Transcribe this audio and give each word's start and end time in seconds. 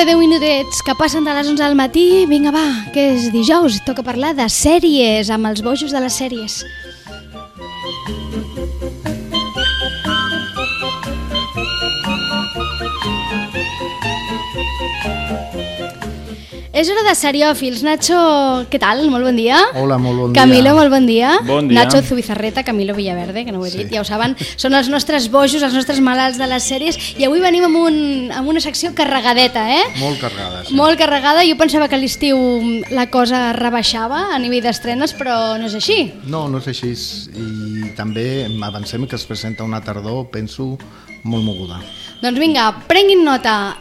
Gairebé 0.00 0.16
10 0.16 0.28
minutets 0.30 0.78
que 0.80 0.94
passen 0.96 1.26
de 1.28 1.32
les 1.36 1.44
11 1.44 1.60
del 1.60 1.74
matí. 1.76 2.24
Vinga, 2.24 2.48
va, 2.54 2.64
que 2.94 3.02
és 3.18 3.26
dijous, 3.34 3.82
toca 3.84 4.00
parlar 4.00 4.30
de 4.32 4.46
sèries, 4.48 5.28
amb 5.28 5.50
els 5.50 5.60
bojos 5.60 5.92
de 5.92 6.00
les 6.00 6.16
sèries. 6.16 6.54
És 16.80 16.88
hora 16.88 17.02
de 17.04 17.12
seriòfils. 17.12 17.82
Nacho, 17.84 18.16
què 18.72 18.78
tal? 18.80 19.02
Molt 19.12 19.26
bon 19.26 19.36
dia. 19.36 19.58
Hola, 19.76 19.98
molt 20.00 20.16
bon 20.22 20.32
Camilo, 20.32 20.70
dia. 20.70 20.74
molt 20.78 20.90
bon 20.94 21.04
dia. 21.06 21.32
Bon 21.44 21.66
dia. 21.68 21.76
Nacho 21.84 22.00
Zubizarreta, 22.00 22.62
Camilo 22.64 22.94
Villaverde, 22.96 23.44
que 23.44 23.52
no 23.52 23.60
ho 23.60 23.66
he 23.66 23.70
Sí. 23.70 23.78
dit, 23.82 23.90
ja 23.92 24.00
ho 24.00 24.04
saben. 24.04 24.34
Són 24.56 24.72
els 24.72 24.88
nostres 24.88 25.28
bojos, 25.30 25.60
els 25.62 25.74
nostres 25.74 26.00
malalts 26.00 26.38
de 26.38 26.46
les 26.46 26.62
sèries. 26.64 26.96
I 27.18 27.24
avui 27.26 27.40
venim 27.40 27.64
amb, 27.64 27.76
un, 27.76 28.30
amb 28.32 28.48
una 28.48 28.60
secció 28.60 28.94
carregadeta, 28.94 29.66
eh? 29.74 29.82
Molt 29.98 30.20
carregada, 30.20 30.64
sí. 30.64 30.72
Molt 30.74 30.96
carregada. 30.98 31.44
Jo 31.44 31.56
pensava 31.58 31.86
que 31.88 31.96
a 31.96 31.98
l'estiu 31.98 32.38
la 32.90 33.10
cosa 33.10 33.52
rebaixava 33.52 34.34
a 34.34 34.38
nivell 34.38 34.62
d'estrenes, 34.62 35.12
però 35.18 35.58
no 35.58 35.66
és 35.66 35.74
així. 35.74 36.12
No, 36.24 36.48
no 36.48 36.58
és 36.64 36.68
així. 36.68 36.94
I 37.36 37.92
també 37.94 38.46
avancem 38.62 39.06
que 39.06 39.16
es 39.16 39.24
presenta 39.26 39.64
una 39.64 39.82
tardor, 39.82 40.30
penso, 40.30 40.78
molt 41.24 41.44
moguda. 41.44 41.82
Doncs 42.22 42.38
vinga, 42.38 42.72
prenguin 42.88 43.22
nota. 43.22 43.76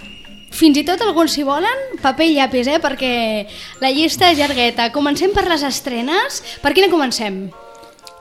Fins 0.51 0.77
i 0.77 0.83
tot 0.83 1.01
alguns, 1.05 1.31
si 1.37 1.43
volen, 1.45 1.83
paper 2.01 2.25
i 2.25 2.35
llapis, 2.35 2.67
eh? 2.67 2.79
perquè 2.81 3.11
la 3.81 3.91
llista 3.93 4.31
és 4.31 4.37
llargueta. 4.41 4.89
Comencem 4.91 5.31
per 5.35 5.45
les 5.47 5.63
estrenes. 5.63 6.41
Per 6.63 6.73
quina 6.73 6.89
comencem? 6.89 7.49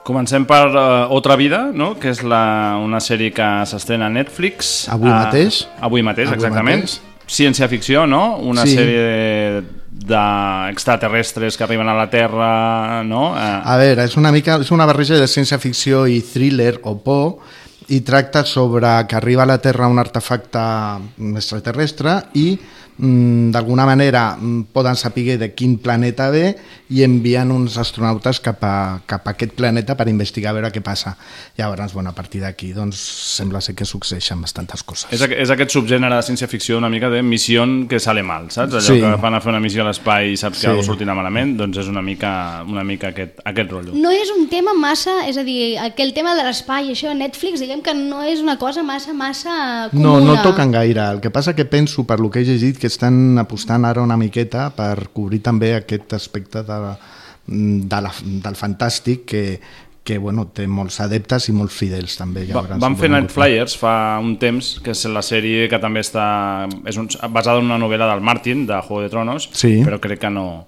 Comencem 0.05 0.45
per 0.49 0.67
uh, 0.71 1.11
Otra 1.13 1.35
Vida, 1.37 1.67
no? 1.73 1.91
que 1.99 2.09
és 2.13 2.21
la, 2.23 2.77
una 2.81 3.01
sèrie 3.03 3.33
que 3.35 3.47
s'estrena 3.69 4.07
a 4.07 4.13
Netflix. 4.13 4.87
Avui 4.89 5.09
Eh, 5.09 5.13
mateix. 5.13 5.67
Avui 5.81 6.01
mateix, 6.05 6.27
Avui 6.31 6.39
exactament. 6.39 6.85
mateix. 6.85 7.01
Ciència-ficció, 7.29 8.07
no? 8.09 8.37
Una 8.41 8.63
Sí. 8.65 8.73
sèrie 8.75 9.61
d'extraterrestres 10.09 11.57
que 11.57 11.63
arriben 11.63 11.87
a 11.87 11.93
la 11.93 12.09
Terra, 12.09 13.03
no? 13.03 13.35
Eh, 13.37 13.61
A 13.63 13.77
veure, 13.77 14.03
és 14.05 14.15
una 14.17 14.31
mica 14.31 14.57
és 14.61 14.71
una 14.71 14.85
barreja 14.89 15.15
de 15.19 15.27
ciència-ficció 15.27 16.07
i 16.09 16.21
thriller 16.21 16.79
o 16.83 16.95
por 16.97 17.37
i 17.89 18.01
tracta 18.01 18.43
sobre 18.45 18.87
que 19.07 19.15
arriba 19.17 19.43
a 19.43 19.49
la 19.49 19.57
Terra 19.61 19.87
un 19.87 19.97
artefacte 19.99 20.59
extraterrestre 21.35 22.19
i 22.35 22.57
mm, 22.97 23.51
d'alguna 23.51 23.85
manera 23.85 24.35
mm, 24.35 24.67
poden 24.73 24.95
saber 24.95 25.37
de 25.39 25.53
quin 25.55 25.77
planeta 25.79 26.29
ve 26.29 26.55
i 26.89 27.03
envien 27.05 27.51
uns 27.53 27.77
astronautes 27.77 28.39
cap 28.41 28.63
a, 28.65 28.99
cap 29.05 29.27
a 29.27 29.33
aquest 29.35 29.53
planeta 29.57 29.95
per 29.97 30.07
investigar 30.09 30.51
a 30.51 30.55
veure 30.57 30.71
què 30.73 30.81
passa. 30.81 31.15
Llavors, 31.57 31.93
bueno, 31.93 32.09
a 32.09 32.15
partir 32.17 32.41
d'aquí 32.41 32.71
doncs, 32.73 32.97
sembla 33.37 33.61
ser 33.61 33.75
que 33.77 33.85
succeeixen 33.85 34.41
bastantes 34.41 34.81
coses. 34.83 35.07
és, 35.13 35.21
és 35.21 35.49
aquest 35.53 35.71
subgènere 35.75 36.15
de 36.17 36.25
ciència-ficció 36.25 36.77
una 36.77 36.89
mica 36.89 37.09
de 37.09 37.21
missió 37.21 37.65
que 37.89 37.99
sale 37.99 38.23
mal, 38.23 38.49
saps? 38.51 38.73
Allò 38.73 38.81
Sí. 38.89 38.99
que 39.01 39.15
van 39.21 39.35
a 39.35 39.41
fer 39.41 39.49
una 39.53 39.59
missió 39.61 39.83
a 39.83 39.87
l'espai 39.89 40.33
i 40.33 40.37
saps 40.37 40.59
que 40.61 40.67
Sí. 40.71 40.81
sí. 40.81 40.87
sortirà 40.89 41.13
malament, 41.15 41.55
doncs 41.57 41.77
és 41.77 41.87
una 41.87 42.01
mica, 42.01 42.63
una 42.67 42.83
mica 42.83 43.09
aquest, 43.13 43.39
aquest 43.45 43.71
rotllo. 43.71 43.93
No 43.93 44.11
és 44.11 44.29
un 44.37 44.47
tema 44.49 44.73
massa, 44.73 45.27
és 45.27 45.37
a 45.37 45.43
dir, 45.43 45.77
aquell 45.77 46.13
tema 46.13 46.35
de 46.35 46.43
l'espai, 46.43 46.89
això 46.91 47.11
a 47.11 47.13
Netflix, 47.13 47.59
diguem 47.59 47.78
que 47.83 47.93
no 47.97 48.21
és 48.23 48.39
una 48.43 48.57
cosa 48.59 48.83
massa, 48.83 49.13
massa 49.13 49.89
comuna. 49.91 50.19
No, 50.19 50.35
no 50.35 50.41
toquen 50.43 50.71
gaire. 50.71 51.01
El 51.15 51.19
que 51.21 51.31
passa 51.31 51.55
que 51.55 51.65
penso, 51.65 52.05
per 52.07 52.19
lo 52.19 52.29
que 52.29 52.39
he 52.41 52.45
llegit, 52.47 52.77
que 52.79 52.87
estan 52.87 53.37
apostant 53.41 53.85
ara 53.85 54.01
una 54.05 54.17
miqueta 54.17 54.69
per 54.75 55.09
cobrir 55.13 55.41
també 55.45 55.73
aquest 55.75 56.13
aspecte 56.17 56.63
de, 56.63 56.79
de 57.47 58.01
la, 58.05 58.11
del 58.45 58.55
fantàstic 58.59 59.25
que, 59.25 59.43
que 60.03 60.17
bueno, 60.17 60.47
té 60.55 60.65
molts 60.67 60.99
adeptes 61.03 61.49
i 61.49 61.53
molts 61.53 61.75
fidels 61.77 62.15
també. 62.17 62.45
Va, 62.49 62.61
Llavors, 62.63 62.79
van 62.81 62.95
fer 62.97 63.09
Night 63.13 63.29
Flyers 63.33 63.75
fa 63.77 63.93
un 64.23 64.37
temps, 64.41 64.79
que 64.83 64.91
és 64.95 65.05
la 65.11 65.21
sèrie 65.25 65.67
que 65.69 65.79
també 65.81 66.01
està 66.05 66.67
és 66.89 66.97
un, 66.97 67.09
basada 67.29 67.59
en 67.61 67.69
una 67.69 67.77
novel·la 67.81 68.07
del 68.13 68.21
Martin, 68.25 68.65
de 68.69 68.79
Juego 68.87 69.03
de 69.05 69.09
Tronos, 69.13 69.49
Sí. 69.53 69.79
però 69.85 69.99
crec 70.01 70.19
que 70.25 70.29
no... 70.33 70.67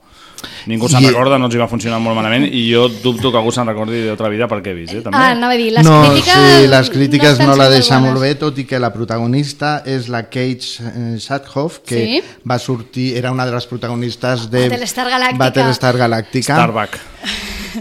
Ningú 0.68 0.88
se'n 0.90 1.04
I- 1.04 1.08
recorda, 1.08 1.38
no 1.38 1.46
els 1.48 1.56
hi 1.56 1.60
va 1.62 1.68
funcionar 1.68 2.00
molt 2.00 2.16
malament 2.16 2.46
i 2.48 2.64
jo 2.72 2.88
dubto 2.90 3.32
que 3.32 3.38
algú 3.38 3.52
se'n 3.52 3.68
recordi 3.68 4.04
d'altra 4.06 4.30
vida 4.30 4.48
perquè 4.48 4.72
he 4.72 4.74
vist, 4.78 4.94
eh, 4.94 5.02
també. 5.02 5.18
Ah, 5.18 5.32
anava 5.36 5.54
a 5.54 5.58
dir, 5.58 5.72
les 5.74 5.86
no, 5.86 5.96
crítiques... 6.10 6.34
sí, 6.34 6.68
les 6.68 6.90
crítiques 6.90 7.38
no, 7.40 7.46
estan 7.52 7.58
la 7.58 7.70
deixen 7.70 8.04
molt 8.04 8.20
bé, 8.22 8.34
tot 8.36 8.58
i 8.58 8.66
que 8.66 8.80
la 8.80 8.92
protagonista 8.94 9.84
és 9.86 10.08
la 10.10 10.24
Kate 10.30 10.66
eh, 10.82 11.18
Shadhoff, 11.20 11.80
que 11.86 12.02
Sí. 12.02 12.22
va 12.50 12.58
sortir, 12.60 13.16
era 13.18 13.32
una 13.32 13.46
de 13.46 13.52
les 13.54 13.66
protagonistes 13.68 14.50
de 14.52 14.68
Battlestar 14.70 15.08
Galàctica. 15.10 15.38
Battlestar 15.46 15.96
Galàctica. 15.98 16.56
Starbuck. 16.58 17.00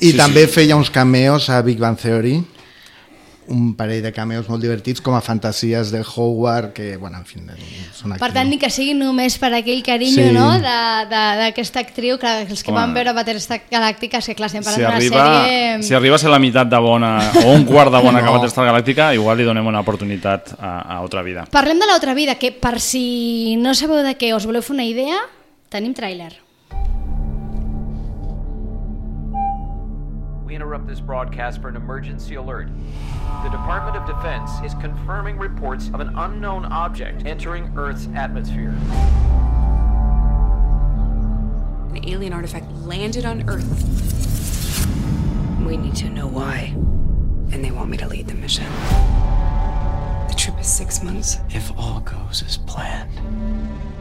I 0.00 0.12
també 0.14 0.46
feia 0.46 0.76
uns 0.76 0.90
cameos 0.90 1.48
a 1.50 1.60
Big 1.62 1.78
Bang 1.78 1.96
Theory, 1.98 2.38
un 3.50 3.74
parell 3.74 4.00
de 4.02 4.12
cameos 4.14 4.48
molt 4.48 4.62
divertits 4.62 5.00
com 5.02 5.14
a 5.14 5.20
fantasies 5.20 5.90
de 5.90 6.00
Howard, 6.16 6.72
que, 6.72 6.96
bueno, 6.96 7.18
en 7.18 7.24
fi, 7.26 7.40
són 7.92 8.12
aquí. 8.12 8.20
Per 8.22 8.32
tant, 8.32 8.48
ni 8.48 8.58
que 8.62 8.70
sigui 8.70 8.94
només 8.94 9.36
per 9.42 9.52
aquell 9.54 9.82
carinyo 9.82 10.28
Sí. 10.28 10.32
no? 10.32 10.52
de- 10.52 11.06
de- 11.10 11.36
d'aquesta 11.40 11.80
actriu, 11.80 12.16
que 12.18 12.30
els 12.42 12.62
que 12.62 12.70
Home. 12.70 12.80
van 12.80 12.94
veure 12.94 13.12
Battlestar 13.12 13.62
Galàctica, 13.70 14.22
que 14.24 14.34
clar, 14.34 14.46
estem 14.46 14.62
Si 14.62 14.82
arriba, 14.82 15.44
sèrie... 15.44 15.82
si 15.82 15.94
arriba 15.94 16.14
a 16.14 16.18
ser 16.18 16.30
la 16.30 16.38
meitat 16.38 16.68
de 16.70 16.78
bona 16.78 17.32
o 17.44 17.52
un 17.52 17.64
quart 17.64 17.90
de 17.92 18.00
bona 18.00 18.20
No. 18.20 18.26
que 18.26 18.32
Battlestar 18.38 18.64
Galàctica, 18.66 19.14
igual 19.14 19.36
li 19.38 19.44
donem 19.44 19.66
una 19.66 19.80
oportunitat 19.80 20.54
a, 20.58 20.80
a 20.96 21.00
Otra 21.02 21.22
Vida. 21.22 21.44
Parlem 21.50 21.78
de 21.78 21.86
l'altra 21.86 22.14
vida, 22.14 22.36
que 22.36 22.52
per 22.52 22.78
si 22.80 23.56
no 23.56 23.74
sabeu 23.74 24.04
de 24.04 24.16
què 24.16 24.32
us 24.34 24.46
voleu 24.46 24.62
fer 24.62 24.74
una 24.74 24.84
idea, 24.84 25.16
tenim 25.68 25.92
tràiler. 25.92 26.32
We 30.50 30.56
interrupt 30.56 30.88
this 30.88 30.98
broadcast 30.98 31.62
for 31.62 31.68
an 31.68 31.76
emergency 31.76 32.34
alert. 32.34 32.66
The 33.44 33.50
Department 33.50 33.96
of 33.96 34.04
Defense 34.04 34.50
is 34.64 34.74
confirming 34.80 35.38
reports 35.38 35.90
of 35.94 36.00
an 36.00 36.12
unknown 36.16 36.64
object 36.64 37.24
entering 37.24 37.72
Earth's 37.76 38.08
atmosphere. 38.16 38.74
An 41.94 42.00
alien 42.04 42.32
artifact 42.32 42.68
landed 42.78 43.24
on 43.24 43.48
Earth. 43.48 43.86
We 45.64 45.76
need 45.76 45.94
to 45.94 46.08
know 46.10 46.26
why. 46.26 46.74
And 47.52 47.64
they 47.64 47.70
want 47.70 47.88
me 47.88 47.96
to 47.98 48.08
lead 48.08 48.26
the 48.26 48.34
mission. 48.34 48.66
The 50.26 50.34
trip 50.36 50.58
is 50.58 50.66
six 50.66 51.00
months. 51.00 51.36
If 51.50 51.70
all 51.78 52.00
goes 52.00 52.42
as 52.44 52.56
planned, 52.56 53.16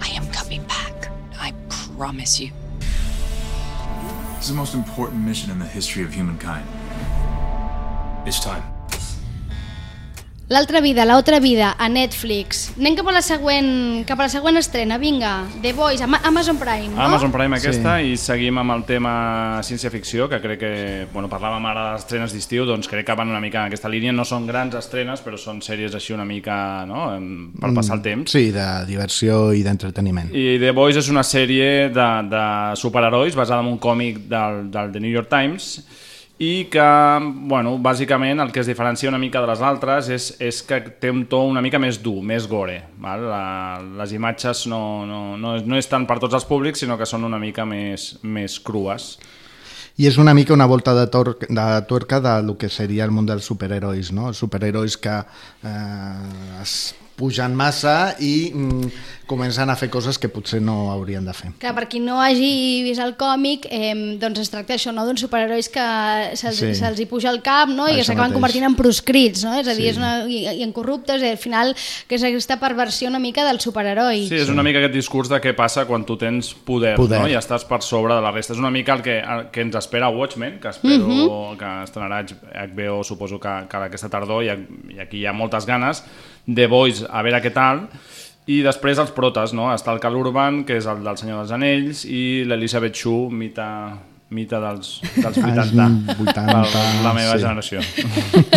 I 0.01 0.07
am 0.15 0.25
coming 0.31 0.63
back. 0.63 1.11
I 1.39 1.53
promise 1.69 2.39
you. 2.39 2.49
This 4.39 4.45
is 4.45 4.53
the 4.53 4.57
most 4.57 4.73
important 4.73 5.21
mission 5.21 5.51
in 5.51 5.59
the 5.59 5.65
history 5.65 6.01
of 6.01 6.13
humankind. 6.13 6.65
It's 8.25 8.39
time. 8.39 8.78
L'altra 10.49 10.81
vida, 10.81 11.05
l'altra 11.05 11.39
vida, 11.39 11.75
a 11.77 11.87
Netflix. 11.93 12.71
Anem 12.79 12.95
cap 12.97 13.05
a 13.05 13.13
la 13.13 13.21
següent, 13.21 13.67
cap 14.09 14.17
a 14.17 14.25
la 14.25 14.31
següent 14.33 14.57
estrena, 14.57 14.95
vinga. 14.97 15.43
The 15.61 15.75
Voice, 15.77 16.01
Ama 16.01 16.17
Amazon 16.25 16.57
Prime, 16.57 16.87
no? 16.95 17.03
Amazon 17.03 17.29
Prime 17.29 17.59
aquesta 17.59 17.99
i 18.01 18.15
seguim 18.17 18.57
amb 18.57 18.73
el 18.73 18.81
tema 18.87 19.11
ciència-ficció, 19.61 20.25
que 20.31 20.39
crec 20.41 20.59
que, 20.63 20.71
bueno, 21.13 21.29
parlàvem 21.29 21.69
ara 21.69 21.83
de 21.83 21.93
les 21.93 22.07
estrenes 22.07 22.33
d'estiu, 22.33 22.65
doncs 22.65 22.89
crec 22.89 23.05
que 23.05 23.17
van 23.21 23.29
una 23.29 23.43
mica 23.43 23.61
en 23.61 23.69
aquesta 23.69 23.93
línia. 23.93 24.09
No 24.09 24.25
són 24.25 24.49
grans 24.49 24.73
estrenes, 24.81 25.21
però 25.21 25.37
són 25.37 25.61
sèries 25.61 25.93
així 25.93 26.17
una 26.17 26.25
mica, 26.25 26.57
no?, 26.89 27.05
per 27.61 27.69
passar 27.77 27.99
el 27.99 28.05
temps. 28.09 28.33
Mm, 28.33 28.33
Sí, 28.39 28.49
de 28.55 28.67
diversió 28.89 29.53
i 29.53 29.61
d'entreteniment. 29.61 30.33
I 30.33 30.57
The 30.57 30.73
Boys 30.73 30.97
és 30.97 31.13
una 31.13 31.21
sèrie 31.21 31.91
de, 31.93 32.11
de 32.33 32.45
superherois 32.73 33.37
basada 33.37 33.61
en 33.61 33.69
un 33.69 33.77
còmic 33.77 34.23
del, 34.25 34.63
del 34.73 34.93
The 34.97 35.05
New 35.05 35.13
York 35.13 35.29
Times 35.29 35.83
i 36.39 36.69
que, 36.71 36.83
bueno, 37.51 37.73
bàsicament 37.83 38.39
el 38.39 38.53
que 38.55 38.61
es 38.61 38.67
diferencia 38.71 39.09
una 39.11 39.19
mica 39.19 39.41
de 39.43 39.47
les 39.49 39.59
altres 39.59 40.07
és, 40.15 40.27
és 40.39 40.61
que 40.63 40.79
té 41.03 41.11
un 41.11 41.25
to 41.27 41.41
una 41.43 41.59
mica 41.61 41.81
més 41.83 41.99
dur, 41.99 42.21
més 42.23 42.47
gore. 42.47 42.77
Val? 43.03 43.25
La, 43.27 43.41
les 43.99 44.13
imatges 44.15 44.63
no, 44.71 45.05
no, 45.05 45.19
no, 45.35 45.57
no 45.59 45.79
és 45.79 45.91
per 45.91 46.17
tots 46.19 46.39
els 46.39 46.47
públics, 46.47 46.79
sinó 46.79 46.97
que 46.97 47.05
són 47.05 47.27
una 47.27 47.39
mica 47.39 47.65
més, 47.67 48.13
més 48.23 48.55
crues. 48.63 49.17
I 49.99 50.07
és 50.07 50.15
una 50.17 50.33
mica 50.33 50.55
una 50.55 50.65
volta 50.65 50.93
de, 50.95 51.05
tor 51.11 51.35
de 51.41 51.81
tuerca 51.89 52.21
de 52.23 52.41
lo 52.47 52.55
que 52.57 52.69
seria 52.69 53.03
el 53.03 53.11
món 53.11 53.25
dels 53.27 53.43
superherois, 53.43 54.13
no? 54.15 54.31
Superherois 54.31 54.95
que 54.95 55.17
eh, 55.19 56.61
es 56.61 56.95
pugen 57.19 57.55
massa 57.59 58.15
i 58.23 58.49
mm, 58.53 58.91
comencen 59.29 59.69
a 59.69 59.75
fer 59.77 59.91
coses 59.93 60.17
que 60.17 60.25
potser 60.33 60.57
no 60.63 60.89
haurien 60.89 61.21
de 61.27 61.33
fer. 61.37 61.51
Clar, 61.61 61.75
per 61.77 61.83
qui 61.91 61.99
no 62.01 62.15
hagi 62.23 62.81
vist 62.81 63.01
el 63.03 63.11
còmic, 63.19 63.67
eh, 63.69 63.91
doncs 64.17 64.39
es 64.41 64.49
tracta 64.49 64.73
això, 64.73 64.89
no? 64.95 65.03
d'uns 65.05 65.21
superherois 65.21 65.67
que 65.69 65.83
se'ls 66.39 66.57
Sí. 66.57 66.71
se 66.73 66.89
hi 66.97 67.05
puja 67.05 67.29
el 67.29 67.43
cap 67.45 67.69
no? 67.69 67.85
i 67.87 67.93
que 67.93 68.01
Això 68.01 68.13
s'acaben 68.15 68.33
convertint 68.33 68.65
en 68.65 68.73
proscrits, 68.79 69.43
no? 69.45 69.53
és 69.59 69.67
a 69.67 69.75
dir, 69.75 69.83
Sí. 69.83 69.89
és 69.91 69.97
una, 70.01 70.25
i, 70.25 70.39
i 70.57 70.63
en 70.65 70.71
corruptes, 70.73 71.21
i 71.21 71.29
al 71.29 71.37
final 71.37 71.75
que 72.07 72.15
és 72.15 72.23
aquesta 72.23 72.57
perversió 72.59 73.07
una 73.11 73.19
mica 73.19 73.45
del 73.45 73.59
superheroi. 73.59 74.25
Sí, 74.31 74.35
és 74.41 74.49
una 74.49 74.63
mica 74.63 74.79
aquest 74.79 74.95
discurs 74.95 75.29
de 75.29 75.37
què 75.43 75.53
passa 75.55 75.85
quan 75.85 76.05
tu 76.09 76.17
tens 76.17 76.53
poder, 76.55 76.95
Poder. 76.95 77.19
no? 77.21 77.27
i 77.29 77.37
estàs 77.37 77.67
per 77.69 77.83
sobre 77.85 78.15
de 78.15 78.21
la 78.25 78.31
resta. 78.31 78.53
És 78.53 78.59
una 78.59 78.71
mica 78.71 78.93
el 78.95 79.03
que, 79.03 79.19
el 79.19 79.51
que 79.51 79.61
ens 79.61 79.75
espera 79.75 80.09
Watchmen, 80.09 80.59
que 80.59 80.69
espero 80.69 81.05
Mhm. 81.05 81.21
uh 81.27 81.53
-huh. 81.53 81.57
que 81.57 81.83
estrenarà 81.83 82.25
HBO, 82.65 83.03
suposo 83.03 83.39
que, 83.39 83.49
que 83.69 83.77
aquesta 83.77 84.09
tardor, 84.09 84.43
i, 84.43 84.47
i 84.95 84.99
aquí 84.99 85.17
hi 85.19 85.25
ha 85.27 85.33
moltes 85.33 85.67
ganes. 85.67 86.03
The 86.55 86.67
Boys, 86.67 87.03
a 87.05 87.23
veure 87.25 87.41
què 87.43 87.53
tal. 87.53 87.85
I 88.49 88.63
després 88.65 88.97
els 88.97 89.11
protes, 89.13 89.53
no? 89.53 89.67
Està 89.73 89.93
el 89.93 89.99
Cal 90.01 90.15
Urban, 90.17 90.63
que 90.65 90.79
és 90.79 90.87
el 90.89 91.03
del 91.05 91.17
Senyor 91.19 91.43
dels 91.43 91.53
Anells, 91.53 92.05
i 92.09 92.45
l'Elisabeth 92.49 92.97
Shue, 92.97 93.29
mita, 93.29 93.67
mita 94.33 94.61
dels, 94.63 94.95
dels 95.15 95.37
80. 95.37 95.85
Ah, 95.85 96.15
80, 96.15 96.45
la, 96.49 96.85
la 97.05 97.13
meva 97.13 97.35
sí. 97.35 97.43
generació. 97.45 97.83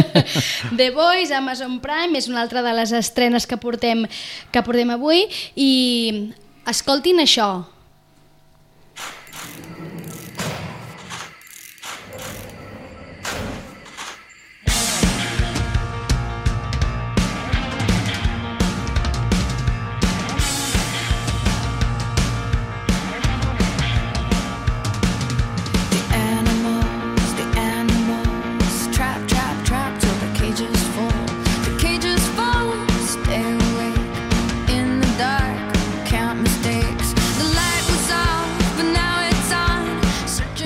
The 0.81 0.89
Voice, 0.97 1.35
Amazon 1.37 1.81
Prime, 1.85 2.17
és 2.17 2.31
una 2.33 2.41
altra 2.45 2.65
de 2.65 2.73
les 2.77 2.95
estrenes 2.97 3.49
que 3.49 3.61
portem, 3.61 4.07
que 4.53 4.65
portem 4.65 4.95
avui 4.97 5.27
i 5.57 5.71
Escoltin 6.73 7.21
això. 7.21 7.51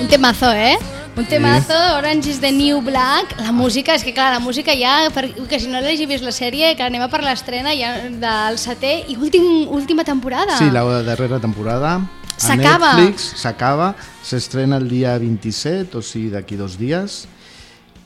Un 0.07 0.11
temazo, 0.11 0.53
eh? 0.53 0.77
Un 1.17 1.25
temazo, 1.25 1.73
Orange 1.97 2.29
is 2.29 2.39
the 2.39 2.49
New 2.49 2.81
Black. 2.81 3.35
La 3.41 3.51
música, 3.51 3.91
és 3.91 4.05
que 4.07 4.13
clar, 4.15 4.29
la 4.31 4.39
música 4.39 4.71
ja, 4.71 5.09
per, 5.11 5.25
que 5.35 5.57
si 5.59 5.67
no 5.67 5.81
l'hagi 5.83 6.05
vist 6.07 6.23
la 6.23 6.31
sèrie, 6.31 6.69
que 6.79 6.85
anem 6.85 7.03
a 7.03 7.09
per 7.11 7.19
l'estrena 7.25 7.73
ja 7.75 7.89
del 8.07 8.55
setè 8.55 8.93
i 9.11 9.17
últim, 9.19 9.67
última 9.67 10.05
temporada. 10.07 10.55
Sí, 10.61 10.69
la 10.71 10.85
darrera 11.03 11.41
temporada. 11.43 11.97
S'acaba. 12.37 12.93
Netflix, 12.95 13.33
S'acaba. 13.41 13.89
S'estrena 14.23 14.79
el 14.79 14.87
dia 14.87 15.17
27, 15.19 15.99
o 15.99 16.01
sigui, 16.01 16.31
d'aquí 16.31 16.55
dos 16.55 16.79
dies. 16.79 17.25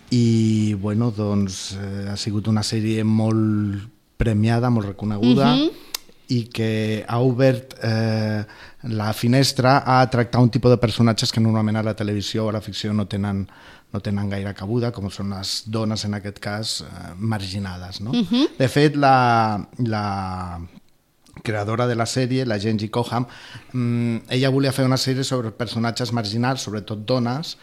I, 0.09 0.73
bueno, 0.81 1.11
doncs, 1.13 1.75
eh, 1.77 2.07
ha 2.09 2.17
sigut 2.17 2.49
una 2.49 2.65
sèrie 2.65 3.05
molt 3.05 3.77
premiada, 4.17 4.73
molt 4.73 4.95
reconeguda, 4.95 5.53
i 6.31 6.45
que 6.53 7.03
ha 7.07 7.19
obert 7.19 7.75
eh, 7.83 8.43
la 8.83 9.11
finestra 9.13 9.81
a 9.85 9.99
tractar 10.09 10.41
un 10.41 10.49
tipus 10.49 10.71
de 10.71 10.79
personatges 10.81 11.31
que 11.31 11.43
normalment 11.43 11.81
a 11.81 11.85
la 11.85 11.95
televisió 11.97 12.45
o 12.45 12.49
a 12.49 12.55
la 12.55 12.63
ficció 12.63 12.93
no 12.93 13.07
tenen, 13.11 13.43
no 13.91 13.99
tenen 13.99 14.29
gaire 14.31 14.53
cabuda, 14.55 14.93
com 14.95 15.09
són 15.11 15.33
les 15.35 15.61
dones, 15.67 16.05
en 16.07 16.15
aquest 16.17 16.39
cas, 16.43 16.77
eh, 16.85 17.09
marginades. 17.17 18.01
No? 18.01 18.15
De 18.57 18.69
fet, 18.71 18.95
la, 18.95 19.59
la 19.83 20.05
creadora 21.43 21.87
de 21.87 21.95
la 21.95 22.05
sèrie, 22.05 22.45
la 22.45 22.59
Genji 22.59 22.89
Coham, 22.89 23.25
mm, 23.73 24.31
ella 24.37 24.49
volia 24.49 24.71
fer 24.71 24.85
una 24.85 24.99
sèrie 24.99 25.23
sobre 25.23 25.51
personatges 25.51 26.11
marginals, 26.13 26.63
sobretot 26.63 27.05
dones, 27.07 27.57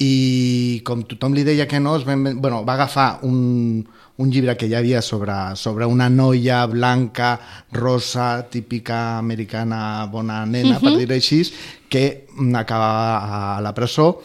i 0.00 0.80
com 0.84 1.02
tothom 1.04 1.34
li 1.36 1.44
deia 1.44 1.68
que 1.68 1.78
no, 1.80 1.94
es 1.98 2.06
ben, 2.08 2.24
bueno, 2.40 2.64
va 2.64 2.74
agafar 2.78 3.20
un, 3.28 3.84
un 4.16 4.30
llibre 4.32 4.56
que 4.56 4.66
hi 4.66 4.74
havia 4.74 5.02
sobre, 5.04 5.34
sobre 5.60 5.84
una 5.84 6.08
noia 6.08 6.64
blanca, 6.66 7.34
rosa, 7.72 8.46
típica 8.48 9.18
americana, 9.18 10.06
bona 10.10 10.46
nena, 10.46 10.76
uh 10.76 10.80
-huh. 10.80 10.84
per 10.88 10.98
dir-ho 10.98 11.14
així, 11.14 11.42
que 11.88 12.26
mm, 12.32 12.54
acaba 12.56 13.56
a 13.56 13.60
la 13.60 13.74
presó 13.74 14.22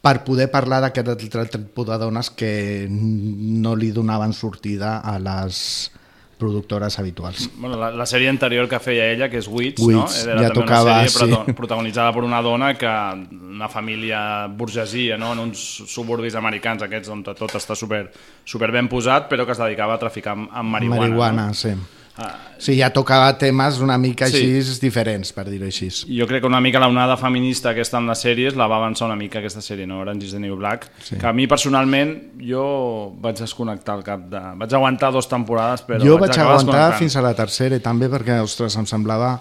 per 0.00 0.24
poder 0.24 0.50
parlar 0.50 0.80
d'aquest 0.80 1.08
altre 1.08 1.48
tipus 1.58 1.86
de 1.86 1.98
dones 1.98 2.30
que 2.30 2.86
no 2.88 3.74
li 3.76 3.90
donaven 3.90 4.32
sortida 4.32 4.98
a 4.98 5.18
les 5.18 5.90
productores 6.38 6.98
habituals. 6.98 7.50
Bueno, 7.56 7.76
la, 7.76 7.90
la 7.90 8.06
sèrie 8.06 8.30
anterior 8.30 8.68
que 8.70 8.80
feia 8.80 9.10
ella, 9.12 9.28
que 9.28 9.40
és 9.42 9.48
Wits, 9.50 9.82
Wits, 9.82 10.22
no? 10.28 10.38
ja 10.40 10.52
tocava, 10.54 11.00
una 11.02 11.12
sèrie 11.12 11.42
sí. 11.44 11.56
protagonitzada 11.58 12.14
per 12.16 12.24
una 12.24 12.40
dona 12.44 12.72
que 12.78 12.88
una 12.88 13.68
família 13.68 14.46
burgesia, 14.46 15.18
no? 15.18 15.34
en 15.34 15.44
uns 15.48 15.66
suburbis 15.90 16.38
americans 16.38 16.86
aquests 16.86 17.12
on 17.12 17.26
tot 17.26 17.58
està 17.58 17.76
super, 17.76 18.06
super 18.46 18.72
ben 18.72 18.88
posat, 18.88 19.28
però 19.28 19.44
que 19.44 19.56
es 19.56 19.62
dedicava 19.62 19.98
a 19.98 20.02
traficar 20.02 20.36
amb, 20.38 20.50
amb 20.52 20.76
marihuana. 20.78 21.06
Marihuana, 21.08 21.48
no? 21.52 21.58
sí. 21.58 21.74
Ah, 22.18 22.34
Sí, 22.58 22.74
ja 22.76 22.88
tocava 22.90 23.38
temes 23.38 23.76
una 23.78 23.96
mica 23.96 24.26
Sí. 24.26 24.36
així 24.58 24.80
diferents, 24.80 25.32
per 25.32 25.44
dir-ho 25.48 25.64
així. 25.66 25.88
jo 26.18 26.26
crec 26.26 26.40
que 26.42 26.46
una 26.48 26.60
mica 26.60 26.80
la 26.80 26.88
onada 26.88 27.16
feminista 27.16 27.70
aquesta 27.70 27.98
en 27.98 28.08
les 28.08 28.18
sèries 28.24 28.56
la 28.56 28.66
va 28.66 28.76
avançar 28.76 29.06
una 29.06 29.14
mica 29.14 29.38
aquesta 29.38 29.60
sèrie, 29.60 29.86
no? 29.86 30.00
Orange 30.00 30.26
is 30.26 30.32
the 30.32 30.40
New 30.40 30.56
Black, 30.56 30.90
Sí. 31.00 31.16
que 31.16 31.26
a 31.26 31.32
mi 31.32 31.46
personalment 31.46 32.32
jo 32.40 33.14
vaig 33.20 33.36
desconnectar 33.38 33.94
al 33.94 34.02
cap 34.02 34.20
de... 34.28 34.40
Vaig 34.56 34.74
aguantar 34.74 35.12
dues 35.12 35.28
temporades, 35.28 35.82
però 35.86 36.00
jo 36.02 36.18
vaig 36.18 36.30
acabar 36.32 36.58
aguantar 36.58 36.98
fins 36.98 37.14
a 37.16 37.22
la 37.22 37.34
tercera 37.34 37.78
també 37.78 38.08
perquè, 38.08 38.40
ostres, 38.42 38.74
em 38.76 38.86
semblava 38.86 39.40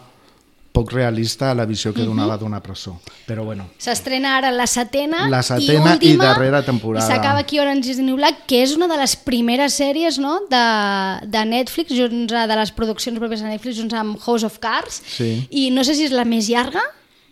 poc 0.77 0.94
realista 0.94 1.53
la 1.57 1.65
visió 1.65 1.94
que 1.95 2.06
donava 2.06 2.38
d'una 2.38 2.62
presó. 2.63 2.95
Però 3.27 3.44
bueno, 3.47 3.68
S'estrena 3.81 4.35
ara 4.38 4.51
la 4.53 4.68
setena, 4.69 5.25
La 5.31 5.41
setena 5.45 5.95
i 5.95 5.97
última, 5.97 6.29
darrera 6.29 6.62
temporada. 6.65 7.06
I 7.06 7.09
s'acaba 7.09 7.41
aquí 7.44 7.59
Orange 7.59 7.91
is 7.91 7.97
the 7.97 8.06
New 8.06 8.18
Black, 8.19 8.45
que 8.50 8.62
és 8.63 8.75
una 8.77 8.89
de 8.91 9.00
les 9.00 9.15
primeres 9.27 9.77
sèries 9.81 10.19
no? 10.21 10.38
de, 10.51 10.65
de 11.33 11.45
Netflix, 11.50 11.95
junts 11.97 12.33
a, 12.33 12.45
de 12.50 12.59
les 12.62 12.74
produccions 12.77 13.18
pròpies 13.19 13.44
de 13.44 13.50
Netflix, 13.50 13.79
junts 13.81 13.97
amb 13.97 14.21
House 14.21 14.45
of 14.47 14.59
Cards. 14.63 15.01
Sí. 15.18 15.31
I 15.50 15.69
no 15.74 15.85
sé 15.88 15.97
si 15.97 16.07
és 16.07 16.15
la 16.15 16.27
més 16.27 16.51
llarga 16.51 16.83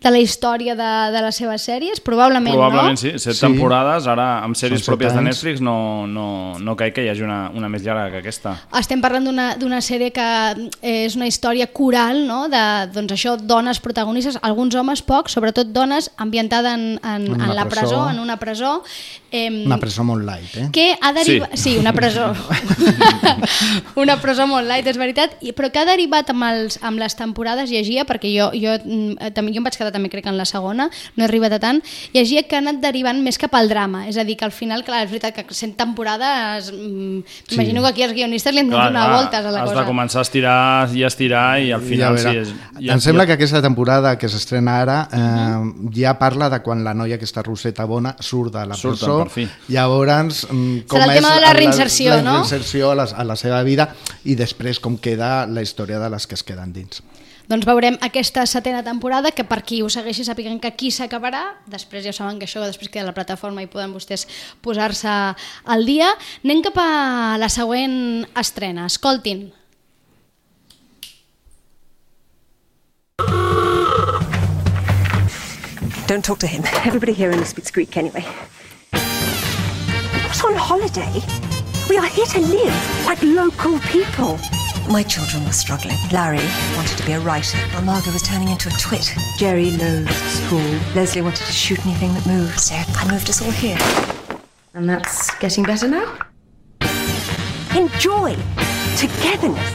de 0.02 0.10
la 0.12 0.18
història 0.20 0.74
de, 0.76 0.88
de 1.10 1.20
les 1.24 1.34
seves 1.40 1.62
sèries, 1.66 2.00
probablement, 2.04 2.52
Probablement 2.54 2.94
no? 2.94 3.00
sí, 3.00 3.14
set 3.18 3.34
Sí. 3.34 3.40
temporades, 3.46 4.06
ara 4.06 4.42
amb 4.44 4.54
sèries 4.54 4.84
Són 4.84 4.92
pròpies 4.94 5.14
de. 5.16 5.22
Netflix 5.24 5.60
no, 5.64 6.06
no, 6.06 6.26
no 6.60 6.74
crec 6.76 6.94
que 6.98 7.04
hi 7.06 7.08
hagi 7.08 7.24
una, 7.24 7.50
una 7.56 7.68
més 7.72 7.82
llarga 7.82 8.10
que 8.12 8.20
aquesta. 8.20 8.52
Estem 8.78 9.00
parlant 9.02 9.24
d'una 9.24 9.46
d'una 9.56 9.80
sèrie 9.80 10.12
que 10.14 10.26
eh, 10.82 11.06
és 11.06 11.16
una 11.16 11.26
història 11.26 11.66
coral, 11.72 12.26
no? 12.28 12.44
de 12.52 12.62
doncs 12.92 13.16
això, 13.16 13.34
dones 13.40 13.80
protagonistes, 13.80 14.38
alguns 14.42 14.76
homes 14.76 15.02
pocs, 15.02 15.32
sobretot 15.32 15.72
dones, 15.72 16.10
ambientada 16.18 16.74
en, 16.74 17.00
en, 17.02 17.26
En 17.32 17.40
en 17.40 17.54
la 17.56 17.64
presó, 17.64 17.88
presó. 18.04 18.10
en 18.10 18.20
una 18.20 18.36
presó. 18.36 18.82
Eh, 19.32 19.64
una 19.66 19.78
presó 19.78 20.04
molt 20.04 20.24
light, 20.24 20.54
eh? 20.56 20.68
que 20.72 20.94
ha 21.00 21.12
derivat... 21.12 21.56
Sí. 21.56 21.72
sí, 21.72 21.78
una 21.78 21.92
presó. 21.92 22.30
una 23.96 24.16
presó 24.20 24.46
molt 24.46 24.66
light, 24.68 24.86
és 24.86 24.98
veritat, 25.00 25.36
i, 25.42 25.52
però 25.56 25.70
que 25.72 25.80
ha 25.82 25.86
derivat 25.88 26.30
amb, 26.32 26.46
els, 26.48 26.78
amb 26.84 27.00
les 27.00 27.16
temporades, 27.18 27.70
llegia, 27.72 28.04
perquè 28.08 28.30
jo, 28.32 28.50
jo, 28.54 28.76
mm, 28.84 29.16
eh, 29.20 29.30
també, 29.36 29.52
jo 29.54 29.60
em 29.62 29.66
vaig 29.66 29.76
quedar 29.76 29.85
també 29.94 30.10
crec 30.12 30.26
en 30.26 30.38
la 30.38 30.46
segona, 30.48 30.88
no 31.16 31.24
he 31.24 31.26
arribat 31.28 31.56
a 31.56 31.60
tant, 31.62 31.82
llegia 32.14 32.42
que 32.46 32.56
ha 32.56 32.62
anat 32.62 32.80
derivant 32.82 33.22
més 33.24 33.38
cap 33.38 33.54
al 33.54 33.68
drama, 33.68 34.06
és 34.10 34.16
a 34.16 34.24
dir, 34.24 34.36
que 34.36 34.44
al 34.46 34.54
final, 34.54 34.84
clar, 34.86 35.04
és 35.04 35.10
veritat 35.10 35.34
que 35.36 35.54
sent 35.54 35.76
temporades, 35.76 36.72
mm, 36.72 37.20
imagino 37.52 37.82
que 37.82 37.88
aquí 37.88 38.02
els 38.02 38.14
guionistes 38.14 38.54
li 38.54 38.60
han 38.60 38.70
de 38.70 38.76
donar 38.76 39.06
voltes 39.12 39.44
a 39.44 39.50
la 39.50 39.62
has 39.62 39.70
cosa. 39.70 39.80
de 39.80 39.86
començar 39.86 40.20
a 40.20 40.26
estirar 40.26 40.88
i 40.94 41.04
a 41.04 41.10
estirar 41.10 41.60
i 41.60 41.72
al 41.72 41.82
final 41.82 42.16
Ja 42.16 42.30
sí, 42.30 42.36
és, 42.38 42.52
em 42.92 43.00
sembla 43.00 43.26
que 43.26 43.36
aquesta 43.36 43.60
temporada 43.62 44.16
que 44.18 44.28
s'estrena 44.28 44.78
ara 44.82 44.98
eh, 45.12 45.90
ja 45.96 46.16
parla 46.18 46.48
de 46.52 46.60
quan 46.64 46.84
la 46.84 46.94
noia 46.94 47.16
aquesta 47.16 47.42
Roseta 47.42 47.84
Bona 47.84 48.14
surt 48.20 48.52
de 48.54 48.64
la 48.66 48.78
Surten, 48.78 48.98
presó 48.98 49.18
per 49.24 49.30
fi. 49.30 49.48
llavors 49.68 50.46
mm, 50.50 50.86
com 50.88 51.00
Serà 51.00 51.10
el 51.10 51.16
és 51.16 51.20
tema 51.20 51.34
de 51.34 51.40
la 51.40 51.52
reinserció, 51.52 52.14
la, 52.16 52.22
no? 52.22 52.30
la 52.30 52.38
reinserció 52.40 52.90
a 52.90 52.94
la, 53.02 53.04
a 53.04 53.24
la 53.24 53.36
seva 53.36 53.62
vida 53.66 53.90
i 54.24 54.36
després 54.38 54.80
com 54.80 54.98
queda 54.98 55.46
la 55.46 55.62
història 55.62 56.00
de 56.02 56.10
les 56.10 56.26
que 56.26 56.34
es 56.38 56.44
queden 56.46 56.72
dins 56.72 57.02
Doncs 57.46 57.66
veurem 57.66 57.94
aquesta 58.02 58.42
setena 58.50 58.82
temporada, 58.82 59.30
que 59.30 59.44
per 59.46 59.60
qui 59.62 59.78
ho 59.82 59.90
segueixi 59.92 60.24
sàpiguen 60.26 60.58
que 60.58 60.66
aquí 60.66 60.90
s'acabarà, 60.90 61.44
després 61.70 62.02
ja 62.02 62.14
saben 62.14 62.40
que 62.40 62.48
això 62.48 62.64
després 62.64 62.90
queda 62.90 63.06
la 63.06 63.14
plataforma 63.14 63.62
i 63.62 63.70
poden 63.70 63.94
vostès 63.94 64.26
posar-se 64.66 65.12
al 65.64 65.86
dia. 65.86 66.10
Anem 66.42 66.64
cap 66.66 66.80
a 66.82 67.38
la 67.38 67.48
següent 67.52 68.26
estrena. 68.34 68.90
Escoltin. 68.90 69.52
Don't 76.06 76.24
talk 76.24 76.38
to 76.38 76.46
him. 76.46 76.62
Everybody 76.84 77.12
here 77.12 77.32
only 77.32 77.44
speaks 77.44 77.70
Greek 77.70 77.96
anyway. 77.96 78.24
Not 78.92 80.44
on 80.44 80.54
holiday. 80.54 81.22
We 81.88 81.96
are 81.98 82.06
here 82.06 82.26
to 82.26 82.40
live 82.40 83.06
like 83.06 83.22
local 83.22 83.78
people. 83.90 84.38
My 84.88 85.02
children 85.02 85.44
were 85.44 85.52
struggling. 85.52 85.96
Larry 86.12 86.40
wanted 86.76 86.96
to 86.96 87.04
be 87.04 87.12
a 87.12 87.20
writer, 87.20 87.58
while 87.72 87.82
Margot 87.82 88.12
was 88.12 88.22
turning 88.22 88.48
into 88.48 88.68
a 88.68 88.72
twit. 88.72 89.12
Jerry 89.36 89.72
loathed 89.72 90.10
school. 90.12 90.62
Leslie 90.94 91.22
wanted 91.22 91.44
to 91.44 91.52
shoot 91.52 91.84
anything 91.84 92.14
that 92.14 92.24
moved, 92.26 92.58
so 92.60 92.74
I 92.74 93.10
moved 93.10 93.28
us 93.28 93.42
all 93.42 93.50
here. 93.50 93.78
And 94.74 94.88
that's 94.88 95.34
getting 95.38 95.64
better 95.64 95.88
now? 95.88 96.06
Enjoy 97.74 98.36
togetherness 98.96 99.72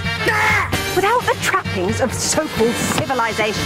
without 0.96 1.22
the 1.25 1.36
trappings 1.41 2.00
of 2.01 2.13
so-called 2.13 2.74
civilization. 2.74 3.63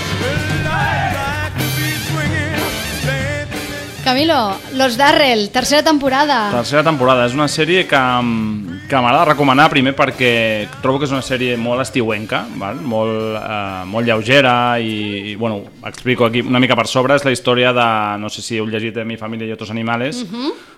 Camilo, 4.04 4.58
Los 4.74 4.98
Darrell, 4.98 5.50
tercera 5.52 5.82
temporada. 5.84 6.52
Tercera 6.52 6.84
temporada. 6.84 7.26
És 7.26 7.34
una 7.34 7.48
sèrie 7.48 7.88
que, 7.88 7.98
mm, 7.98 8.65
que 8.88 9.00
m'agrada 9.02 9.32
recomanar 9.32 9.66
primer 9.74 9.96
perquè 9.98 10.68
trobo 10.84 11.00
que 11.02 11.08
és 11.08 11.14
una 11.14 11.24
sèrie 11.26 11.56
molt 11.58 11.82
estiuenca, 11.82 12.44
val? 12.62 12.78
Molt, 12.86 13.38
eh, 13.40 13.82
molt 13.90 14.06
lleugera 14.06 14.78
i, 14.78 15.32
i, 15.32 15.36
bueno, 15.36 15.64
explico 15.90 16.28
aquí 16.28 16.44
una 16.46 16.62
mica 16.62 16.78
per 16.78 16.86
sobre. 16.88 17.18
És 17.18 17.26
la 17.26 17.34
història 17.34 17.74
de, 17.74 17.88
no 18.22 18.30
sé 18.30 18.46
si 18.46 18.60
heu 18.60 18.70
llegit 18.70 18.94
de 18.96 19.06
Mi 19.06 19.18
família 19.18 19.50
i 19.50 19.56
otros 19.56 19.74
animales, 19.74 20.22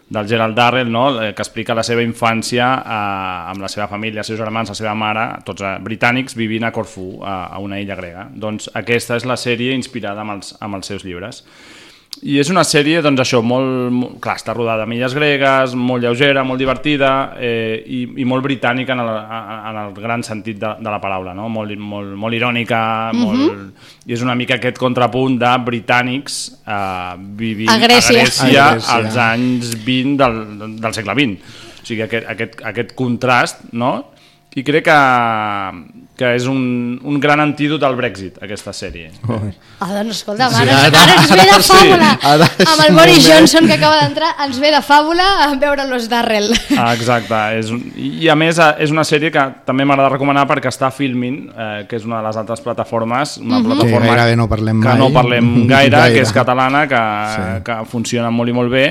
del 0.09 0.27
Gerald 0.27 0.55
Darrell, 0.55 0.91
no? 0.91 1.09
eh, 1.21 1.33
que 1.35 1.43
explica 1.43 1.75
la 1.75 1.83
seva 1.83 2.03
infància 2.05 2.67
eh, 2.79 2.99
amb 3.51 3.63
la 3.63 3.71
seva 3.71 3.89
família, 3.91 4.23
els 4.23 4.31
seus 4.31 4.39
germans, 4.39 4.71
la 4.71 4.79
seva 4.79 4.95
mare, 4.95 5.27
tots 5.45 5.65
eh, 5.65 5.75
britànics, 5.83 6.37
vivint 6.39 6.63
a 6.63 6.71
Corfú, 6.71 7.17
a, 7.23 7.41
a 7.51 7.59
una 7.59 7.81
illa 7.83 7.97
grega. 7.99 8.29
Doncs 8.31 8.71
aquesta 8.73 9.19
és 9.19 9.27
la 9.27 9.35
sèrie 9.35 9.75
inspirada 9.75 10.23
amb 10.23 10.37
els, 10.37 10.55
amb 10.63 10.79
els 10.79 10.93
seus 10.93 11.03
llibres. 11.03 11.43
I 12.23 12.39
és 12.41 12.49
una 12.49 12.63
sèrie, 12.65 13.01
doncs 13.05 13.21
això, 13.21 13.43
molt, 13.45 13.91
molt 13.93 14.15
clar, 14.23 14.35
està 14.39 14.53
rodada 14.55 14.83
a 14.83 14.89
milles 14.89 15.13
gregues, 15.13 15.75
molt 15.77 16.01
lleugera, 16.01 16.43
molt 16.43 16.57
divertida 16.59 17.33
eh, 17.37 17.83
i, 17.85 17.99
i 18.23 18.25
molt 18.25 18.43
britànica 18.43 18.95
en 18.95 19.03
el, 19.03 19.11
en 19.69 19.77
el 19.83 19.93
gran 19.93 20.23
sentit 20.25 20.57
de, 20.57 20.71
de 20.79 20.89
la 20.89 20.99
paraula, 21.03 21.35
no? 21.37 21.45
molt, 21.49 21.75
molt, 21.77 22.15
molt 22.17 22.33
irònica, 22.33 23.11
Mhm. 23.13 23.21
molt, 23.21 23.85
i 24.07 24.13
és 24.13 24.21
una 24.25 24.35
mica 24.35 24.55
aquest 24.57 24.77
contrapunt 24.81 25.37
de 25.39 25.51
britànics 25.67 26.39
eh, 26.65 27.13
vivint 27.37 27.69
A 27.69 27.77
Grècia. 27.77 28.19
a 28.19 28.23
Grècia, 28.25 28.65
A 28.65 28.73
Grècia. 28.75 28.95
als 28.95 29.17
anys 29.17 29.75
20 29.85 30.17
del, 30.17 30.75
del 30.81 30.93
segle 30.93 31.13
XX. 31.13 31.55
O 31.81 31.85
sigui, 31.87 32.01
aquest, 32.03 32.25
aquest, 32.27 32.61
aquest 32.65 32.95
contrast, 32.95 33.61
no? 33.71 33.93
I 34.57 34.63
crec 34.65 34.87
que, 34.87 34.93
que 36.17 36.29
és 36.33 36.47
un, 36.49 36.97
un 37.05 37.19
gran 37.21 37.37
antídot 37.43 37.83
al 37.85 37.93
Brexit, 37.95 38.39
aquesta 38.41 38.71
sèrie. 38.73 39.11
Ah, 39.77 39.91
doncs 39.93 40.15
escolta, 40.15 40.47
Sí, 40.49 40.63
ara, 40.63 40.79
ara- 40.87 41.01
ara 41.03 41.17
ens 41.19 41.29
ve 41.29 41.37
de 41.37 41.43
ara 41.51 41.59
sí, 41.67 41.73
fàbula. 41.75 42.07
ara 42.25 42.47
és 42.57 42.71
Amb 42.71 42.81
el 42.87 42.95
Boris 42.97 43.19
moment. 43.19 43.27
Johnson 43.27 43.67
que 43.69 43.75
acaba 43.77 43.99
d'entrar, 44.01 44.31
ens 44.47 44.57
ve 44.63 44.71
de 44.73 44.79
fàbula 44.81 45.27
a 45.45 45.51
veure 45.61 45.85
los 45.91 46.07
Darrell. 46.09 46.49
Ah, 46.75 46.95
exacte. 46.95 47.37
És, 47.59 47.69
un- 47.69 47.83
I 48.01 48.31
a 48.33 48.35
més 48.39 48.57
eh, 48.57 48.71
és 48.87 48.89
una 48.95 49.05
sèrie 49.05 49.29
que 49.35 49.45
també 49.67 49.85
m'agrada 49.85 50.09
recomanar 50.15 50.47
perquè 50.49 50.73
està 50.73 50.89
Filmin, 50.91 51.37
eh, 51.53 51.85
que 51.87 51.99
és 52.01 52.09
una 52.09 52.23
de 52.23 52.27
les 52.31 52.41
altres 52.41 52.65
plataformes, 52.65 53.37
una 53.37 53.59
Mhm. 53.59 53.65
plataforma 53.69 54.07
Que 54.09 54.15
gairebé 54.15 54.35
no 54.41 54.49
parlem 54.49 54.81
que 54.81 54.87
mai. 54.89 54.97
no 54.97 55.11
parlem 55.13 55.53
gaire, 55.67 55.97
Gaire. 55.99 56.15
que 56.17 56.21
és 56.25 56.33
catalana, 56.33 56.87
que, 56.87 57.03
Sí. 57.35 57.63
que 57.63 57.77
funciona 57.85 58.31
molt 58.31 58.49
i 58.49 58.53
molt 58.53 58.71
bé 58.73 58.87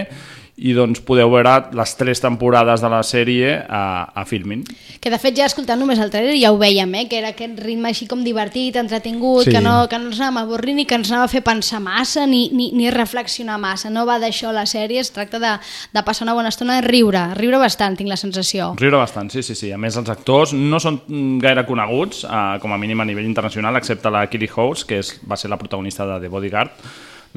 i 0.56 0.72
doncs 0.72 1.02
podeu 1.04 1.28
veure 1.28 1.50
les 1.76 1.90
tres 1.98 2.20
temporades 2.24 2.80
de 2.80 2.88
la 2.88 3.02
sèrie 3.04 3.50
a, 3.68 4.08
a 4.16 4.22
Filmin. 4.24 4.62
Que 5.04 5.10
de 5.12 5.18
fet 5.20 5.36
ja 5.36 5.44
escoltant 5.44 5.76
només 5.76 5.98
el 6.00 6.08
trailer 6.10 6.38
ja 6.40 6.48
ho 6.48 6.56
vèiem, 6.56 6.94
eh? 6.96 7.02
que 7.10 7.18
era 7.18 7.34
aquest 7.34 7.58
ritme 7.60 7.90
així 7.90 8.06
com 8.08 8.22
divertit, 8.24 8.76
entretingut, 8.80 9.44
Sí. 9.44 9.50
que, 9.52 9.60
no, 9.60 9.74
que 9.90 9.98
no 10.00 10.08
ens 10.08 10.16
anàvem 10.20 10.38
avorrir 10.40 10.72
ni 10.78 10.86
que 10.88 10.96
ens 10.96 11.10
anava 11.12 11.26
a 11.28 11.32
fer 11.32 11.42
pensar 11.44 11.82
massa 11.84 12.24
ni, 12.26 12.46
ni, 12.56 12.70
ni 12.72 12.88
reflexionar 12.90 13.58
massa. 13.60 13.90
No 13.92 14.06
va 14.08 14.16
d'això 14.22 14.48
la 14.56 14.64
sèrie, 14.64 15.02
es 15.04 15.12
tracta 15.12 15.38
de, 15.42 15.50
de 15.92 16.02
passar 16.06 16.24
una 16.24 16.34
bona 16.38 16.48
estona, 16.48 16.80
riure, 16.80 17.26
riure 17.36 17.60
bastant, 17.60 17.98
tinc 18.00 18.08
la 18.08 18.16
sensació. 18.16 18.72
Riure 18.80 18.96
bastant, 18.96 19.28
sí, 19.30 19.42
sí, 19.44 19.54
sí. 19.54 19.70
A 19.76 19.78
més, 19.78 19.96
els 20.00 20.08
actors 20.08 20.54
no 20.56 20.80
són 20.80 21.02
gaire 21.42 21.66
coneguts, 21.68 22.24
eh, 22.24 22.46
com 22.64 22.72
a 22.72 22.78
mínim 22.80 23.04
a 23.04 23.04
nivell 23.04 23.28
internacional, 23.28 23.76
excepte 23.76 24.08
la 24.10 24.24
Kiri 24.32 24.48
House, 24.56 24.86
que 24.88 25.02
és, 25.04 25.12
va 25.28 25.36
ser 25.36 25.52
la 25.52 25.60
protagonista 25.60 26.08
de 26.08 26.16
The 26.24 26.32
Bodyguard. 26.32 26.72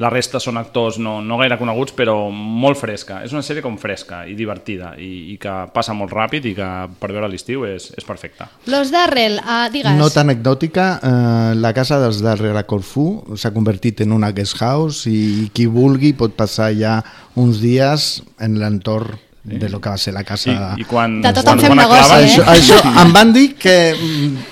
La 0.00 0.10
resta 0.12 0.40
són 0.40 0.58
actors 0.60 0.98
no, 1.02 1.18
no 1.20 1.38
gaire 1.40 1.58
coneguts, 1.60 1.94
però 1.96 2.16
molt 2.32 2.78
fresca. 2.80 3.20
És 3.26 3.34
una 3.36 3.44
sèrie 3.44 3.64
com 3.64 3.76
fresca 3.80 4.22
i 4.28 4.34
divertida 4.38 4.94
i, 4.96 5.32
i 5.34 5.38
que 5.40 5.54
passa 5.74 5.94
molt 5.96 6.14
ràpid 6.16 6.50
i 6.50 6.54
que 6.56 6.68
per 7.00 7.12
veure 7.12 7.28
a 7.28 7.32
l'estiu 7.32 7.66
és, 7.68 7.90
és 7.96 8.06
perfecta. 8.08 8.48
Los 8.72 8.92
Darrell, 8.94 9.38
uh, 9.44 9.68
digues. 9.72 9.96
Nota 10.00 10.24
anecdòtica, 10.24 10.90
eh, 11.04 11.54
la 11.60 11.74
casa 11.76 12.00
dels 12.02 12.22
darrere 12.24 12.64
Corfú 12.68 13.36
s'ha 13.36 13.52
convertit 13.54 14.04
en 14.04 14.16
una 14.16 14.32
guest 14.36 14.60
house 14.60 15.10
i 15.10 15.50
qui 15.54 15.68
vulgui 15.70 16.14
pot 16.16 16.36
passar 16.38 16.72
ja 16.76 17.00
uns 17.40 17.60
dies 17.62 18.12
en 18.40 18.58
l'entorn 18.60 19.18
de 19.42 19.68
lo 19.70 19.80
que 19.80 19.88
va 19.88 19.96
ser 19.96 20.12
la 20.12 20.22
casa... 20.22 20.74
I, 20.76 20.82
i 20.82 20.84
quan, 20.84 21.14
De 21.24 21.30
tot 21.32 21.46
quan, 21.46 21.56
en 21.56 21.64
fem 21.64 21.72
quan 21.72 21.78
negoci, 21.80 22.12
eh? 22.12 22.26
Això, 22.26 22.42
això, 22.52 22.80
em 23.02 23.12
van 23.14 23.30
dir 23.32 23.54
que, 23.56 23.74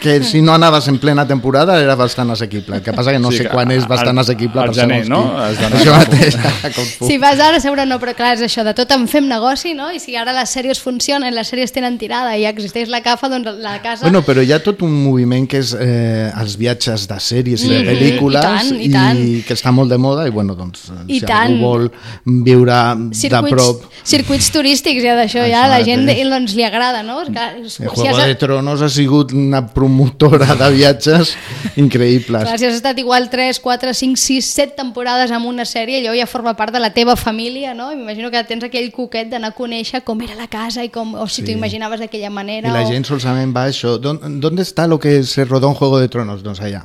que 0.01 0.15
si 0.25 0.41
no 0.41 0.55
anaves 0.55 0.89
en 0.89 0.97
plena 0.99 1.27
temporada 1.29 1.77
era 1.81 1.95
bastant 1.95 2.31
assequible. 2.33 2.77
El 2.79 2.83
que 2.83 2.95
passa 2.97 3.13
que 3.13 3.19
no 3.21 3.31
Sí, 3.31 3.43
sé 3.43 3.45
que 3.45 3.53
quan 3.53 3.71
és 3.75 3.85
bastant 3.87 4.19
assequible 4.23 4.63
al 4.63 4.73
per 4.73 4.79
gener, 4.81 5.03
no? 5.11 5.21
Això 5.45 5.93
a 5.93 5.99
mateix. 6.01 6.39
Si 7.05 7.19
vas 7.23 7.39
ara, 7.39 7.61
segure 7.61 7.85
no, 7.85 7.99
però 8.01 8.15
clar, 8.17 8.33
és 8.39 8.47
això, 8.49 8.65
de 8.65 8.73
tot 8.79 8.91
en 8.97 9.05
fem 9.13 9.29
negoci, 9.29 9.75
no? 9.77 9.91
I 9.93 10.01
si 10.01 10.17
ara 10.17 10.33
les 10.33 10.49
sèries 10.57 10.81
funcionen, 10.81 11.37
les 11.37 11.53
sèries 11.53 11.75
tenen 11.77 11.99
tirada 12.01 12.33
i 12.41 12.47
existeix 12.49 12.89
la 12.89 13.03
CAFA, 13.05 13.29
doncs 13.35 13.61
la 13.61 13.77
casa... 13.85 14.07
Bueno, 14.09 14.25
però 14.25 14.41
hi 14.43 14.55
ha 14.57 14.63
tot 14.65 14.81
un 14.89 14.97
moviment 15.05 15.45
que 15.53 15.61
és 15.61 15.75
eh, 15.77 16.33
els 16.33 16.57
viatges 16.57 17.05
de 17.13 17.21
sèries 17.21 17.67
i 17.67 17.69
de 17.75 17.79
Mhm, 17.79 17.93
pel·lícules 17.93 18.41
i 18.41 18.49
tant, 18.49 18.73
i 18.89 18.89
tant. 18.97 19.23
que 19.47 19.55
està 19.55 19.71
molt 19.71 19.93
de 19.93 19.99
moda 20.01 20.25
i 20.27 20.33
bueno, 20.35 20.57
doncs, 20.57 20.89
I 21.07 21.21
si 21.21 21.27
tant. 21.29 21.53
algú 21.53 21.61
vol 21.61 21.87
viure 22.25 22.81
de 22.97 23.15
circuits, 23.15 23.53
prop 23.53 23.85
circuits 24.09 24.49
turístics, 24.51 24.78
ja 24.83 25.15
d'això 25.19 25.45
ja 25.49 25.67
la 25.69 25.83
gent 25.85 26.07
doncs, 26.07 26.55
li 26.55 26.63
agrada, 26.65 27.03
no? 27.03 27.19
Que, 27.27 27.69
si 27.69 27.83
El 27.83 27.89
has, 27.91 27.95
Juego 27.99 28.19
de 28.19 28.35
Tronos 28.35 28.83
ha 28.83 28.89
sigut 28.89 29.33
una 29.33 29.67
promotora 29.75 30.55
de 30.55 30.71
viatges 30.75 31.37
increïbles. 31.77 32.43
clar, 32.45 32.59
si 32.59 32.67
has 32.67 32.75
estat 32.75 32.99
igual 32.99 33.29
3, 33.31 33.61
4, 33.61 33.95
5, 33.95 34.17
6, 34.17 34.45
7 34.45 34.75
temporades 34.77 35.31
amb 35.31 35.47
una 35.47 35.65
sèrie, 35.65 35.99
allò 36.01 36.15
ja 36.19 36.27
forma 36.27 36.55
part 36.57 36.73
de 36.73 36.81
la 36.81 36.91
teva 36.95 37.17
família, 37.17 37.75
no? 37.75 37.91
M'imagino 37.95 38.31
que 38.31 38.43
tens 38.45 38.65
aquell 38.65 38.91
coquet 38.93 39.29
d'anar 39.31 39.51
a 39.53 39.57
conèixer 39.57 40.03
com 40.05 40.21
era 40.23 40.35
la 40.35 40.49
casa 40.49 40.85
i 40.85 40.89
com, 40.91 41.15
o 41.15 41.27
si 41.29 41.43
Sí. 41.43 41.45
t'ho 41.47 41.53
imaginaves 41.53 42.01
d'aquella 42.01 42.31
manera. 42.31 42.69
I 42.69 42.73
la 42.73 42.83
o... 42.85 42.89
gent 42.91 43.05
solament 43.07 43.55
va 43.57 43.65
a 43.65 43.69
això. 43.71 43.99
¿Dó- 43.99 44.19
¿Dónde 44.19 44.63
está 44.63 44.87
lo 44.87 44.99
que 44.99 45.23
se 45.25 45.45
rodó 45.45 45.69
en 45.69 45.75
Juego 45.75 45.99
de 45.99 46.09
Tronos? 46.09 46.43
Doncs 46.43 46.61
allà, 46.61 46.85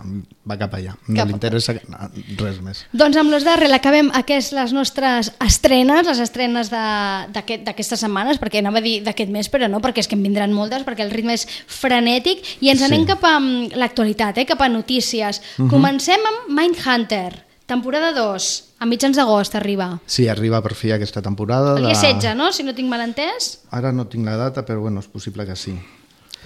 va 0.49 0.57
cap 0.59 0.73
allà. 0.75 0.93
No 1.07 1.15
Cap 1.15 1.27
li 1.29 1.33
interessa 1.37 1.73
res 1.73 2.57
més. 2.61 2.81
Doncs 2.91 3.15
amb 3.17 3.31
los 3.31 3.45
Darrell 3.47 3.71
acabem 3.73 4.09
aquest, 4.13 4.51
les 4.51 4.73
nostres 4.75 5.31
estrenes, 5.39 6.05
les 6.05 6.19
estrenes 6.19 6.69
d'aquestes 6.69 7.99
setmanes, 8.03 8.39
perquè 8.41 8.59
anava 8.59 8.81
a 8.81 8.85
dir 8.85 8.97
d'aquest 9.05 9.31
mes, 9.31 9.49
però 9.51 9.69
no, 9.71 9.79
perquè 9.83 10.03
és 10.03 10.07
que 10.11 10.15
en 10.19 10.23
vindran 10.23 10.51
moltes, 10.53 10.83
perquè 10.83 11.05
el 11.05 11.11
ritme 11.11 11.33
és 11.37 11.47
frenètic, 11.67 12.43
i 12.61 12.69
ens 12.73 12.79
Sí. 12.83 12.85
anem 12.89 13.05
cap 13.07 13.23
a 13.23 13.39
mm, 13.39 13.73
l'actualitat, 13.79 14.37
eh, 14.37 14.45
cap 14.45 14.61
a 14.61 14.69
notícies. 14.69 15.41
Mhm. 15.57 15.69
Comencem 15.69 16.19
amb 16.19 16.51
Mindhunter, 16.59 17.45
temporada 17.65 18.11
2, 18.11 18.73
a 18.79 18.85
mitjans 18.85 19.15
d'agost 19.15 19.55
arriba. 19.55 20.01
Sí, 20.05 20.27
arriba 20.27 20.61
per 20.61 20.75
fi 20.75 20.91
aquesta 20.91 21.21
temporada. 21.21 21.77
El 21.77 21.85
dia 21.85 21.93
de- 21.93 21.95
16, 21.95 22.35
no?, 22.35 22.51
si 22.51 22.63
no 22.63 22.73
tinc 22.75 22.89
mal 22.89 22.99
entès. 23.01 23.61
Ara 23.71 23.91
no 23.93 24.07
tinc 24.07 24.25
la 24.25 24.35
data, 24.35 24.65
però 24.65 24.81
bueno, 24.81 24.99
és 24.99 25.07
possible 25.07 25.45
que 25.45 25.55
sí. 25.55 25.73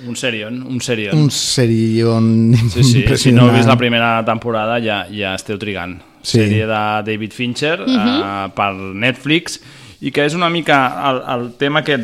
Un 0.05 0.15
serion, 0.15 0.59
un 0.67 0.79
serion. 0.81 1.17
Un 1.17 1.31
serion 1.31 2.53
Sí, 2.69 2.83
sí, 2.83 3.03
si 3.17 3.31
no 3.31 3.47
heu 3.47 3.53
vist 3.55 3.67
la 3.67 3.77
primera 3.79 4.23
temporada 4.25 4.77
ja, 4.83 5.05
ja 5.09 5.33
esteu 5.35 5.57
trigant. 5.57 5.97
Sí. 6.21 6.37
Sèrie 6.41 6.65
de 6.67 6.81
David 7.07 7.31
Fincher 7.33 7.79
Mhm. 7.87 8.19
uh, 8.21 8.49
per 8.53 8.73
Netflix 8.75 9.59
i 9.97 10.11
que 10.13 10.27
és 10.27 10.35
una 10.37 10.49
mica 10.53 10.77
el, 11.09 11.19
el 11.33 11.45
tema 11.57 11.81
aquest 11.81 12.03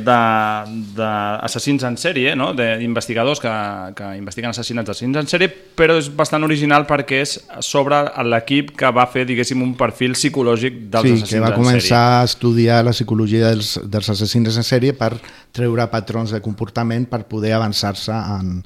d'assassins 0.98 1.84
en 1.86 1.98
sèrie, 2.02 2.34
no? 2.36 2.50
d'investigadors 2.58 3.42
que, 3.44 3.52
que 3.98 4.08
investiguen 4.18 4.50
assassinats 4.50 4.90
d'assassins 4.90 5.20
en 5.22 5.30
sèrie, 5.30 5.52
però 5.78 6.00
és 6.02 6.10
bastant 6.10 6.46
original 6.48 6.88
perquè 6.90 7.22
és 7.22 7.36
sobre 7.66 8.02
l'equip 8.26 8.74
que 8.80 8.90
va 8.96 9.06
fer, 9.14 9.28
diguéssim, 9.30 9.62
un 9.62 9.76
perfil 9.78 10.18
psicològic 10.18 10.80
dels 10.88 11.06
sí, 11.06 11.18
assassins 11.20 11.36
que 11.36 11.44
va 11.46 11.52
en 11.54 11.60
començar 11.62 12.04
a 12.16 12.24
estudiar 12.30 12.82
la 12.88 12.96
psicologia 12.98 13.52
dels, 13.52 13.76
dels 13.86 14.10
assassins 14.16 14.58
en 14.58 14.66
sèrie 14.66 14.98
per 14.98 15.14
treure 15.54 15.86
patrons 15.92 16.34
de 16.34 16.42
comportament 16.42 17.06
per 17.12 17.24
poder 17.30 17.54
avançar-se 17.60 18.16
en, 18.40 18.58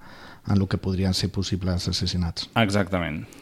en 0.48 0.56
el 0.56 0.70
que 0.72 0.80
podrien 0.80 1.14
ser 1.14 1.34
possibles 1.36 1.90
assassinats. 1.92 2.48
sèrie. 2.48 2.64
Exactament. 2.64 3.37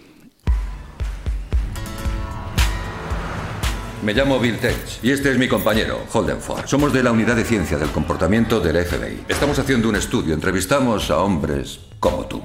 Me 4.06 4.14
llamo 4.14 4.38
Bill 4.38 4.58
Tate 4.58 4.76
y 5.02 5.10
este 5.10 5.32
es 5.32 5.40
mi 5.40 5.48
compañero, 5.48 6.06
Holden 6.14 6.40
Ford. 6.40 6.68
Somos 6.68 6.94
de 6.94 7.02
la 7.02 7.12
Unidad 7.12 7.36
de 7.36 7.44
Ciencia 7.44 7.80
del 7.80 7.90
Comportamiento 7.90 8.60
del 8.60 8.86
FBI. 8.86 9.24
Estamos 9.28 9.58
haciendo 9.58 9.90
un 9.90 9.96
estudio, 9.96 10.36
entrevistamos 10.36 11.10
a 11.10 11.18
hombres 11.18 11.80
como 12.00 12.28
tú. 12.28 12.44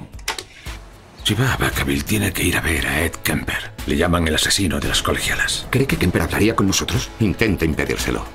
Si 1.23 1.35
va 1.35 1.53
a 1.53 1.57
Vacaville, 1.57 2.01
tiene 2.01 2.33
que 2.33 2.43
ir 2.43 2.57
a 2.57 2.61
ver 2.61 2.87
a 2.87 3.05
Ed 3.05 3.11
Kemper. 3.21 3.73
Le 3.85 3.95
llaman 3.95 4.27
el 4.27 4.33
asesino 4.33 4.79
de 4.79 4.87
las 4.87 5.03
colegialas. 5.03 5.67
¿Cree 5.69 5.85
que 5.85 5.97
Kemper 5.97 6.23
hablaría 6.23 6.55
con 6.55 6.65
nosotros? 6.65 7.11
Intente 7.19 7.63
impedírselo. 7.63 8.25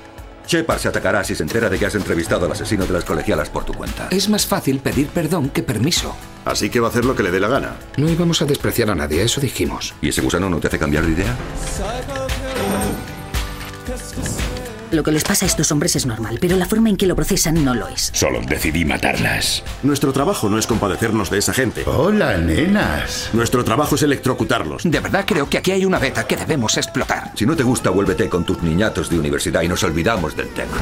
Shepard 0.47 0.79
se 0.79 0.87
atacará 0.87 1.21
si 1.25 1.35
se 1.35 1.43
entera 1.43 1.69
de 1.69 1.77
que 1.77 1.85
has 1.85 1.95
entrevistado 1.95 2.45
al 2.45 2.53
asesino 2.53 2.85
de 2.85 2.93
las 2.93 3.03
colegialas 3.03 3.49
por 3.49 3.65
tu 3.65 3.73
cuenta. 3.73 4.07
Es 4.09 4.29
más 4.29 4.47
fácil 4.47 4.79
pedir 4.79 5.07
perdón 5.07 5.49
que 5.49 5.63
permiso. 5.63 6.15
Así 6.45 6.69
que 6.69 6.79
va 6.79 6.87
a 6.87 6.91
hacer 6.91 7.03
lo 7.03 7.13
que 7.13 7.23
le 7.23 7.31
dé 7.31 7.41
la 7.41 7.49
gana. 7.49 7.75
No 7.97 8.09
íbamos 8.09 8.41
a 8.41 8.45
despreciar 8.45 8.89
a 8.89 8.95
nadie, 8.95 9.21
eso 9.21 9.41
dijimos. 9.41 9.93
¿Y 10.01 10.07
ese 10.07 10.21
gusano 10.21 10.49
no 10.49 10.59
te 10.59 10.67
hace 10.67 10.79
cambiar 10.79 11.05
de 11.05 11.11
idea? 11.11 11.35
Lo 14.89 15.03
que 15.03 15.11
les 15.11 15.23
pasa 15.23 15.45
a 15.45 15.47
estos 15.47 15.71
hombres 15.73 15.97
es 15.97 16.05
normal, 16.05 16.37
pero 16.39 16.55
la 16.55 16.65
forma 16.65 16.89
en 16.89 16.95
que 16.95 17.07
lo 17.07 17.15
procesan 17.15 17.65
no 17.65 17.73
lo 17.73 17.89
es. 17.89 18.09
Solo 18.13 18.39
decidí 18.47 18.85
matarlas. 18.85 19.63
Nuestro 19.83 20.13
trabajo 20.13 20.47
no 20.47 20.57
es 20.57 20.65
compadecernos 20.65 21.29
de 21.29 21.39
esa 21.39 21.53
gente. 21.53 21.83
Hola, 21.85 22.37
nenas. 22.37 23.29
Nuestro 23.33 23.65
trabajo 23.65 23.95
es 23.95 24.03
electrocutarlos. 24.03 24.83
De 24.83 24.99
verdad 25.01 25.25
creo 25.27 25.49
que 25.49 25.57
aquí 25.57 25.71
hay 25.71 25.83
una 25.83 25.99
beta 25.99 26.25
que 26.25 26.37
debemos 26.37 26.77
explotar. 26.77 27.31
Si 27.35 27.45
no 27.45 27.55
te 27.55 27.63
gusta, 27.63 27.89
vuélvete 27.89 28.29
con 28.29 28.45
tus 28.45 28.63
niñatos 28.63 29.09
de 29.09 29.19
universidad 29.19 29.61
y 29.61 29.67
nos 29.67 29.83
olvidamos 29.83 30.37
del 30.37 30.49
tema. 30.49 30.77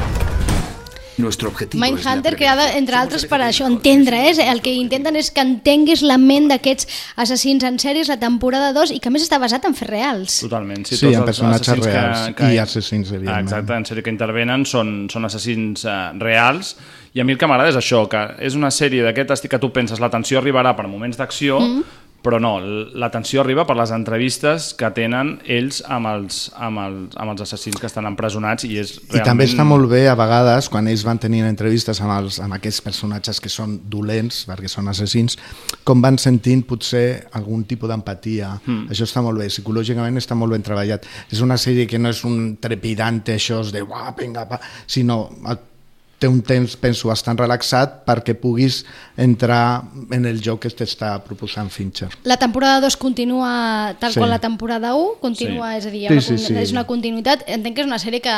Nuestro 1.18 1.48
objetivo 1.48 1.82
Mindhunter, 1.82 2.36
creada, 2.36 2.66
entre 2.76 2.98
altres, 3.00 3.24
per 3.28 3.40
això 3.40 3.66
entendre, 3.70 4.18
eh? 4.28 4.34
el 4.50 4.60
que 4.64 4.74
intenten 4.76 5.16
és 5.16 5.30
que 5.32 5.40
entenguis 5.40 6.02
la 6.04 6.18
ment 6.20 6.50
d'aquests 6.50 6.88
assassins 7.24 7.64
en 7.64 7.78
sèries, 7.80 8.10
la 8.12 8.18
temporada 8.20 8.74
2, 8.76 8.92
i 8.96 9.00
que 9.00 9.08
a 9.08 9.14
més 9.14 9.24
està 9.24 9.40
basat 9.40 9.64
en 9.64 9.76
fets 9.76 9.90
reals. 9.90 10.40
Totalment. 10.44 10.84
Sí, 10.84 10.96
Sí, 10.96 11.06
tots 11.06 11.16
en 11.16 11.22
els 11.22 11.30
personatges 11.32 11.82
reals 11.84 12.44
i 12.52 12.60
assassins, 12.60 13.10
evidentment. 13.12 13.34
Ah, 13.36 13.42
Exacte, 13.44 13.80
en 13.80 13.88
sèrie 13.88 14.04
que 14.04 14.12
intervenen 14.12 14.66
són, 14.68 14.94
són 15.12 15.28
assassins 15.28 15.86
uh, 15.88 16.12
reals 16.20 16.76
i 17.16 17.20
a 17.20 17.24
mi 17.24 17.32
el 17.32 17.38
que 17.40 17.48
m'agrada 17.48 17.72
és 17.72 17.78
això, 17.80 18.02
que 18.12 18.22
és 18.44 18.56
una 18.58 18.68
sèrie 18.74 19.04
d'aquest 19.06 19.30
estic 19.38 19.54
que 19.54 19.60
tu 19.62 19.70
penses 19.72 20.02
l'atenció 20.02 20.36
arribarà 20.42 20.74
per 20.76 20.84
moments 20.84 21.16
d'acció, 21.16 21.56
mm. 21.62 22.05
Però 22.26 22.40
no, 22.42 22.56
l'atenció 22.98 23.40
arriba 23.44 23.62
per 23.68 23.76
les 23.78 23.92
entrevistes 23.94 24.72
que 24.78 24.88
tenen 24.96 25.36
ells 25.46 25.78
amb 25.86 26.10
els, 26.10 26.40
amb 26.58 26.80
els, 26.82 27.14
amb 27.22 27.32
els 27.36 27.44
assassins 27.46 27.78
que 27.78 27.86
estan 27.86 28.08
empresonats 28.10 28.66
i 28.66 28.72
és 28.82 28.96
I 28.96 28.98
realment... 29.04 29.28
també 29.30 29.46
està 29.46 29.66
molt 29.68 29.86
bé 29.92 30.02
a 30.10 30.16
vegades 30.18 30.66
quan 30.72 30.90
ells 30.90 31.04
van 31.06 31.20
tenint 31.22 31.46
entrevistes 31.46 32.00
amb, 32.02 32.16
els, 32.18 32.40
amb 32.42 32.58
aquests 32.58 32.82
personatges 32.82 33.38
que 33.44 33.52
són 33.52 33.78
dolents 33.92 34.42
perquè 34.50 34.66
són 34.72 34.90
assassins, 34.90 35.38
com 35.86 36.02
van 36.02 36.18
sentint 36.18 36.64
potser 36.66 37.06
algun 37.38 37.64
tipus 37.70 37.88
d'empatia 37.92 38.56
Mm. 38.66 38.88
això 38.90 39.04
està 39.06 39.20
molt 39.22 39.38
bé, 39.38 39.46
psicològicament 39.52 40.16
està 40.18 40.34
molt 40.34 40.50
ben 40.56 40.62
treballat 40.66 41.04
és 41.30 41.40
una 41.44 41.54
sèrie 41.60 41.86
que 41.86 41.98
no 42.00 42.10
és 42.10 42.24
un 42.26 42.56
trepidante 42.60 43.34
això 43.36 43.60
de 43.70 43.82
uah, 43.84 44.10
vinga, 44.18 44.44
va, 44.50 44.58
sinó 44.86 45.28
et- 45.52 45.72
té 46.18 46.28
un 46.28 46.40
temps, 46.40 46.76
penso, 46.80 47.08
bastant 47.08 47.36
relaxat 47.38 47.98
perquè 48.06 48.32
puguis 48.40 48.84
entrar 49.20 49.82
en 50.10 50.24
el 50.24 50.40
joc 50.40 50.62
que 50.64 50.70
t'està 50.72 51.18
proposant 51.24 51.68
Fincher. 51.70 52.08
La 52.24 52.38
temporada 52.40 52.80
2 52.80 52.96
continua 52.96 53.94
tal 54.00 54.12
Sí. 54.12 54.18
qual 54.20 54.30
la 54.30 54.38
temporada 54.38 54.94
1, 54.94 55.18
continua, 55.20 55.72
Sí. 55.72 55.78
és 55.78 55.86
a 55.86 55.90
dir, 55.90 56.06
Sí, 56.08 56.12
una, 56.14 56.22
sí, 56.22 56.38
sí. 56.38 56.54
és 56.54 56.72
una 56.72 56.84
continuïtat. 56.86 57.44
Entenc 57.46 57.74
que 57.76 57.82
és 57.82 57.86
una 57.86 57.98
sèrie 57.98 58.20
que 58.22 58.32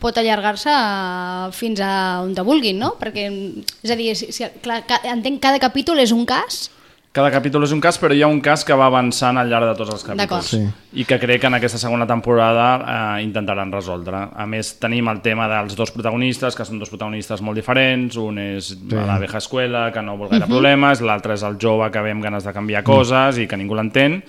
pot 0.00 0.16
allargar-se 0.18 0.68
a- 0.72 1.50
fins 1.52 1.80
a 1.80 2.22
on 2.22 2.34
te 2.34 2.42
vulguin, 2.42 2.78
no? 2.78 2.96
Perquè, 2.98 3.62
és 3.82 3.90
a 3.90 3.96
dir, 3.96 4.16
si, 4.16 4.32
si, 4.32 4.44
clar, 4.60 4.82
entenc 5.04 5.36
que 5.36 5.40
cada 5.48 5.58
capítol 5.60 5.98
és 6.00 6.10
un 6.12 6.26
cas, 6.26 6.70
Cada 7.12 7.28
capítol 7.28 7.66
és 7.66 7.72
un 7.76 7.80
cas, 7.84 7.98
però 8.00 8.14
hi 8.16 8.22
ha 8.24 8.28
un 8.32 8.38
cas 8.40 8.62
que 8.64 8.72
va 8.72 8.86
avançant 8.88 9.36
al 9.36 9.50
llarg 9.50 9.66
de 9.68 9.74
tots 9.76 9.90
els 9.92 10.04
capítols. 10.06 10.46
Sí. 10.48 10.60
I 10.96 11.04
que 11.04 11.18
crec 11.20 11.42
que 11.42 11.46
en 11.50 11.58
aquesta 11.58 11.76
segona 11.76 12.06
temporada 12.08 12.68
eh, 13.18 13.22
intentaran 13.26 13.68
resoldre. 13.74 14.22
A 14.32 14.46
més, 14.48 14.70
tenim 14.80 15.10
el 15.12 15.20
tema 15.20 15.44
dels 15.50 15.76
dos 15.76 15.92
protagonistes, 15.92 16.56
que 16.56 16.64
són 16.64 16.80
dos 16.80 16.88
protagonistes 16.88 17.42
molt 17.44 17.60
diferents. 17.60 18.16
Un 18.16 18.38
és 18.40 18.70
sí. 18.72 18.96
a 18.96 19.04
la 19.10 19.18
vieja 19.20 19.42
escuela, 19.44 19.90
que 19.92 20.00
no 20.00 20.16
vol 20.16 20.30
gaire 20.32 20.46
Mhm. 20.46 20.54
problemes, 20.54 21.02
l'altre 21.04 21.34
és 21.34 21.42
el 21.44 21.58
jove 21.60 21.90
que 21.92 22.00
ve 22.00 22.12
amb 22.16 22.24
ganes 22.24 22.44
de 22.48 22.52
canviar 22.56 22.82
coses 22.82 23.36
i 23.36 23.46
que 23.46 23.56
ningú 23.60 23.74
l'entén. 23.76 24.22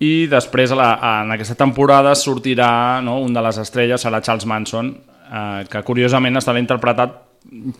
I 0.00 0.26
després, 0.26 0.72
la, 0.74 0.98
en 1.22 1.30
aquesta 1.38 1.54
temporada, 1.54 2.16
sortirà 2.18 3.00
no, 3.00 3.20
un 3.20 3.32
de 3.32 3.42
les 3.42 3.58
estrelles, 3.58 4.02
serà 4.04 4.20
Charles 4.20 4.44
Manson, 4.46 4.90
eh, 5.32 5.64
que 5.70 5.82
curiosament 5.84 6.34
estarà 6.36 6.58
interpretat 6.58 7.27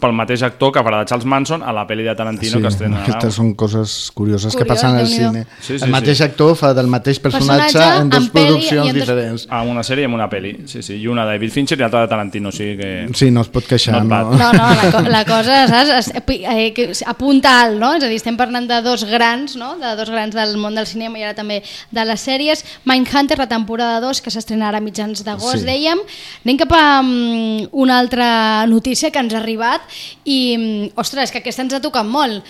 pel 0.01 0.15
mateix 0.17 0.41
actor 0.47 0.71
que 0.73 0.81
farà 0.81 1.03
de 1.03 1.09
Charles 1.11 1.27
Manson 1.29 1.61
a 1.61 1.73
la 1.77 1.83
pel·li 1.85 2.05
de 2.07 2.15
Tarantino 2.17 2.61
que 2.63 2.71
estrena 2.71 3.03
aquestes 3.03 3.35
són 3.37 3.51
coses 3.59 3.97
curioses 4.17 4.55
que 4.57 4.63
Curiós, 4.65 4.71
passen 4.81 4.97
al 4.97 5.07
cine. 5.11 5.43
Sí, 5.61 5.75
sí, 5.77 5.85
el 5.85 5.91
mateix 5.93 6.17
sí. 6.23 6.25
actor 6.25 6.55
fa 6.57 6.71
del 6.73 6.87
mateix 6.89 7.19
personatge, 7.21 7.75
Personatge 7.77 8.01
en 8.01 8.09
dues 8.09 8.23
en 8.23 8.31
produccions 8.33 8.87
en 8.89 8.95
dos- 8.95 9.03
diferents. 9.03 9.45
A 9.51 9.61
una 9.69 9.83
sèrie 9.85 10.07
i 10.07 10.09
en 10.09 10.15
una 10.17 10.29
pel·li, 10.31 10.55
sí, 10.71 10.81
sí. 10.83 10.95
I 11.03 11.07
una 11.13 11.27
de 11.27 11.35
David 11.37 11.53
Fincher 11.53 11.77
i 11.77 11.83
l'altra 11.83 12.01
de 12.07 12.09
Tarantino, 12.09 12.49
o 12.49 12.53
sigui 12.53 12.79
que... 12.81 12.93
Sí, 13.15 13.29
no 13.31 13.43
es 13.45 13.51
pot 13.53 13.67
queixar. 13.69 13.99
No, 14.03 14.09
bad. 14.09 14.33
No, 14.41 14.53
no, 14.57 14.71
la, 14.79 14.89
co 14.95 15.03
la 15.11 15.25
cosa, 15.29 15.59
saps? 15.69 15.93
Es, 15.99 16.11
eh, 16.17 16.73
que 16.73 16.89
apunta 17.05 17.59
alt, 17.67 17.77
no? 17.79 17.93
És 17.99 18.05
a 18.05 18.09
dir, 18.09 18.17
estem 18.23 18.39
parlant 18.41 18.71
de 18.71 18.81
dos 18.87 19.05
grans, 19.11 19.57
no? 19.61 19.75
De 19.83 19.93
dos 20.01 20.09
grans 20.09 20.33
del 20.39 20.57
món 20.57 20.75
del 20.81 20.87
cinema 20.89 21.19
i 21.21 21.27
ara 21.29 21.35
també 21.37 21.61
de 21.93 22.07
les 22.09 22.25
sèries. 22.25 22.65
Mindhunter, 22.89 23.37
la 23.39 23.49
temporada 23.53 24.01
2, 24.01 24.23
que 24.25 24.33
s'estrena 24.33 24.71
ara 24.73 24.81
a 24.81 24.87
mitjans 24.87 25.27
d'agost, 25.29 25.61
Sí. 25.61 25.67
dèiem. 25.69 26.01
Anem 26.47 26.57
cap 26.65 26.73
a 26.73 26.83
um, 27.05 27.69
una 27.85 27.99
altra 27.99 28.65
notícia 28.67 29.11
que 29.13 29.19
ens 29.21 29.35
ha 29.35 29.45
arribat 29.59 29.83
i, 30.25 30.57
mm, 30.57 30.91
ostres, 30.97 31.31
que 31.31 31.39
aquesta 31.39 31.63
ens 31.63 31.75
ha 31.75 31.81
tocat 31.81 32.07
molt. 32.07 32.45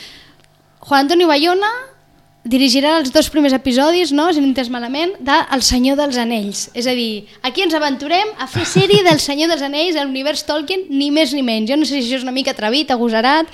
Juan 0.80 1.06
Antonio 1.06 1.26
Bayona 1.26 1.68
dirigirà 2.44 2.98
els 2.98 3.12
dos 3.12 3.28
primers 3.28 3.52
episodis, 3.52 4.12
no, 4.12 4.32
si 4.32 4.40
no 4.40 4.46
entès 4.46 4.70
malament, 4.70 5.12
de 5.20 5.36
El 5.52 5.62
Senyor 5.62 5.98
dels 5.98 6.16
Anells. 6.16 6.70
És 6.74 6.86
a 6.86 6.94
dir, 6.94 7.26
aquí 7.42 7.62
ens 7.62 7.74
aventurem 7.74 8.28
a 8.38 8.46
fer 8.46 8.64
sèrie 8.64 9.02
del 9.04 9.20
Senyor 9.20 9.50
dels 9.50 9.62
Anells 9.62 9.96
a 9.96 10.04
l'univers 10.04 10.46
Tolkien, 10.48 10.86
ni 10.88 11.10
més 11.10 11.34
ni 11.34 11.42
menys. 11.42 11.68
Jo 11.68 11.76
no 11.76 11.84
sé 11.84 11.98
si 11.98 12.06
això 12.06 12.22
és 12.22 12.26
una 12.26 12.32
mica 12.32 12.52
atrevit, 12.56 12.90
agosarat... 12.90 13.48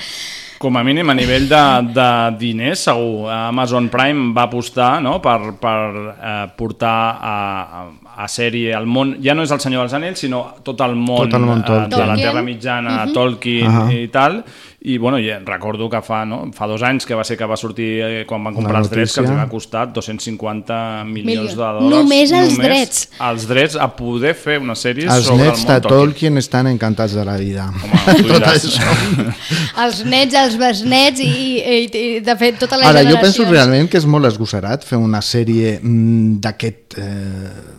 Com 0.65 0.77
a 0.79 0.85
mínim, 0.87 1.11
a 1.11 1.15
nivell 1.19 1.49
de, 1.51 1.63
de 1.93 2.09
diners, 2.39 2.85
segur. 2.87 3.27
Amazon 3.29 3.91
Prime 3.93 4.31
va 4.33 4.47
apostar 4.47 5.03
no? 5.03 5.19
per, 5.21 5.57
per 5.61 5.81
eh, 6.15 6.47
portar 6.57 6.95
a, 7.19 7.35
a, 7.83 7.83
a 8.17 8.29
sèrie 8.29 8.75
el 8.77 8.87
món, 8.87 9.17
ja 9.23 9.35
no 9.35 9.43
és 9.43 9.51
el 9.51 9.61
Senyor 9.61 9.83
dels 9.85 9.95
Anells, 9.95 10.21
sinó 10.21 10.45
tot 10.63 10.81
el 10.87 10.95
món, 10.95 11.29
Tot 11.29 11.41
el 11.41 11.47
món 11.47 11.65
eh, 11.67 11.89
de 11.91 12.07
la. 12.07 12.17
Terra 12.17 12.43
Mitjana, 12.43 13.05
Mhm. 13.07 13.13
Tolkien 13.13 13.67
Ahà. 13.71 13.93
i 13.93 14.09
tal, 14.09 14.45
i 14.85 14.99
bueno, 14.99 15.17
ja 15.19 15.39
recordo 15.45 15.89
que 15.89 16.03
fa, 16.03 16.27
no? 16.27 16.51
fa 16.53 16.67
dos 16.67 16.83
anys 16.83 17.07
que 17.07 17.15
va 17.15 17.25
ser 17.25 17.39
que 17.39 17.47
va 17.49 17.57
sortir 17.57 18.01
eh, 18.05 18.25
quan 18.29 18.45
van 18.45 18.55
comprar 18.55 18.81
els 18.83 18.91
drets 18.91 19.15
que 19.15 19.21
els 19.23 19.31
va 19.33 19.47
costar 19.49 19.87
250 19.93 21.05
milions 21.05 21.25
Milions. 21.27 21.51
de 21.57 21.57
dòlars 21.57 21.91
Només 21.91 22.33
els 22.33 22.59
drets. 22.59 23.09
els 23.19 23.47
drets 23.49 23.77
a 23.77 23.89
poder 23.97 24.35
fer 24.35 24.59
una 24.61 24.75
sèrie 24.75 25.07
Els 25.09 25.25
sobre 25.25 25.45
nets 25.47 25.61
el 25.63 25.67
de 25.67 25.73
món 25.73 25.81
Tolkien 25.83 26.05
Tolkien 26.05 26.39
estan 26.39 26.67
encantats 26.67 27.15
de 27.15 27.25
la 27.25 27.37
vida. 27.39 27.71
Home, 27.71 28.17
tu 28.23 28.29
Tot 28.29 28.43
diràs. 28.43 28.67
això. 28.69 29.35
Els 29.85 30.05
nets, 30.05 30.35
els 30.35 30.59
besnets 30.61 31.21
i, 31.21 31.31
i, 31.59 31.79
i 31.89 32.21
de 32.21 32.37
fet, 32.37 32.59
tota 32.61 32.77
la 32.77 32.89
Ara, 32.91 33.01
jo 33.03 33.15
generació. 33.15 33.23
penso 33.43 33.51
realment 33.51 33.89
que 33.91 33.99
és 33.99 34.07
molt 34.07 34.27
esgosserat 34.29 34.85
fer 34.85 34.99
una 35.01 35.23
sèrie 35.25 35.79
mm, 35.81 36.41
d'aquest... 36.45 36.99
Eh, 36.99 37.74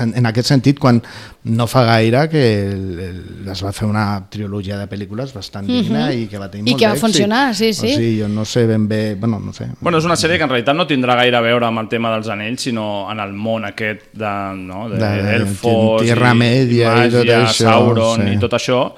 en 0.00 0.26
aquest 0.26 0.48
sentit, 0.48 0.78
quan 0.78 1.02
no 1.44 1.66
fa 1.66 1.82
gaire 1.84 2.28
que 2.28 2.42
el- 2.70 3.00
el- 3.00 3.48
es 3.50 3.62
va 3.64 3.72
fer 3.72 3.86
una 3.88 4.26
trilogia 4.30 4.76
de 4.78 4.86
pel·lícules 4.88 5.32
bastant 5.32 5.66
digna 5.66 6.06
Mhm. 6.10 6.18
i 6.22 6.26
que 6.28 6.38
va 6.38 6.50
tenir 6.50 6.68
I 6.68 6.72
molt 6.72 6.80
que 6.82 6.88
va 6.88 6.96
funcionar, 6.96 7.54
sí, 7.54 7.72
sí. 7.72 7.86
O 7.92 7.96
sigui, 7.96 8.20
jo 8.20 8.28
no 8.28 8.44
sé 8.44 8.66
ben 8.66 8.86
bé... 8.86 9.14
Bueno, 9.14 9.38
no 9.40 9.52
sé. 9.52 9.66
Bueno, 9.80 9.98
és 9.98 10.04
una 10.04 10.16
sèrie 10.16 10.36
que 10.36 10.44
en 10.44 10.50
realitat 10.50 10.76
no 10.76 10.86
tindrà 10.86 11.14
gaire 11.16 11.36
a 11.36 11.40
veure 11.40 11.66
amb 11.66 11.78
el 11.80 11.88
tema 11.88 12.12
dels 12.14 12.28
anells, 12.28 12.60
sinó 12.60 13.10
en 13.10 13.20
el 13.20 13.32
món 13.32 13.64
aquest 13.64 14.12
de, 14.12 14.54
no, 14.56 14.88
de, 14.90 14.98
De- 14.98 15.36
elfos, 15.36 16.02
Tierra 16.02 16.34
Media 16.34 17.06
i 17.06 17.10
tot 17.10 17.24
màgia, 17.24 17.42
això, 17.44 17.64
Sauron 17.64 18.26
sí. 18.26 18.34
i 18.34 18.38
tot 18.38 18.52
això. 18.52 18.92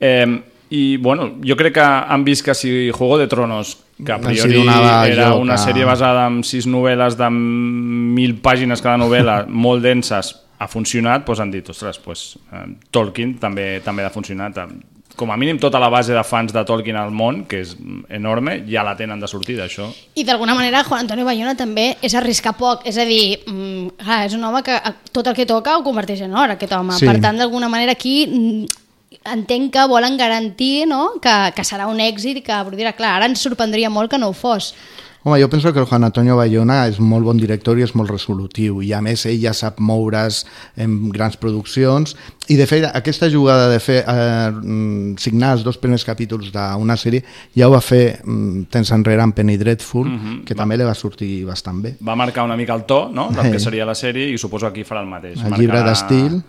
Eh, 0.00 0.42
I, 0.70 0.96
bueno, 0.96 1.36
jo 1.44 1.54
crec 1.56 1.74
que 1.74 1.80
han 1.80 2.24
vist 2.24 2.44
que 2.44 2.54
si 2.54 2.90
Juego 2.90 3.16
de 3.18 3.28
Tronos, 3.28 3.83
que 3.98 4.12
a 4.12 4.18
priori 4.18 4.56
donava 4.58 4.94
era 5.06 5.28
joc 5.30 5.44
una 5.44 5.58
sèrie 5.60 5.84
basada 5.86 6.26
en 6.30 6.40
sis 6.46 6.66
novel·les 6.66 7.18
de 7.18 7.28
mil 7.30 8.38
pàgines 8.42 8.82
cada 8.82 8.98
novel·la, 8.98 9.44
molt 9.66 9.84
denses, 9.84 10.34
ha 10.58 10.68
funcionat, 10.70 11.24
doncs 11.26 11.42
han 11.42 11.52
dit, 11.52 11.68
ostres, 11.70 12.00
doncs, 12.02 12.24
eh, 12.50 12.66
Tolkien 12.94 13.36
també, 13.42 13.78
també 13.84 14.04
ha 14.06 14.12
funcionat. 14.14 14.58
Com 15.14 15.30
a 15.30 15.36
mínim 15.38 15.60
tota 15.62 15.78
la 15.78 15.88
base 15.92 16.14
de 16.14 16.22
fans 16.26 16.52
de 16.54 16.64
Tolkien 16.66 16.96
al 16.98 17.12
món, 17.14 17.44
que 17.46 17.60
és 17.62 17.76
enorme, 18.10 18.60
ja 18.66 18.82
la 18.86 18.96
tenen 18.98 19.20
de 19.22 19.30
sortida, 19.30 19.68
això. 19.68 19.86
I 20.18 20.24
d'alguna 20.26 20.56
manera 20.58 20.82
Juan 20.86 21.04
Antonio 21.04 21.26
Bayona 21.26 21.54
també 21.58 21.92
és 22.02 22.14
arriscar 22.18 22.56
poc, 22.58 22.82
és 22.86 22.98
a 22.98 23.06
dir, 23.06 23.38
mm, 23.46 23.98
clar, 24.02 24.24
és 24.26 24.34
un 24.34 24.42
home 24.42 24.62
que 24.66 24.80
tot 25.12 25.26
el 25.30 25.36
que 25.38 25.46
toca 25.46 25.76
ho 25.78 25.84
converteix 25.86 26.24
en 26.26 26.34
or, 26.34 26.56
aquest 26.56 26.72
home. 26.72 26.98
Sí. 26.98 27.06
Per 27.06 27.20
tant, 27.20 27.38
d'alguna 27.38 27.68
manera 27.68 27.92
aquí 27.92 28.26
mm, 28.26 28.83
entenc 29.32 29.72
que 29.72 29.86
volen 29.88 30.16
garantir 30.18 30.86
no? 30.86 31.12
que, 31.22 31.52
que 31.56 31.64
serà 31.64 31.86
un 31.88 32.00
èxit 32.00 32.42
i 32.42 32.42
que, 32.44 32.52
però 32.52 32.76
dirà, 32.76 32.92
clar, 32.96 33.16
ara 33.18 33.26
ens 33.30 33.40
sorprendria 33.42 33.90
molt 33.90 34.10
que 34.10 34.18
no 34.18 34.28
ho 34.28 34.36
fos. 34.36 34.74
Home, 35.24 35.38
jo 35.40 35.48
penso 35.48 35.72
que 35.72 35.80
el 35.80 35.86
Juan 35.88 36.04
Antonio 36.04 36.34
Bayona 36.36 36.82
és 36.84 36.98
molt 37.00 37.24
bon 37.24 37.38
director 37.40 37.78
i 37.80 37.82
és 37.86 37.94
molt 37.96 38.10
resolutiu 38.12 38.82
i 38.84 38.90
a 38.92 38.98
més 39.00 39.22
ell 39.24 39.38
ja 39.40 39.54
sap 39.56 39.78
moure's 39.80 40.42
en 40.76 40.98
grans 41.14 41.38
produccions 41.40 42.12
i 42.52 42.58
de 42.60 42.66
fet 42.68 42.84
aquesta 42.90 43.30
jugada 43.32 43.70
de 43.72 43.78
fer 43.80 44.02
eh, 44.04 44.50
mm, 44.52 45.14
signar 45.16 45.54
els 45.56 45.64
dos 45.64 45.78
primers 45.80 46.04
capítols 46.04 46.50
d'una 46.52 46.98
sèrie 47.00 47.22
ja 47.56 47.70
ho 47.70 47.72
va 47.72 47.80
fer 47.80 48.18
mm, 48.20 48.66
temps 48.68 48.92
enrere 48.92 49.24
amb 49.24 49.32
Penny 49.34 49.56
Dreadful 49.56 50.04
Mhm. 50.10 50.44
que 50.44 50.54
també 50.54 50.76
li 50.76 50.84
va 50.84 50.92
sortir 50.94 51.46
bastant 51.48 51.80
bé 51.80 51.94
va 52.04 52.14
marcar 52.14 52.44
una 52.44 52.56
mica 52.60 52.74
el 52.76 52.84
to 52.84 53.08
no? 53.08 53.30
del 53.32 53.50
que 53.50 53.58
seria 53.58 53.86
la 53.88 53.94
sèrie 53.96 54.28
i 54.28 54.36
suposo 54.36 54.66
que 54.68 54.82
aquí 54.82 54.84
farà 54.84 55.00
el 55.00 55.08
mateix. 55.08 55.40
El 55.40 55.56
llibre 55.56 55.80
d'estil. 55.88 56.42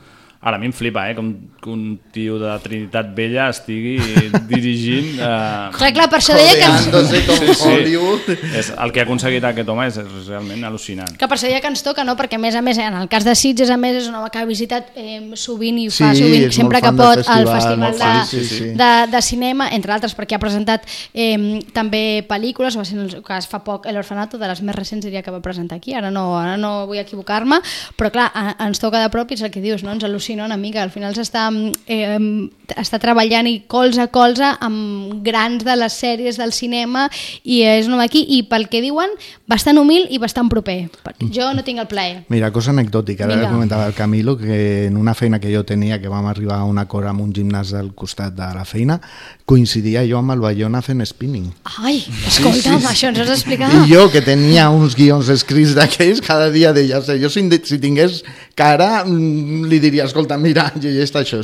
Ara, 0.45 0.57
a 0.57 0.59
mi 0.61 0.67
em 0.69 0.73
flipa, 0.77 1.07
eh, 1.09 1.15
com 1.17 1.31
que 1.57 1.69
un 1.71 1.99
tio 2.13 2.35
de 2.37 2.51
Trinitat 2.61 3.07
Vella 3.17 3.47
estigui 3.49 3.95
dirigint... 4.51 5.15
Eh... 5.17 5.71
Clar, 5.73 5.89
clar, 5.95 6.05
per 6.11 6.19
això 6.19 6.35
deia 6.37 6.53
que 6.59 6.67
ens, 6.69 7.15
con 7.25 7.71
Hollywood. 7.71 8.27
És, 8.51 8.69
el 8.69 8.93
que 8.93 9.01
ha 9.01 9.05
aconseguit 9.07 9.47
aquest 9.49 9.71
home 9.73 9.87
és, 9.89 9.97
és 10.03 10.27
realment 10.29 10.67
al·lucinant. 10.69 11.15
que 11.17 11.25
per 11.25 11.39
això 11.39 11.49
deia 11.49 11.63
que 11.63 11.71
ens 11.73 11.81
toca, 11.81 12.05
no? 12.05 12.13
perquè 12.19 12.37
a 12.37 12.41
més 12.43 12.53
a 12.53 12.61
més, 12.61 12.77
en 12.77 12.93
el 12.99 13.09
cas 13.09 13.25
de 13.25 13.33
Sitges, 13.33 13.71
a 13.73 13.77
més, 13.81 13.97
és 14.03 14.11
un 14.11 14.19
home 14.19 14.29
que 14.29 14.43
ha 14.43 14.45
visitat 14.45 14.91
eh, 14.93 15.17
sovint 15.33 15.79
i 15.81 15.87
fa 15.89 16.11
Sí, 16.13 16.21
sovint, 16.21 16.45
sempre 16.53 16.83
que 16.85 16.93
pot, 16.93 17.23
al 17.25 17.49
festival, 17.49 17.49
Festival 17.49 17.81
molt 17.81 17.97
de, 17.97 18.03
fan, 18.03 18.21
sí, 18.29 18.43
sí. 18.45 18.69
de, 18.77 18.91
de 19.15 19.23
Cinema, 19.25 19.71
entre 19.73 19.97
altres, 19.97 20.13
perquè 20.13 20.37
ha 20.37 20.41
presentat 20.45 20.85
eh, 21.09 21.57
també 21.73 22.21
pel·lícules, 22.29 22.77
va 22.77 22.85
ser 22.85 22.99
en 22.99 23.07
el 23.07 23.25
cas 23.25 23.49
fa 23.49 23.63
poc 23.65 23.89
El 23.89 23.97
Orfanato, 23.97 24.37
de 24.37 24.53
les 24.53 24.61
més 24.61 24.77
recents 24.77 25.09
diria 25.09 25.25
que 25.25 25.33
va 25.33 25.41
presentar 25.41 25.81
aquí, 25.81 25.97
ara 25.97 26.13
no, 26.13 26.27
ara 26.37 26.53
no 26.61 26.75
vull 26.85 27.01
equivocar-me, 27.01 27.63
però 27.97 28.13
clar, 28.13 28.29
a, 28.29 28.59
ens 28.69 28.83
toca 28.83 29.01
de 29.01 29.09
prop 29.09 29.33
i 29.33 29.39
és 29.39 29.45
el 29.49 29.49
que 29.49 29.65
dius, 29.65 29.81
no? 29.81 29.97
ens 29.97 30.05
al·lucina 30.05 30.34
una 30.43 30.57
mica, 30.57 30.83
al 30.83 30.91
final 30.91 31.15
s'està 31.15 31.47
eh, 31.87 32.49
està 32.73 32.97
treballant 33.01 33.47
i 33.47 33.59
colze 33.69 34.01
a 34.01 34.09
colze 34.11 34.47
amb 34.63 35.21
grans 35.25 35.63
de 35.65 35.75
les 35.77 35.93
sèries 35.93 36.39
del 36.41 36.53
cinema 36.55 37.05
i 37.43 37.61
és 37.65 37.87
un 37.87 37.95
home 37.95 38.05
aquí, 38.05 38.23
i 38.35 38.41
pel 38.49 38.67
que 38.71 38.81
diuen, 38.81 39.11
bastant 39.47 39.77
humil 39.77 40.07
i 40.09 40.17
bastant 40.21 40.49
proper. 40.49 40.87
Jo 41.33 41.51
no 41.53 41.63
tinc 41.63 41.83
el 41.83 41.89
plaer. 41.91 42.23
Mira, 42.33 42.51
cosa 42.55 42.73
anecdòtica, 42.73 43.25
ara 43.25 43.35
Vinga. 43.35 43.51
comentava 43.51 43.85
el 43.87 43.93
Camilo 43.93 44.37
que 44.37 44.87
en 44.87 44.97
una 44.97 45.13
feina 45.13 45.39
que 45.39 45.53
jo 45.53 45.63
tenia, 45.65 46.01
que 46.01 46.09
vam 46.09 46.25
arribar 46.25 46.59
a 46.59 46.65
un 46.65 46.79
acord 46.81 47.07
amb 47.07 47.21
un 47.21 47.33
gimnàs 47.33 47.75
al 47.77 47.93
costat 47.93 48.33
de 48.33 48.49
la 48.55 48.65
feina, 48.65 48.99
coincidia 49.45 50.03
jo 50.09 50.17
amb 50.17 50.33
el 50.33 50.41
Bayona 50.41 50.81
fent 50.81 51.05
spinning. 51.05 51.51
Ai, 51.77 51.99
escolta'm, 52.27 52.79
sí, 52.79 52.87
sí. 52.87 52.91
això 52.93 53.11
ens 53.11 53.21
has 53.21 53.29
d'explicar. 53.29 53.69
I 53.69 53.85
jo, 53.91 54.07
que 54.09 54.23
tenia 54.25 54.71
uns 54.73 54.97
guions 54.97 55.29
escrits 55.29 55.75
d'aquells, 55.77 56.21
cada 56.25 56.49
dia 56.49 56.73
deia, 56.73 56.97
"Ostres, 56.99 57.21
jo 57.21 57.29
si, 57.29 57.45
si 57.63 57.77
tingués 57.79 58.23
cara, 58.55 59.03
mm, 59.05 59.65
li 59.67 59.79
diria, 59.79 60.05
escolta, 60.05 60.24
mira, 60.41 60.71
llegeix 60.81 61.13
això. 61.15 61.41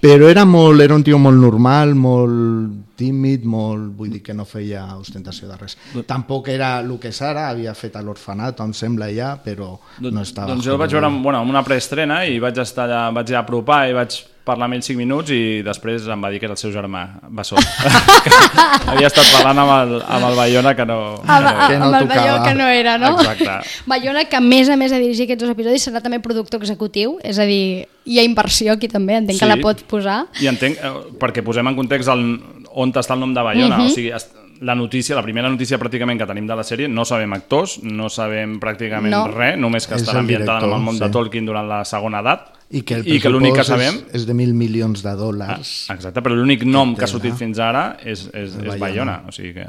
Però 0.00 0.28
era 0.28 0.44
molt, 0.44 0.80
era 0.80 0.94
un 0.94 1.02
tio 1.02 1.18
molt 1.18 1.40
normal, 1.40 1.94
molt 1.94 2.89
tímid, 3.00 3.46
molt, 3.48 3.90
vull 3.98 4.12
dir 4.12 4.22
que 4.26 4.36
no 4.36 4.44
feia 4.48 4.84
ostentació 5.00 5.48
de 5.50 5.56
res. 5.60 5.76
Tampoc 6.08 6.50
era 6.52 6.74
el 6.84 6.92
que 7.00 7.08
és 7.12 7.20
ara, 7.24 7.48
havia 7.50 7.72
fet 7.78 7.96
a 7.96 8.04
l'orfanat, 8.04 8.60
em 8.60 8.74
sembla 8.76 9.08
ja, 9.14 9.34
però 9.42 9.72
no 10.04 10.20
estava... 10.22 10.52
Doncs 10.52 10.66
jo 10.68 10.76
el 10.76 10.82
vaig 10.82 10.92
veure 10.98 11.08
en, 11.08 11.22
bueno, 11.24 11.40
en 11.42 11.54
una 11.56 11.64
preestrena 11.66 12.22
i 12.28 12.38
vaig 12.42 12.60
estar 12.60 12.86
allà, 12.88 13.06
vaig 13.16 13.32
apropar 13.40 13.86
i 13.90 13.96
vaig 13.96 14.20
parlar 14.50 14.66
amb 14.66 14.74
ell 14.78 14.82
5 14.82 14.96
minuts 14.98 15.30
i 15.36 15.60
després 15.62 16.06
em 16.10 16.22
va 16.24 16.30
dir 16.32 16.40
que 16.40 16.48
era 16.48 16.56
el 16.56 16.60
seu 16.60 16.72
germà, 16.74 17.02
Bessó. 17.36 17.60
havia 18.90 19.10
estat 19.10 19.28
parlant 19.34 19.60
amb 19.62 19.72
el, 19.74 19.92
amb 20.02 20.26
el 20.30 20.36
Bayona 20.38 20.72
que 20.78 20.86
no... 20.88 20.98
Amb, 21.22 21.48
que 21.68 21.76
amb 21.76 21.98
el 22.00 22.08
Bayó 22.10 22.36
que 22.44 22.54
no 22.58 22.66
era, 22.72 22.96
no? 22.98 23.12
Exacte. 23.20 23.58
Bayona, 23.92 24.24
que 24.30 24.40
a 24.40 24.42
més 24.44 24.72
a 24.72 24.78
més 24.80 24.94
de 24.94 25.00
dirigir 25.02 25.28
aquests 25.28 25.44
dos 25.44 25.54
episodis 25.54 25.86
serà 25.86 26.02
també 26.04 26.20
productor 26.24 26.62
executiu, 26.64 27.18
és 27.26 27.38
a 27.38 27.46
dir, 27.48 27.86
hi 28.08 28.18
ha 28.20 28.26
inversió 28.26 28.74
aquí 28.74 28.88
també, 28.90 29.20
entenc 29.20 29.38
Sí. 29.38 29.44
que 29.44 29.50
la 29.52 29.60
pot 29.62 29.84
posar. 29.90 30.22
I 30.42 30.48
entenc, 30.50 30.80
eh, 30.80 30.94
perquè 31.20 31.44
posem 31.46 31.68
en 31.70 31.76
context 31.78 32.10
el, 32.12 32.24
on 32.74 32.92
està 32.92 33.14
el 33.14 33.20
nom 33.20 33.32
de 33.34 33.42
Bayona, 33.42 33.78
Mhm. 33.78 33.86
o 33.86 33.88
sigui, 33.90 34.10
es- 34.12 34.30
la 34.60 34.74
notícia, 34.74 35.14
la 35.16 35.22
primera 35.22 35.48
notícia 35.48 35.78
pràcticament 35.78 36.18
que 36.18 36.26
tenim 36.26 36.46
de 36.46 36.54
la 36.54 36.62
sèrie, 36.62 36.86
no 36.86 37.04
sabem 37.06 37.32
actors, 37.32 37.78
no 37.82 38.10
sabem 38.10 38.58
pràcticament 38.60 39.10
No. 39.10 39.26
res, 39.28 39.56
només 39.58 39.86
que 39.86 39.94
És 39.94 40.02
estarà 40.02 40.18
ambientada 40.20 40.66
en 40.66 40.72
el 40.74 40.80
món 40.80 40.98
de 40.98 41.06
sí. 41.06 41.12
Tolkien 41.12 41.46
durant 41.46 41.66
la 41.66 41.84
segona 41.84 42.20
edat, 42.20 42.52
I 42.70 42.82
que 42.82 42.98
i 43.04 43.18
que 43.18 43.28
l'únic 43.30 43.54
que 43.54 43.62
pressupost 43.64 43.82
sabem... 43.86 43.94
és, 44.08 44.14
és 44.20 44.26
de 44.26 44.34
mil 44.34 44.52
milions 44.54 45.02
de 45.02 45.10
dòlars. 45.16 45.88
Exacte, 45.90 46.20
però 46.22 46.34
l'únic 46.36 46.62
nom 46.64 46.94
que 46.94 47.04
ha 47.04 47.06
Tela. 47.06 47.18
sortit 47.18 47.34
fins 47.34 47.58
ara 47.58 47.96
és, 48.04 48.26
és, 48.34 48.52
és 48.54 48.56
Bayona. 48.58 48.78
Bayona, 48.78 49.22
o 49.28 49.32
sigui 49.32 49.54
que... 49.54 49.66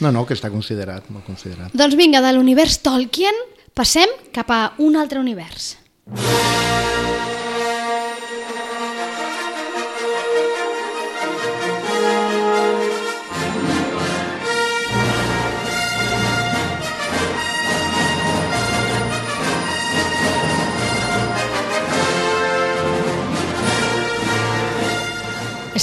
No, 0.00 0.12
no, 0.12 0.26
que 0.26 0.34
està 0.34 0.50
considerat, 0.50 1.08
molt 1.10 1.24
considerat. 1.24 1.72
Doncs 1.72 1.96
vinga, 1.96 2.20
de 2.20 2.32
l'univers 2.34 2.80
Tolkien 2.82 3.34
passem 3.72 4.08
cap 4.30 4.50
a 4.50 4.72
un 4.78 4.94
altre 4.96 5.18
univers. 5.20 5.78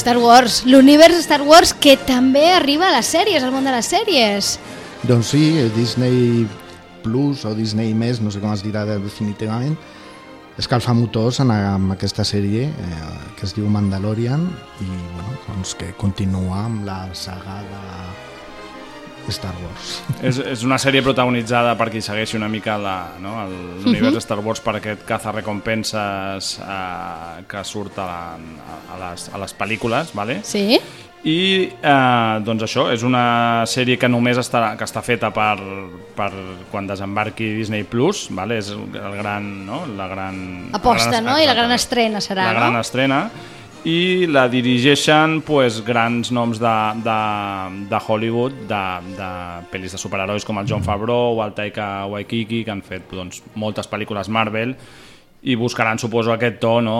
Star 0.09 0.23
Wars, 0.23 0.63
l'univers 0.65 1.19
Star 1.21 1.43
Wars 1.45 1.69
que 1.69 1.93
també 2.01 2.47
arriba 2.49 2.87
a 2.87 2.95
les 2.95 3.05
sèries, 3.13 3.43
al 3.45 3.51
món 3.53 3.67
de 3.67 3.69
les 3.69 3.85
sèries. 3.85 4.47
Doncs 5.05 5.35
sí, 5.35 5.41
el 5.61 5.69
Disney 5.75 6.47
Plus 7.03 7.43
o 7.45 7.51
Disney 7.53 7.93
Més, 7.93 8.17
no 8.17 8.33
sé 8.33 8.41
com 8.41 8.49
es 8.49 8.63
dirà 8.65 8.87
definitivament, 8.89 9.75
escalfa 10.57 10.95
motors 10.97 11.37
en, 11.43 11.53
amb 11.53 11.93
aquesta 11.93 12.25
sèrie 12.25 12.71
eh, 12.71 13.03
que 13.37 13.45
es 13.45 13.53
diu 13.53 13.69
Mandalorian 13.69 14.47
i 14.81 14.89
bueno, 14.89 15.37
doncs 15.45 15.77
que 15.77 15.91
continua 16.01 16.63
amb 16.63 16.89
la 16.89 17.03
saga 17.13 17.59
de 17.69 18.28
Star 19.31 19.53
Wars. 19.63 20.01
És, 20.21 20.37
és 20.39 20.63
una 20.63 20.77
sèrie 20.81 21.01
protagonitzada 21.05 21.75
per 21.77 21.89
qui 21.89 22.01
segueixi 22.01 22.37
una 22.37 22.47
mica 22.49 22.77
la, 22.77 22.95
no, 23.21 23.35
el- 23.45 23.83
l'univers 23.83 24.09
Mhm. 24.11 24.13
de 24.17 24.21
Star 24.23 24.39
Wars 24.39 24.59
per 24.61 24.75
aquest 24.77 25.05
caza 25.05 25.31
recompenses 25.31 26.59
eh, 26.61 27.43
que 27.47 27.63
surt 27.63 27.97
a, 27.99 28.05
la, 28.05 28.23
a, 28.95 28.97
les, 29.11 29.29
a 29.33 29.37
les 29.37 29.55
pel·lícules, 29.57 30.13
vale? 30.13 30.39
Sí? 30.43 30.79
I 31.21 31.69
eh, 31.83 32.39
doncs 32.45 32.63
això, 32.63 32.85
és 32.93 33.01
una 33.03 33.65
sèrie 33.67 33.97
que 33.99 34.07
només 34.07 34.37
està, 34.39 34.77
que 34.79 34.85
està 34.87 35.01
feta 35.03 35.33
per, 35.35 35.57
per 36.15 36.29
quan 36.71 36.87
desembarqui 36.87 37.49
Disney 37.57 37.83
Plus, 37.83 38.27
vale? 38.31 38.57
és 38.61 38.69
el 38.71 39.17
gran, 39.19 39.65
no? 39.65 39.81
la 39.97 40.07
gran... 40.07 40.69
Aposta, 40.71 41.09
la 41.11 41.19
gran, 41.19 41.25
no? 41.25 41.39
I 41.43 41.45
la 41.45 41.53
gran 41.57 41.71
estrena 41.75 42.21
serà, 42.23 42.45
la 42.47 42.53
gran 42.53 42.73
no? 42.73 42.79
estrena 42.79 43.29
i 43.87 44.27
la 44.27 44.47
dirigeixen 44.51 45.39
pues, 45.47 45.79
grans 45.87 46.33
noms 46.35 46.59
de, 46.59 46.75
de, 47.05 47.19
de 47.89 47.99
Hollywood 48.07 48.55
de, 48.67 48.81
de 49.15 49.29
pel·lis 49.71 49.95
de 49.95 50.01
superherois 50.01 50.45
com 50.47 50.59
el 50.59 50.67
John 50.67 50.83
Favreau 50.83 51.37
o 51.37 51.43
el 51.45 51.53
Taika 51.55 52.07
Waititi 52.11 52.65
que 52.65 52.73
han 52.73 52.83
fet 52.83 53.07
doncs, 53.13 53.43
moltes 53.55 53.87
pel·lícules 53.87 54.27
Marvel 54.27 54.75
i 55.41 55.55
buscaran, 55.55 55.97
suposo, 55.97 56.33
aquest 56.33 56.57
to 56.59 56.81
no? 56.83 56.97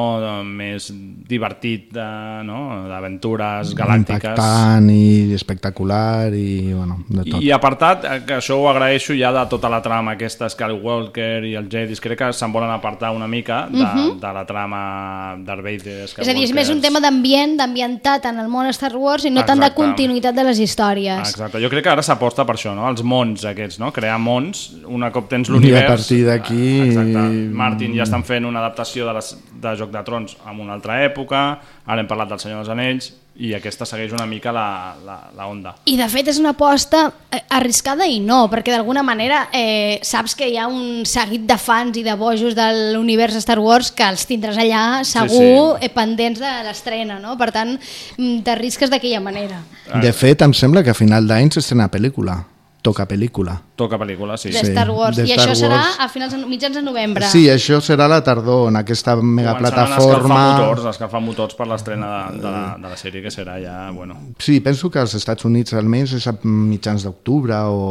més 0.48 0.86
divertit 1.28 1.90
de, 1.92 2.06
no? 2.48 2.86
d'aventures 2.88 3.74
galàctiques 3.76 4.30
Impactant 4.32 4.88
i 4.94 5.34
espectacular 5.36 6.32
i 6.34 6.72
bueno, 6.72 7.02
de 7.10 7.26
tot. 7.26 7.42
i 7.44 7.52
apartat, 7.52 8.06
eh, 8.08 8.22
que 8.26 8.38
això 8.40 8.56
ho 8.62 8.70
agraeixo 8.72 9.14
ja 9.18 9.34
de 9.36 9.44
tota 9.52 9.68
la 9.70 9.82
trama 9.84 10.14
aquesta, 10.16 10.48
Skywalker 10.50 11.44
i 11.50 11.54
el 11.60 11.68
Jedis, 11.70 12.00
crec 12.00 12.18
que 12.22 12.30
se'n 12.34 12.54
volen 12.56 12.72
apartar 12.72 13.12
una 13.12 13.28
mica 13.28 13.66
de, 13.70 13.84
Mhm. 13.84 14.20
de 14.22 14.32
la 14.34 14.46
trama 14.46 15.36
Darth 15.46 15.64
Vader, 15.64 15.98
És 16.06 16.28
a 16.28 16.34
dir, 16.34 16.44
és 16.44 16.54
més 16.54 16.70
un 16.70 16.80
tema 16.82 17.00
d'ambient, 17.00 17.58
d'ambientat 17.58 18.26
en 18.26 18.40
el 18.40 18.48
món 18.48 18.68
Star 18.72 18.96
Wars 18.96 19.26
i 19.26 19.30
no 19.30 19.44
tant 19.44 19.60
de 19.60 19.66
Exacte. 19.68 19.84
continuïtat 19.84 20.34
de 20.36 20.44
les 20.44 20.60
històries. 20.60 21.20
Exacte, 21.20 21.60
jo 21.62 21.70
crec 21.70 21.84
que 21.84 21.90
ara 21.90 22.02
s'aposta 22.02 22.46
per 22.46 22.56
això, 22.56 22.74
no? 22.74 22.88
els 22.90 23.04
mons 23.04 23.44
aquests, 23.46 23.80
no? 23.80 23.92
crear 23.92 24.18
mons, 24.20 24.78
una 24.88 25.12
cop 25.12 25.28
tens 25.30 25.50
I 25.50 25.52
l'univers... 25.52 25.84
a 25.84 25.88
partir 25.88 26.26
d'aquí... 26.26 26.82
Exacte. 26.88 27.28
Martin 27.52 27.94
ja 27.96 28.04
estan 28.04 28.24
fent 28.30 28.46
una 28.48 28.62
adaptació 28.62 29.08
de, 29.10 29.16
les, 29.18 29.34
de 29.64 29.74
Joc 29.80 29.92
de 29.94 30.04
Trons 30.06 30.38
en 30.46 30.62
una 30.62 30.78
altra 30.78 31.02
època, 31.06 31.48
ara 31.86 32.04
hem 32.04 32.10
parlat 32.10 32.32
del 32.32 32.42
Senyor 32.44 32.62
dels 32.62 32.76
Anells, 32.76 33.12
i 33.40 33.54
aquesta 33.56 33.86
segueix 33.88 34.12
una 34.12 34.26
mica 34.28 34.52
la, 34.52 34.96
la, 35.06 35.16
la 35.36 35.46
onda. 35.48 35.72
I 35.88 35.96
de 36.00 36.08
fet 36.12 36.28
és 36.32 36.42
una 36.42 36.52
aposta 36.52 37.06
eh, 37.32 37.40
arriscada 37.56 38.08
i 38.10 38.20
no, 38.20 38.42
perquè 38.52 38.74
d'alguna 38.74 39.04
manera 39.06 39.46
eh, 39.56 40.00
saps 40.04 40.36
que 40.36 40.50
hi 40.50 40.58
ha 40.60 40.68
un 40.68 41.06
seguit 41.08 41.46
de 41.48 41.56
fans 41.60 41.98
i 42.02 42.04
de 42.04 42.18
bojos 42.20 42.58
de 42.58 42.68
l'univers 42.96 43.40
Star 43.40 43.60
Wars 43.64 43.94
que 43.96 44.04
els 44.04 44.28
tindràs 44.28 44.60
allà 44.60 44.84
segur 45.08 45.80
sí, 45.80 45.88
sí. 45.88 45.92
pendents 45.96 46.44
de 46.44 46.54
l'estrena, 46.68 47.20
no? 47.24 47.38
Per 47.40 47.52
tant, 47.56 47.78
mm, 48.18 48.44
t'arrisques 48.48 48.92
d'aquella 48.92 49.24
manera. 49.24 49.64
De 50.04 50.12
fet, 50.14 50.44
em 50.44 50.54
sembla 50.54 50.84
que 50.84 50.92
a 50.92 50.98
final 50.98 51.30
d'any 51.30 51.54
s'estrena 51.56 51.88
pel·lícula. 51.92 52.42
Toca 52.82 53.04
pel·lícula. 53.06 53.58
Toca 53.76 53.98
pel·lícula, 54.00 54.38
sí. 54.40 54.54
De 54.56 54.62
Star 54.64 54.90
Wars. 54.90 55.18
de 55.18 55.26
I 55.28 55.34
Star 55.34 55.50
això 55.50 55.56
serà 55.66 55.80
Wars. 55.82 55.98
a 56.00 56.08
finals 56.08 56.32
de, 56.32 56.38
mitjans 56.48 56.78
de 56.78 56.82
novembre. 56.82 57.28
Sí, 57.28 57.42
això 57.52 57.82
serà 57.84 58.06
a 58.08 58.12
la 58.14 58.22
tardor, 58.24 58.70
en 58.72 58.78
aquesta 58.80 59.18
mega 59.18 59.52
Començaran 59.58 59.84
a 59.84 59.98
plataforma. 59.98 60.38
escalfar 60.40 60.62
motors, 60.70 60.86
escalfar 60.94 61.22
motors 61.26 61.58
per 61.60 61.68
l'estrena 61.68 62.12
de, 62.32 62.38
de, 62.40 62.54
la, 62.54 62.62
de 62.80 62.88
la 62.94 62.96
sèrie, 62.96 63.22
que 63.26 63.34
serà 63.36 63.58
ja, 63.60 63.76
bueno... 63.92 64.16
Sí, 64.40 64.62
penso 64.64 64.90
que 64.90 65.00
als 65.04 65.14
Estats 65.20 65.44
Units 65.44 65.76
almenys 65.76 66.14
és 66.22 66.28
a 66.32 66.38
mitjans 66.44 67.04
d'octubre 67.04 67.60
o, 67.68 67.84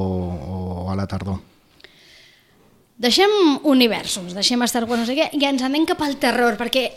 o 0.87 0.89
a 0.91 0.97
la 0.97 1.07
tardor. 1.07 1.37
Deixem 2.99 3.31
universos, 3.69 4.33
deixem 4.35 4.65
Star 4.67 4.85
Wars, 4.89 5.05
no 5.05 5.07
sé 5.07 5.15
què, 5.15 5.29
i 5.37 5.45
ens 5.47 5.63
anem 5.63 5.85
cap 5.87 6.01
al 6.03 6.17
terror, 6.19 6.57
perquè 6.59 6.89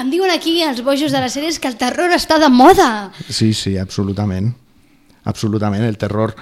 em 0.00 0.08
diuen 0.10 0.32
aquí 0.34 0.62
els 0.66 0.80
bojos 0.82 1.12
de 1.14 1.20
les 1.22 1.36
sèries 1.36 1.60
que 1.62 1.68
el 1.68 1.76
terror 1.78 2.10
està 2.16 2.40
de 2.42 2.48
moda. 2.50 3.12
Sí, 3.28 3.52
sí, 3.54 3.76
absolutament. 3.78 4.54
Absolutament. 5.24 5.84
El 5.86 5.96
terror 5.96 6.34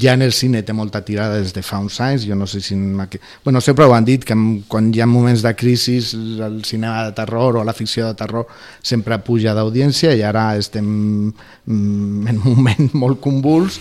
ja 0.00 0.12
en 0.14 0.22
el 0.22 0.32
cine 0.32 0.62
té 0.62 0.72
molta 0.76 1.00
tirada 1.04 1.38
des 1.40 1.52
de 1.54 1.62
fa 1.62 1.78
uns 1.80 2.00
anys, 2.00 2.26
jo 2.28 2.34
no 2.36 2.46
sé 2.46 2.60
si... 2.60 2.74
aqu- 2.74 3.20
Bueno, 3.44 3.60
sempre 3.60 3.84
ho 3.86 3.94
han 3.94 4.04
dit, 4.04 4.24
que 4.24 4.34
quan 4.68 4.92
hi 4.94 5.00
ha 5.00 5.06
moments 5.06 5.42
de 5.42 5.54
crisi 5.56 5.96
el 6.44 6.62
cinema 6.64 7.04
de 7.06 7.12
terror 7.12 7.56
o 7.56 7.64
la 7.64 7.72
ficció 7.72 8.06
de 8.06 8.14
terror 8.14 8.46
sempre 8.82 9.18
puja 9.24 9.54
d'audiència 9.54 10.14
i 10.14 10.22
ara 10.22 10.56
estem 10.58 11.32
mm, 11.66 12.26
en 12.28 12.40
un 12.44 12.54
moment 12.56 12.90
molt 13.04 13.20
convuls 13.20 13.80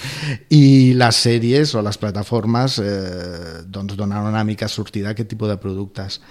i 0.49 0.93
les 0.95 1.15
sèries 1.27 1.73
o 1.75 1.81
les 1.81 1.97
plataformes 1.97 2.79
eh, 2.79 3.63
doncs 3.67 3.95
donen 3.97 4.29
una 4.31 4.43
mica 4.43 4.67
sortida 4.67 5.09
a 5.09 5.11
aquest 5.17 5.29
tipus 5.35 5.49
de 5.49 5.57
productes. 5.57 6.21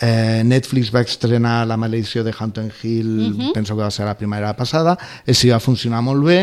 Eh, 0.00 0.40
Netflix 0.48 0.88
va 0.94 1.02
estrenar 1.04 1.66
La 1.68 1.76
maledició 1.76 2.24
de 2.24 2.32
Haunted 2.38 2.72
Hill, 2.82 3.10
Mhm. 3.30 3.52
penso 3.52 3.76
que 3.76 3.82
va 3.82 3.90
ser 3.90 4.06
la 4.06 4.16
primavera 4.16 4.56
passada, 4.56 4.96
i 5.26 5.34
sí 5.34 5.50
va 5.50 5.60
funcionar 5.60 6.00
molt 6.02 6.24
bé, 6.24 6.38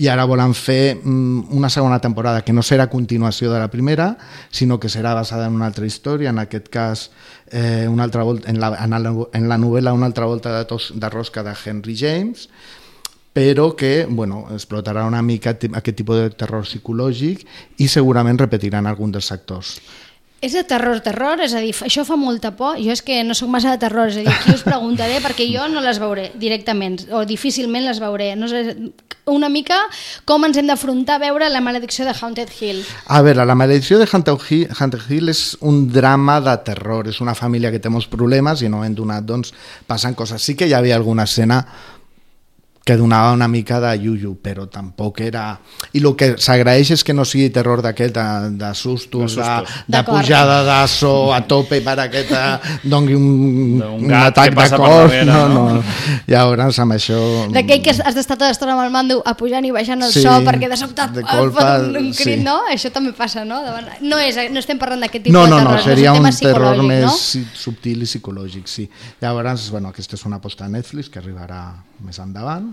i 0.00 0.08
ara 0.08 0.24
volen 0.24 0.54
fer 0.56 0.96
mm, 0.96 1.52
una 1.52 1.68
segona 1.68 1.98
temporada 2.00 2.40
que 2.40 2.54
no 2.56 2.64
serà 2.64 2.88
continuació 2.88 3.52
de 3.52 3.58
la 3.60 3.68
primera, 3.68 4.14
sinó 4.48 4.80
que 4.80 4.88
serà 4.88 5.12
basada 5.14 5.46
en 5.50 5.58
una 5.58 5.68
altra 5.68 5.84
història, 5.84 6.32
en 6.32 6.40
aquest 6.40 6.70
cas 6.72 7.10
eh, 7.52 7.86
una 7.88 8.06
altra 8.08 8.24
volta, 8.24 8.48
en, 8.48 8.60
la, 8.62 8.72
en, 8.80 8.96
la, 8.96 9.12
en 9.36 9.48
la 9.48 9.58
novel·la 9.60 9.92
Una 9.92 10.06
altra 10.06 10.24
volta 10.24 10.56
de, 10.56 10.64
tos, 10.64 10.92
de 10.96 11.10
rosca 11.10 11.42
de 11.44 11.52
Henry 11.52 11.96
James, 11.98 12.48
però 13.32 13.74
que 13.76 14.06
bueno, 14.08 14.46
explotarà 14.50 15.04
una 15.06 15.20
mica 15.22 15.52
aquest 15.52 15.96
tipus 15.96 16.16
de 16.16 16.30
terror 16.30 16.64
psicològic 16.64 17.44
i 17.78 17.88
segurament 17.88 18.40
repetiran 18.40 18.88
algun 18.88 19.12
dels 19.12 19.30
actors. 19.32 19.76
És 20.40 20.54
de 20.56 20.62
terror, 20.64 21.02
terror, 21.04 21.40
és 21.44 21.52
a 21.52 21.60
dir, 21.60 21.74
això 21.84 22.06
fa 22.08 22.16
molta 22.16 22.54
por. 22.56 22.78
Jo 22.80 22.94
és 22.94 23.02
que 23.04 23.18
no 23.28 23.34
sóc 23.36 23.50
massa 23.52 23.74
de 23.74 23.80
terror, 23.82 24.08
és 24.08 24.16
a 24.16 24.22
dir, 24.24 24.32
aquí 24.32 24.54
us 24.56 24.64
preguntaré 24.64 25.18
perquè 25.26 25.44
jo 25.52 25.66
no 25.68 25.82
les 25.84 26.00
veuré 26.00 26.30
directament, 26.40 26.96
o 27.12 27.26
difícilment 27.28 27.84
les 27.84 28.00
veuré. 28.00 28.32
No 28.40 28.48
sé, 28.48 28.62
una 29.28 29.50
mica 29.52 29.76
com 30.24 30.48
ens 30.48 30.56
hem 30.56 30.70
d'afrontar 30.70 31.18
a 31.18 31.24
veure 31.26 31.50
la 31.52 31.60
maledicció 31.60 32.08
de 32.08 32.16
Haunted 32.16 32.56
Hill. 32.56 32.80
A 33.12 33.20
veure, 33.20 33.44
la 33.44 33.54
maledicció 33.54 34.00
de 34.00 34.08
Hunter 34.08 34.38
Hill, 34.48 35.28
és 35.28 35.44
un 35.60 35.84
drama 35.92 36.40
de 36.40 36.56
terror, 36.64 37.12
és 37.12 37.20
una 37.20 37.36
família 37.36 37.70
que 37.70 37.82
té 37.82 37.92
molts 37.92 38.08
problemes 38.08 38.64
i 38.64 38.72
no 38.72 38.80
hem 38.84 38.96
donat, 38.96 39.28
doncs, 39.28 39.52
passen 39.86 40.16
coses. 40.16 40.40
Sí 40.40 40.56
que 40.56 40.66
hi 40.70 40.76
havia 40.76 40.96
alguna 40.96 41.28
escena 41.28 41.66
que 42.84 42.96
donava 42.96 43.32
una 43.32 43.46
mica 43.46 43.78
de 43.80 43.92
yuyu, 44.00 44.34
però 44.42 44.64
tampoc 44.72 45.20
era... 45.20 45.60
I 45.92 46.00
el 46.00 46.14
que 46.16 46.30
s'agraeix 46.40 46.94
és 46.96 47.02
que 47.04 47.12
no 47.12 47.26
sigui 47.28 47.50
terror 47.52 47.82
d'aquest, 47.84 48.14
de, 48.16 48.50
de 48.58 48.70
sustos, 48.74 49.36
de, 49.36 49.44
sustos. 49.44 49.74
de 49.86 49.92
D'acord. 49.98 50.22
pujada 50.22 50.62
d'asso 50.64 51.12
a 51.34 51.42
tope 51.46 51.82
per 51.84 52.08
que 52.10 52.24
te 52.24 52.40
doni 52.88 53.14
un, 53.14 53.82
un 53.84 54.06
gat 54.08 54.32
atac 54.32 54.56
de 54.56 54.76
cor. 54.76 55.10
darrere, 55.10 55.26
no, 55.28 55.42
no? 55.48 55.66
no. 55.76 55.84
Llavors, 56.30 56.80
amb 56.80 56.96
això... 56.96 57.20
D'aquell 57.52 57.84
que 57.84 57.92
has 57.92 58.16
d'estar 58.16 58.38
tota 58.38 58.48
l'estona 58.48 58.74
amb 58.78 58.86
el 58.86 58.94
mando 58.94 59.20
a 59.28 59.36
pujant 59.36 59.68
i 59.68 59.74
baixant 59.76 60.00
el 60.06 60.12
Sí, 60.14 60.24
so 60.24 60.38
perquè 60.46 60.70
de 60.72 60.80
sobte 60.80 61.06
de 61.14 61.26
colpa, 61.28 61.68
un, 61.84 62.00
un 62.00 62.10
crit, 62.16 62.40
sí. 62.40 62.46
no? 62.46 62.56
Això 62.72 62.92
també 62.94 63.12
passa, 63.16 63.44
no? 63.44 63.60
Davant... 63.66 63.92
No, 64.00 64.18
és, 64.24 64.40
no 64.50 64.64
estem 64.64 64.80
parlant 64.80 65.04
d'aquest 65.04 65.28
tipus 65.28 65.36
No, 65.36 65.44
de 65.44 65.52
no, 65.52 65.60
terror, 65.60 65.76
no, 65.76 65.84
seria 65.84 66.14
és 66.14 66.18
un 66.18 66.24
tema 66.24 66.34
terror 66.48 66.84
més 66.88 67.06
no? 67.06 67.46
subtil 67.60 68.06
i 68.06 68.08
psicològic, 68.08 68.70
sí. 68.72 68.88
Llavors, 69.20 69.68
bueno, 69.74 69.92
aquesta 69.92 70.16
és 70.16 70.24
una 70.26 70.40
aposta 70.40 70.64
a 70.64 70.72
Netflix 70.72 71.12
que 71.12 71.20
arribarà 71.20 71.64
més 72.06 72.18
endavant. 72.22 72.70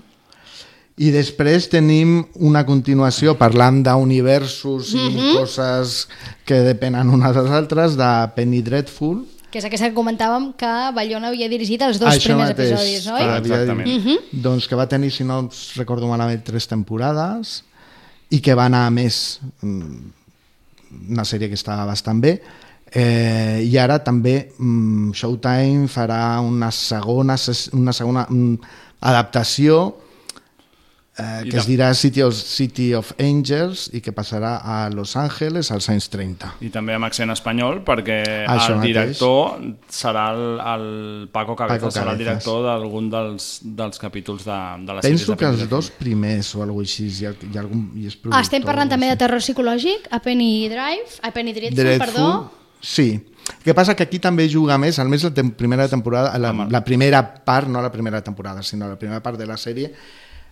I 0.98 1.12
després 1.14 1.68
tenim 1.70 2.24
una 2.42 2.64
continuació 2.66 3.36
parlant 3.38 3.84
d'universos 3.86 4.94
i 4.96 5.04
Mhm. 5.10 5.34
coses 5.38 6.08
que 6.44 6.56
depenen 6.66 7.10
unes 7.14 7.36
de 7.36 7.44
les 7.44 7.52
altres, 7.52 7.96
de 7.98 8.32
Penny 8.36 8.62
Dreadful. 8.64 9.26
Que 9.52 9.60
és 9.60 9.66
aquesta 9.66 9.88
que 9.90 9.96
comentàvem 9.96 10.56
que 10.58 10.92
Bayona 10.96 11.28
havia 11.30 11.48
dirigit 11.48 11.82
els 11.82 12.00
dos 12.00 12.10
Això 12.10 12.34
primers 12.34 12.50
mateix, 12.50 12.72
episodis, 12.72 13.08
oi? 13.08 13.22
havia 13.22 13.60
dit. 13.66 13.86
Mhm. 13.86 14.18
Doncs 14.42 14.68
que 14.68 14.76
va 14.76 14.88
tenir, 14.90 15.12
si 15.12 15.24
no 15.24 15.40
us 15.48 15.76
recordo 15.78 16.08
malament, 16.08 16.44
tres 16.44 16.68
temporades 16.68 17.64
i 18.30 18.42
que 18.42 18.54
va 18.56 18.66
anar 18.66 18.88
a 18.88 18.90
més 18.90 19.40
mm, 19.62 20.12
una 21.12 21.24
sèrie 21.24 21.48
que 21.48 21.54
estava 21.56 21.86
bastant 21.86 22.20
bé 22.20 22.42
eh, 22.92 23.62
i 23.64 23.78
ara 23.78 24.00
també 24.04 24.52
mm, 24.58 25.12
Showtime 25.14 25.88
farà 25.88 26.40
una 26.42 26.72
segona, 26.72 27.36
una 27.74 27.94
segona 27.94 28.26
mm, 28.30 28.56
adaptació 29.02 29.96
eh, 31.18 31.50
que 31.50 31.58
es 31.58 31.66
dirà 31.68 31.94
City 31.98 32.22
of, 32.22 32.36
City 32.38 32.94
of 32.94 33.12
Angels 33.20 33.88
i 33.94 34.02
que 34.06 34.12
passarà 34.14 34.58
a 34.64 34.90
Los 34.94 35.16
Angeles 35.18 35.72
als 35.72 35.90
anys 35.90 36.10
30. 36.14 36.54
I 36.62 36.70
també 36.74 36.94
amb 36.96 37.08
accent 37.08 37.32
espanyol, 37.34 37.82
perquè 37.88 38.20
Això 38.46 38.74
el 38.76 38.80
mateix. 38.82 38.94
director 38.94 39.58
serà 39.90 40.28
el, 40.36 40.44
el 40.74 41.30
Paco 41.34 41.56
Cabezas, 41.56 41.82
Paco 41.88 41.92
serà 41.96 42.12
el 42.12 42.18
Cabezas. 42.18 42.26
director 42.44 42.64
d'algun 42.68 43.10
dels, 43.10 43.48
dels 43.64 43.98
capítols 44.00 44.46
de, 44.46 44.60
de 44.86 44.94
la 44.94 45.02
sèrie. 45.02 45.18
Penso 45.18 45.38
que 45.38 45.46
els 45.50 45.68
dos 45.70 45.90
primers 45.98 46.54
o 46.56 46.62
alguna 46.64 46.84
cosa 46.84 46.92
així, 47.04 47.08
hi 47.24 47.26
ha, 47.26 47.34
hi 47.34 47.58
ha 47.58 47.64
algun, 47.66 47.88
i 47.96 48.06
és 48.08 48.14
Ah, 48.18 48.22
productor, 48.22 48.46
estem 48.46 48.64
parlant 48.68 48.90
també 48.94 49.10
de 49.10 49.18
terror 49.18 49.42
psicològic, 49.42 50.08
a 50.12 50.20
Penny 50.22 50.68
Drive, 50.70 51.18
a 51.24 51.32
Penny 51.34 51.54
Dreadful, 51.54 51.98
perdó. 51.98 52.30
Sí. 52.80 53.10
El 53.48 53.64
que 53.64 53.74
passa 53.74 53.96
que 53.96 54.04
aquí 54.04 54.20
també 54.20 54.46
juga 54.52 54.76
més, 54.78 55.00
almenys 55.00 55.24
la 55.24 55.34
tem 55.34 55.50
primera 55.56 55.88
temporada, 55.88 56.38
la, 56.38 56.52
la 56.70 56.82
primera 56.84 57.22
part, 57.48 57.66
no 57.72 57.82
la 57.82 57.90
primera 57.92 58.22
temporada, 58.22 58.62
sinó 58.62 58.90
la 58.92 58.98
primera 59.00 59.24
part 59.24 59.40
de 59.40 59.48
la 59.48 59.56
sèrie, 59.58 59.94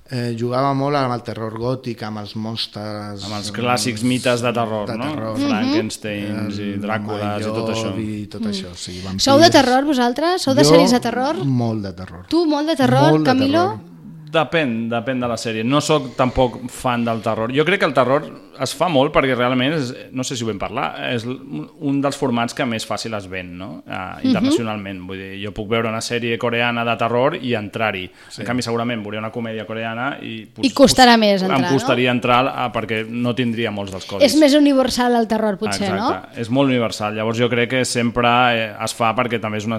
eh, 0.10 0.36
jugava 0.38 0.74
molt 0.78 1.00
amb 1.00 1.15
el 1.15 1.24
terror 1.26 1.56
gòtic, 1.60 2.04
amb 2.06 2.22
els 2.22 2.36
monstres... 2.38 3.26
Amb 3.26 3.38
els 3.39 3.52
clàssics 3.56 4.06
mites 4.06 4.44
de 4.46 4.54
terror, 4.54 4.86
de 4.89 4.98
no? 5.00 5.10
terror. 5.10 5.39
Frankensteins 5.41 6.62
i 6.62 6.70
Dràcules 6.82 7.41
i 7.41 7.50
tot 7.50 7.74
això. 7.74 7.96
I 7.96 8.22
tot 8.32 8.48
això, 8.52 8.76
sí. 8.78 9.00
Mm. 9.02 9.24
Sou 9.26 9.41
de 9.41 9.50
terror 9.54 9.88
vosaltres? 9.88 10.46
Sou 10.46 10.58
de 10.58 10.65
Jo, 10.65 10.76
sèries 10.76 10.96
de 10.96 11.02
terror? 11.04 11.41
Molt 11.46 11.86
de 11.88 11.96
terror. 11.98 12.26
Tu, 12.32 12.46
molt 12.50 12.72
de 12.72 12.80
terror, 12.80 13.12
Molt 13.12 13.26
de 13.26 13.34
Camilo? 13.34 13.68
terror. 13.76 13.95
Depèn, 14.32 14.88
depèn 14.90 15.22
de 15.22 15.28
la 15.30 15.38
sèrie. 15.38 15.64
No 15.68 15.82
sóc 15.84 16.14
tampoc 16.18 16.58
fan 16.72 17.06
del 17.06 17.22
terror. 17.26 17.54
Jo 17.54 17.66
crec 17.68 17.84
que 17.84 17.90
el 17.90 17.94
terror 17.96 18.26
es 18.62 18.74
fa 18.78 18.88
molt 18.92 19.14
perquè 19.16 19.36
realment, 19.36 19.76
és, 19.76 19.92
no 20.16 20.24
sé 20.26 20.38
si 20.38 20.46
ho 20.46 20.50
vam 20.50 20.60
parlar, 20.60 20.86
és 21.12 21.26
un 21.28 22.00
dels 22.04 22.18
formats 22.18 22.56
que 22.56 22.66
més 22.68 22.86
fàcil 22.88 23.16
es 23.18 23.28
ven 23.32 23.52
no? 23.60 23.70
uh, 23.84 24.24
internacionalment. 24.24 25.02
Vull 25.10 25.22
dir, 25.22 25.30
jo 25.44 25.52
puc 25.56 25.70
veure 25.72 25.92
una 25.92 26.02
sèrie 26.06 26.40
coreana 26.42 26.86
de 26.88 26.96
terror 27.00 27.38
i 27.40 27.56
entrar-hi. 27.58 28.06
Sí. 28.30 28.42
En 28.42 28.50
canvi, 28.50 28.66
segurament 28.66 29.04
veuré 29.06 29.20
una 29.22 29.32
comèdia 29.36 29.68
coreana 29.68 30.14
i... 30.24 30.38
I 30.66 30.74
costarà 30.76 31.18
més 31.22 31.44
entrar, 31.44 31.60
Em 31.60 31.68
costaria 31.76 32.16
entrar 32.16 32.42
uh, 32.48 32.68
perquè 32.76 33.04
no 33.10 33.36
tindria 33.38 33.74
molts 33.76 33.94
dels 33.96 34.10
codis. 34.10 34.32
És 34.32 34.40
més 34.42 34.56
universal 34.58 35.20
el 35.20 35.30
terror, 35.32 35.60
potser, 35.62 35.92
Exacte. 35.92 36.42
És 36.42 36.52
molt 36.54 36.72
universal. 36.72 37.16
Llavors 37.18 37.40
jo 37.42 37.52
crec 37.52 37.76
que 37.76 37.86
sempre 37.88 38.32
eh, 38.56 38.68
es 38.86 38.96
fa 38.96 39.12
perquè 39.18 39.42
també 39.44 39.60
és 39.62 39.68
un, 39.70 39.78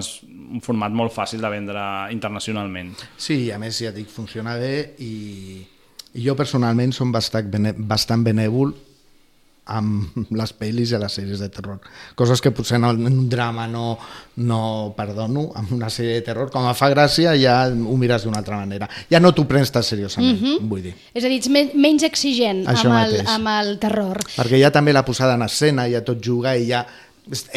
format 0.63 0.93
molt 0.95 1.13
fàcil 1.13 1.41
de 1.43 1.49
vendre 1.51 1.81
internacionalment. 2.13 2.93
Sí, 3.19 3.47
i 3.47 3.51
a 3.51 3.59
més 3.61 3.79
ja 3.83 3.91
dic, 3.95 4.09
funciona 4.13 4.46
bé 4.55 4.95
i, 4.99 5.65
i 6.15 6.23
jo 6.23 6.35
personalment 6.35 6.93
som 6.93 7.11
bastant, 7.11 7.49
bene, 7.51 7.73
bastant 7.77 8.23
benèvol 8.23 8.71
amb 9.67 10.15
les 10.31 10.53
pel·lis 10.55 10.93
i 10.95 10.99
les 11.01 11.11
sèries 11.11 11.41
de 11.43 11.49
terror. 11.51 11.81
Coses 12.15 12.39
que 12.39 12.53
potser 12.55 12.77
en 12.77 12.85
un 12.87 13.25
drama 13.27 13.65
no, 13.67 13.97
no 14.47 14.93
perdono, 14.95 15.49
amb 15.59 15.73
una 15.75 15.89
sèrie 15.91 16.13
de 16.13 16.21
terror, 16.29 16.47
com 16.53 16.63
a 16.69 16.71
fa 16.73 16.87
gràcia 16.93 17.33
ja 17.35 17.65
ho 17.67 17.97
mires 17.99 18.23
d'una 18.23 18.39
altra 18.39 18.61
manera. 18.61 18.87
Ja 19.11 19.19
no 19.19 19.33
t'ho 19.35 19.43
prens 19.43 19.69
tan 19.75 19.83
seriosament, 19.83 20.39
Mhm. 20.39 20.69
vull 20.69 20.83
dir. 20.83 20.93
És 21.13 21.25
a 21.25 21.27
dir, 21.27 21.39
ets 21.41 21.49
me- 21.49 21.71
menys 21.75 22.03
exigent 22.03 22.63
Això 22.65 22.87
amb 22.87 23.11
el, 23.11 23.27
amb 23.27 23.47
el 23.57 23.77
terror. 23.77 24.21
Perquè 24.37 24.57
ja 24.61 24.71
també 24.71 24.93
la 24.93 25.03
posada 25.03 25.33
en 25.35 25.41
escena, 25.43 25.89
ja 25.91 25.99
tot 26.01 26.21
juga 26.23 26.55
i 26.55 26.67
ja 26.71 26.85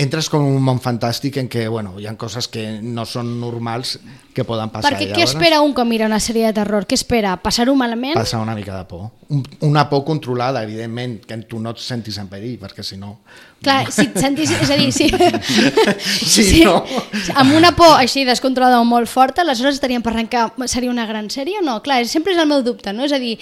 entres 0.00 0.28
com 0.32 0.44
un 0.46 0.62
món 0.64 0.80
fantàstic 0.82 1.38
en 1.40 1.48
què 1.50 1.66
bueno, 1.70 1.94
hi 2.00 2.08
ha 2.08 2.14
coses 2.18 2.48
que 2.50 2.64
no 2.82 3.04
són 3.06 3.32
normals 3.40 3.96
que 4.34 4.44
poden 4.46 4.72
passar. 4.72 4.90
Perquè 4.90 5.10
què 5.14 5.24
espera 5.26 5.60
un 5.64 5.74
quan 5.76 5.88
mira 5.90 6.08
una 6.10 6.20
sèrie 6.22 6.48
de 6.48 6.56
terror? 6.56 6.86
Què 6.88 6.98
espera? 6.98 7.36
Passar-ho 7.42 7.74
malament? 7.78 8.16
Passar 8.18 8.42
una 8.42 8.56
mica 8.58 8.76
de 8.76 8.84
por. 8.90 9.10
Un, 9.30 9.44
una 9.66 9.86
por 9.90 10.04
controlada, 10.08 10.62
evidentment, 10.66 11.20
que 11.26 11.38
tu 11.50 11.60
no 11.62 11.74
et 11.74 11.82
sentis 11.82 12.18
en 12.22 12.30
perill, 12.32 12.58
perquè 12.62 12.86
si 12.86 12.98
no... 13.00 13.18
Clar, 13.60 13.90
si 13.92 14.06
et 14.08 14.14
sentis... 14.16 14.48
És 14.56 14.70
a 14.72 14.76
dir, 14.80 14.88
si, 14.92 15.08
Sí, 16.00 16.62
no. 16.64 16.78
amb 17.36 17.52
una 17.58 17.74
por 17.76 17.92
així 17.98 18.22
descontrolada 18.24 18.78
o 18.80 18.86
molt 18.88 19.08
forta, 19.10 19.42
aleshores 19.44 19.76
estaríem 19.76 20.00
parlant 20.04 20.30
que 20.32 20.40
seria 20.70 20.88
una 20.92 21.04
gran 21.08 21.28
sèrie 21.32 21.60
o 21.60 21.64
no? 21.66 21.74
Clar, 21.84 21.98
sempre 22.08 22.32
és 22.32 22.40
el 22.40 22.48
meu 22.48 22.62
dubte, 22.64 22.94
no? 22.96 23.04
És 23.04 23.12
a 23.12 23.20
dir, 23.20 23.34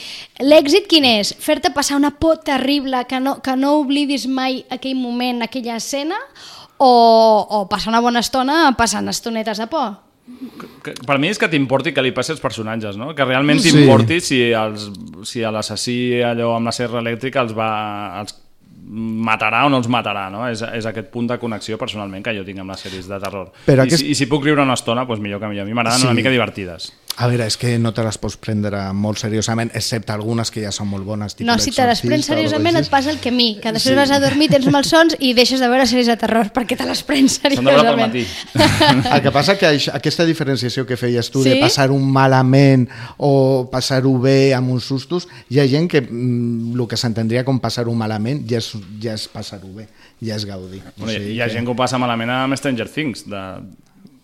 l'èxit 0.43 0.89
quin 0.91 1.07
és? 1.07 1.31
Fer-te 1.39 1.71
passar 1.75 1.97
una 2.01 2.11
por 2.19 2.41
terrible 2.43 3.05
que 3.09 3.21
no, 3.23 3.37
que 3.45 3.55
no 3.57 3.77
oblidis 3.79 4.27
mai 4.27 4.65
aquell 4.75 4.99
moment, 4.99 5.45
aquella 5.47 5.77
escena, 5.79 6.19
o, 6.79 6.91
o 7.51 7.63
passar 7.71 7.91
una 7.95 8.03
bona 8.03 8.21
estona 8.23 8.65
passant 8.79 9.09
estonetes 9.11 9.59
de 9.63 9.67
por? 9.71 9.97
Que, 10.85 10.93
per 11.09 11.17
mi 11.23 11.31
és 11.33 11.39
que 11.41 11.49
t'importi 11.49 11.95
que 11.97 12.03
li 12.05 12.11
passi 12.13 12.35
als 12.35 12.43
personatges, 12.43 12.99
no? 13.01 13.15
Que 13.17 13.25
realment 13.25 13.63
Sí. 13.63 13.71
t'importi 13.73 14.19
si, 14.21 14.43
els, 14.53 14.91
si 15.25 15.47
a 15.47 15.51
l'assassí 15.55 16.19
allò 16.27 16.53
amb 16.59 16.69
la 16.69 16.75
serra 16.75 17.01
elèctrica 17.07 17.41
els 17.47 17.55
va... 17.57 17.71
Els 18.21 18.35
matarà 18.88 19.64
o 19.66 19.68
no 19.72 19.77
els 19.79 19.88
matarà, 19.88 20.29
no? 20.33 20.46
És, 20.48 20.62
és 20.62 20.87
aquest 20.88 21.11
punt 21.12 21.27
de 21.29 21.38
connexió 21.38 21.77
personalment 21.79 22.22
que 22.24 22.35
jo 22.37 22.44
tinc 22.46 22.59
amb 22.62 22.70
les 22.72 22.81
sèries 22.87 23.09
de 23.09 23.18
terror. 23.20 23.51
Però 23.66 23.85
I, 23.85 23.87
aquest- 23.87 24.05
si, 24.05 24.11
I 24.11 24.14
si 24.14 24.27
puc 24.27 24.44
riure 24.44 24.62
una 24.62 24.74
estona, 24.79 25.05
doncs 25.05 25.20
millor 25.20 25.40
que 25.40 25.48
millor. 25.48 25.66
A 25.66 25.68
mi 25.68 25.74
m'agraden 25.74 26.01
Sí. 26.01 26.07
una 26.07 26.14
mica 26.14 26.31
divertides. 26.31 26.92
A 27.19 27.27
veure, 27.27 27.49
és 27.51 27.57
que 27.59 27.73
no 27.83 27.91
te 27.91 28.05
les 28.07 28.15
pots 28.23 28.37
prendre 28.39 28.79
molt 28.95 29.19
seriosament, 29.19 29.73
excepte 29.75 30.13
algunes 30.15 30.53
que 30.55 30.63
ja 30.63 30.71
són 30.71 30.87
molt 30.87 31.03
bones. 31.05 31.35
tipus 31.35 31.49
No, 31.49 31.57
si 31.59 31.73
te 31.75 31.83
les 31.89 31.99
prens 32.05 32.29
o 32.29 32.31
seriosament 32.31 32.77
et 32.79 32.87
passa 32.93 33.11
el 33.11 33.19
que 33.19 33.33
a 33.33 33.35
mi, 33.35 33.57
que 33.59 33.73
després 33.75 33.95
Sí. 33.95 33.99
vas 33.99 34.11
a 34.15 34.21
dormir, 34.23 34.49
tens 34.53 34.69
malsons 34.71 35.17
i 35.19 35.33
deixes 35.35 35.59
de 35.59 35.67
veure 35.67 35.83
sèries 35.91 36.07
de 36.07 36.17
terror 36.17 36.53
perquè 36.55 36.77
te 36.79 36.87
les 36.87 37.03
prens 37.03 37.41
seriosament. 37.43 38.15
El 39.15 39.23
que 39.25 39.33
passa 39.35 39.57
que 39.59 39.67
això, 39.67 39.95
aquesta 39.99 40.25
diferenciació 40.29 40.87
que 40.87 40.97
feies 40.97 41.31
tu 41.31 41.43
Sí? 41.43 41.51
de 41.51 41.57
passar-ho 41.61 41.99
malament 41.99 42.87
o 43.19 43.69
passar-ho 43.73 44.15
bé 44.23 44.55
amb 44.55 44.71
uns 44.71 44.85
sustos, 44.85 45.27
hi 45.51 45.59
ha 45.59 45.67
gent 45.67 45.89
que 45.91 46.01
mm, 46.03 46.79
el 46.79 46.87
que 46.87 46.97
s'entendria 46.97 47.43
com 47.45 47.59
passar-ho 47.59 47.93
malament 47.99 48.45
ja 48.49 48.59
és, 48.63 48.71
ja 49.03 49.15
és 49.19 49.27
passar-ho 49.27 49.69
bé, 49.75 49.89
ja 50.23 50.37
és 50.37 50.47
gaudir. 50.47 50.83
Bueno, 50.97 51.19
hi, 51.19 51.35
hi 51.35 51.41
ha 51.43 51.49
gent 51.51 51.67
que 51.67 51.73
ho 51.75 51.77
passa 51.77 51.99
malament 51.99 52.31
amb 52.31 52.55
Stranger 52.57 52.89
Things, 52.89 53.27
de, 53.29 53.43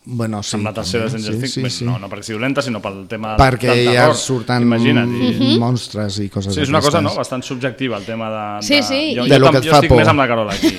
Bueno, 0.07 0.43
sí, 0.43 0.57
amb 0.59 0.67
la 0.67 0.73
tercera 0.77 1.07
també, 1.07 1.19
Stranger 1.23 1.49
sí, 1.49 1.53
Things. 1.55 1.73
sí, 1.73 1.79
sí. 1.79 1.85
No, 1.89 1.95
no 1.99 2.11
perquè 2.13 2.27
sigui 2.27 2.37
dolenta, 2.37 2.61
sinó 2.61 2.81
pel 2.85 3.07
tema 3.09 3.39
perquè 3.41 3.71
del 3.73 3.87
ja 3.87 4.03
terror. 4.03 4.17
surten 4.21 4.63
Imagina't. 4.67 5.15
I... 5.17 5.31
mm, 5.33 5.55
monstres 5.63 6.19
i 6.21 6.27
coses 6.29 6.53
Sí, 6.55 6.61
és 6.61 6.69
una 6.69 6.83
cosa 6.85 7.01
no, 7.01 7.15
bastant 7.17 7.43
subjectiva 7.43 7.97
el 7.97 8.05
tema 8.05 8.29
de... 8.29 8.43
Sí, 8.67 8.75
de... 8.77 8.83
sí. 8.83 9.01
Jo, 9.17 9.25
De 9.25 9.39
jo, 9.39 9.47
jo 9.49 9.71
fa 9.71 9.79
estic 9.81 9.89
por. 9.89 9.97
més 10.03 10.09
amb 10.13 10.21
la 10.21 10.27
Carola 10.29 10.53
aquí. 10.53 10.75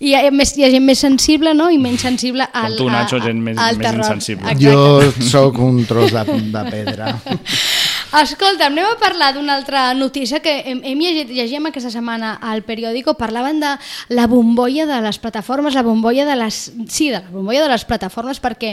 I 0.00 0.08
hi 0.08 0.14
ha, 0.16 0.30
més, 0.32 0.54
hi 0.56 0.64
ha 0.64 0.70
gent 0.72 0.86
més 0.88 0.98
sensible 1.04 1.52
no? 1.52 1.68
i 1.70 1.76
menys 1.76 2.00
sensible 2.00 2.48
al, 2.52 2.78
tu, 2.80 2.88
Nacho, 2.88 3.16
a- 3.16 3.20
a- 3.20 3.26
gent 3.28 3.42
més- 3.44 3.58
al 3.60 3.76
més 3.76 3.84
terror. 3.86 4.04
insensible. 4.06 4.50
Exacte. 4.56 5.20
Jo 5.20 5.28
sóc 5.28 5.58
un 5.68 5.84
tros 5.90 6.16
de, 6.16 6.24
de 6.56 6.64
pedra. 6.70 7.12
Escolta, 8.08 8.70
anem 8.70 8.86
a 8.88 8.96
parlar 8.96 9.34
d'una 9.36 9.52
altra 9.52 9.92
notícia 9.92 10.38
que 10.40 10.62
hem, 10.64 10.78
hem 10.80 11.00
llegit, 11.02 11.28
llegíem 11.28 11.66
aquesta 11.68 11.90
setmana 11.92 12.30
al 12.40 12.62
periòdico, 12.64 13.12
parlaven 13.20 13.58
de 13.60 13.74
la 14.16 14.24
bombolla 14.26 14.86
de 14.88 14.96
les 15.04 15.18
plataformes, 15.20 15.74
la 15.76 15.82
bombolla 15.84 16.24
de 16.24 16.36
les... 16.40 16.72
Sí, 16.88 17.10
de 17.12 17.18
la 17.18 17.28
bombolla 17.28 17.66
de 17.66 17.68
les 17.68 17.84
plataformes, 17.84 18.38
perquè 18.40 18.70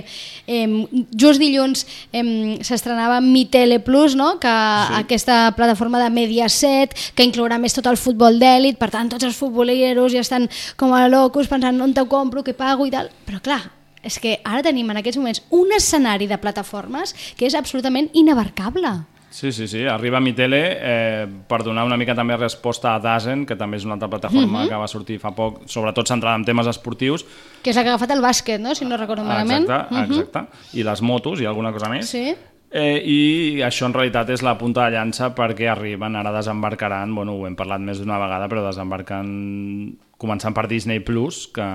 eh, 0.48 0.86
just 1.12 1.44
dilluns 1.44 1.84
eh, 2.16 2.24
s'estrenava 2.64 3.18
Mi 3.20 3.44
Tele 3.52 3.82
Plus, 3.84 4.16
no? 4.16 4.38
que 4.40 4.48
sí. 4.48 4.94
aquesta 5.02 5.52
plataforma 5.58 6.00
de 6.00 6.14
Mediaset, 6.16 6.96
que 7.12 7.26
inclourà 7.28 7.58
més 7.60 7.76
tot 7.76 7.90
el 7.92 8.00
futbol 8.00 8.40
d'èlit, 8.40 8.80
per 8.80 8.88
tant, 8.94 9.12
tots 9.12 9.28
els 9.28 9.36
futboleros 9.36 10.16
ja 10.16 10.24
estan 10.24 10.48
com 10.80 10.96
a 10.96 11.10
locos 11.12 11.52
pensant 11.52 11.82
on 11.84 11.92
te 11.92 12.06
compro, 12.08 12.46
què 12.46 12.56
pago 12.56 12.88
i 12.88 12.94
tal, 12.94 13.12
però 13.28 13.42
clar, 13.44 13.60
és 14.00 14.16
que 14.16 14.38
ara 14.46 14.64
tenim 14.64 14.88
en 14.94 15.02
aquests 15.04 15.20
moments 15.20 15.44
un 15.52 15.76
escenari 15.76 16.30
de 16.32 16.40
plataformes 16.40 17.12
que 17.36 17.50
és 17.50 17.60
absolutament 17.60 18.08
inabarcable. 18.16 18.94
Sí, 19.36 19.52
sí, 19.52 19.68
sí. 19.68 19.82
Arriba 19.84 20.18
a 20.18 20.22
mi 20.24 20.32
tele 20.32 20.62
eh, 20.80 21.28
per 21.50 21.58
donar 21.66 21.84
una 21.84 21.98
mica 22.00 22.14
també 22.16 22.38
resposta 22.40 22.94
a 22.96 23.02
Dazen, 23.04 23.42
que 23.46 23.58
també 23.60 23.76
és 23.76 23.84
una 23.84 23.98
altra 23.98 24.08
plataforma 24.08 24.62
Mhm. 24.62 24.70
que 24.70 24.76
va 24.80 24.88
sortir 24.88 25.18
fa 25.20 25.34
poc, 25.36 25.66
sobretot 25.68 26.08
centrada 26.08 26.38
en 26.40 26.46
temes 26.46 26.68
esportius. 26.72 27.26
Que 27.62 27.72
és 27.72 27.76
la 27.76 27.84
que 27.84 27.90
ha 27.90 27.96
agafat 27.98 28.12
el 28.16 28.22
bàsquet, 28.24 28.62
no? 28.64 28.74
si 28.74 28.86
no 28.86 28.96
recordo 28.96 29.26
malament. 29.26 29.66
Exacte, 29.68 29.94
Mhm. 29.96 30.04
exacte. 30.22 30.46
I 30.80 30.84
les 30.84 31.02
motos 31.02 31.42
i 31.42 31.46
alguna 31.46 31.74
cosa 31.74 31.90
més. 31.90 32.08
Sí. 32.08 32.34
Eh, 32.72 33.02
I 33.06 33.62
això 33.62 33.86
en 33.88 33.94
realitat 33.94 34.30
és 34.30 34.42
la 34.42 34.58
punta 34.58 34.86
de 34.86 34.92
llança 34.98 35.34
perquè 35.36 35.68
arriben, 35.70 36.16
ara 36.16 36.32
desembarcaran, 36.32 37.14
bueno, 37.14 37.34
ho 37.34 37.46
hem 37.48 37.56
parlat 37.56 37.80
més 37.82 38.00
d'una 38.00 38.18
vegada, 38.18 38.48
però 38.48 38.66
desembarquen 38.66 39.98
començant 40.22 40.56
per 40.56 40.66
Disney 40.72 41.02
Plus, 41.04 41.42
que, 41.54 41.66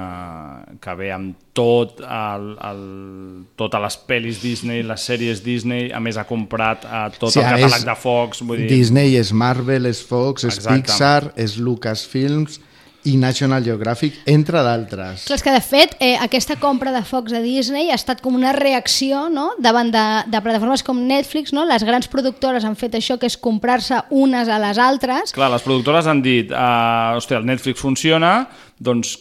que 0.81 0.95
ve 0.97 1.11
amb 1.13 1.37
tot 1.57 2.01
el, 2.01 2.47
el, 2.71 2.81
totes 3.61 3.85
les 3.85 3.99
pel·lis 4.09 4.41
Disney, 4.41 4.85
les 4.87 5.05
sèries 5.11 5.43
Disney, 5.45 5.91
a 5.93 6.01
més 6.01 6.17
ha 6.17 6.25
comprat 6.29 6.87
eh, 6.89 7.05
tot 7.19 7.35
Sí, 7.35 7.43
el 7.43 7.47
a 7.47 7.53
catàleg 7.57 7.77
més, 7.77 7.87
de 7.91 7.99
Fox, 8.01 8.43
vull 8.47 8.65
dir... 8.65 8.71
Disney 8.73 9.19
és 9.21 9.35
Marvel, 9.37 9.91
és 9.91 10.01
Fox, 10.01 10.49
és 10.49 10.57
Exacte. 10.57 10.89
Pixar, 10.89 11.31
és 11.37 11.59
Lucasfilms 11.61 12.61
i 13.09 13.17
National 13.17 13.65
Geographic, 13.65 14.19
entre 14.29 14.61
d'altres. 14.65 15.25
Clar, 15.29 15.39
és 15.39 15.45
que 15.45 15.55
de 15.55 15.63
fet 15.65 15.95
eh, 16.01 16.17
aquesta 16.21 16.59
compra 16.61 16.93
de 16.93 17.03
Fox 17.07 17.33
a 17.33 17.41
Disney 17.45 17.91
ha 17.91 17.99
estat 17.99 18.21
com 18.25 18.37
una 18.37 18.53
reacció 18.57 19.29
no? 19.33 19.51
davant 19.63 19.93
de, 19.95 20.05
de 20.29 20.43
plataformes 20.45 20.85
com 20.85 21.01
Netflix, 21.09 21.55
no? 21.57 21.65
les 21.69 21.85
grans 21.87 22.11
productores 22.13 22.67
han 22.67 22.77
fet 22.77 22.99
això 22.99 23.17
que 23.21 23.31
és 23.31 23.39
comprar-se 23.41 24.03
unes 24.11 24.51
a 24.51 24.61
les 24.61 24.81
altres 24.81 25.33
Clar, 25.37 25.51
les 25.53 25.65
productores 25.65 26.09
han 26.11 26.21
dit, 26.25 26.53
uh, 26.53 27.17
hòstia, 27.17 27.41
el 27.41 27.49
Netflix 27.49 27.81
funciona, 27.81 28.35
doncs 28.81 29.17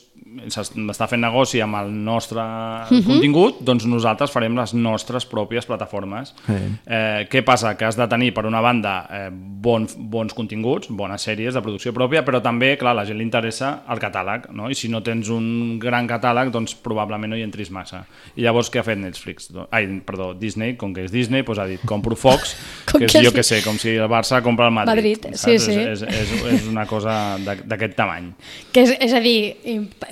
s'està 0.49 1.07
fent 1.09 1.21
negoci 1.21 1.61
amb 1.61 1.75
el 1.79 1.91
nostre 2.05 2.41
Mhm. 2.41 3.03
contingut, 3.05 3.59
doncs 3.61 3.85
nosaltres 3.85 4.31
farem 4.31 4.55
les 4.57 4.73
nostres 4.73 5.25
pròpies 5.29 5.65
plataformes. 5.65 6.33
Sí. 6.45 6.53
Eh, 6.85 7.27
què 7.29 7.43
passa? 7.43 7.75
Que 7.77 7.85
has 7.85 7.95
de 7.97 8.07
tenir, 8.07 8.33
per 8.33 8.45
una 8.45 8.61
banda, 8.61 9.07
eh, 9.11 9.29
bon, 9.31 9.87
bons 9.97 10.33
continguts, 10.33 10.87
bones 10.89 11.21
sèries 11.27 11.53
de 11.53 11.61
producció 11.61 11.93
pròpia, 11.93 12.23
però 12.25 12.41
també, 12.41 12.77
clar, 12.77 12.91
a 12.91 12.93
la 13.01 13.05
gent 13.05 13.17
li 13.17 13.23
interessa 13.23 13.83
el 13.89 13.99
catàleg, 13.99 14.49
no? 14.51 14.69
I 14.69 14.75
si 14.75 14.87
no 14.89 15.01
tens 15.03 15.29
un 15.29 15.77
gran 15.79 16.07
catàleg, 16.07 16.51
doncs 16.51 16.75
probablement 16.75 17.29
no 17.29 17.35
hi 17.37 17.43
entris 17.43 17.69
massa. 17.71 18.05
I 18.35 18.41
llavors 18.41 18.71
què 18.71 18.79
ha 18.79 18.83
fet 18.83 18.97
Netflix? 18.97 19.49
Ai, 19.71 19.87
perdó, 20.05 20.33
Disney, 20.33 20.75
com 20.75 20.93
que 20.93 21.03
és 21.03 21.11
Disney, 21.11 21.43
doncs 21.43 21.59
ha 21.59 21.65
dit, 21.65 21.81
compro 21.85 22.15
Fox, 22.15 22.55
que 22.97 23.05
és, 23.05 23.11
que 23.13 23.23
jo 23.23 23.31
què 23.31 23.43
sé, 23.43 23.61
com 23.63 23.77
si 23.77 23.95
el 23.95 24.07
Barça 24.09 24.41
compra 24.41 24.67
el 24.67 24.73
Madrid. 24.73 25.19
Madrid, 25.23 25.35
saps? 25.35 25.63
sí, 25.63 25.73
sí. 25.73 25.79
És, 25.79 26.01
és, 26.01 26.31
és, 26.31 26.43
és 26.53 26.67
una 26.67 26.85
cosa 26.85 27.37
d'aquest 27.37 27.95
tamany. 27.95 28.33
que 28.71 28.81
és, 28.81 28.95
és 28.99 29.13
a 29.13 29.19
dir, 29.19 29.55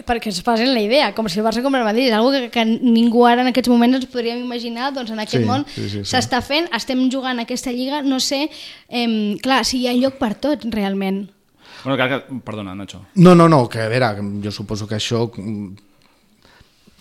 perquè 0.08 0.32
es 0.32 0.42
facin 0.46 0.74
la 0.74 0.82
idea, 0.82 1.12
com 1.16 1.28
si 1.30 1.40
el 1.42 1.46
Barça 1.46 1.62
compra 1.66 1.82
el 1.84 1.88
Madrid, 1.88 2.08
és 2.10 2.20
una 2.24 2.40
que, 2.42 2.50
que 2.54 2.66
ningú 2.66 3.26
ara 3.28 3.44
en 3.44 3.52
aquests 3.52 3.70
moments 3.72 4.00
ens 4.02 4.10
podríem 4.12 4.42
imaginar, 4.46 4.92
doncs 4.96 5.12
en 5.14 5.20
aquest 5.24 5.44
Sí, 5.44 5.48
món 5.48 5.66
sí, 5.70 5.88
sí, 5.90 6.02
sí. 6.04 6.10
s'està 6.16 6.42
fent, 6.42 6.70
estem 6.76 7.06
jugant 7.14 7.40
aquesta 7.44 7.72
lliga, 7.76 8.02
no 8.02 8.20
sé, 8.24 8.48
eh, 8.90 9.36
clar, 9.44 9.64
si 9.68 9.84
hi 9.84 9.88
ha 9.92 9.96
lloc 9.98 10.18
per 10.22 10.34
tot, 10.36 10.66
realment. 10.74 11.28
Bueno, 11.84 11.96
clar, 12.00 12.10
que, 12.10 12.40
perdona, 12.44 12.74
Nacho. 12.76 13.04
No, 13.16 13.36
no, 13.36 13.48
no, 13.48 13.68
que 13.70 13.80
a 13.84 13.88
veure, 13.92 14.16
jo 14.44 14.52
suposo 14.52 14.88
que 14.88 14.96
això 14.98 15.28
mm, 15.36 15.76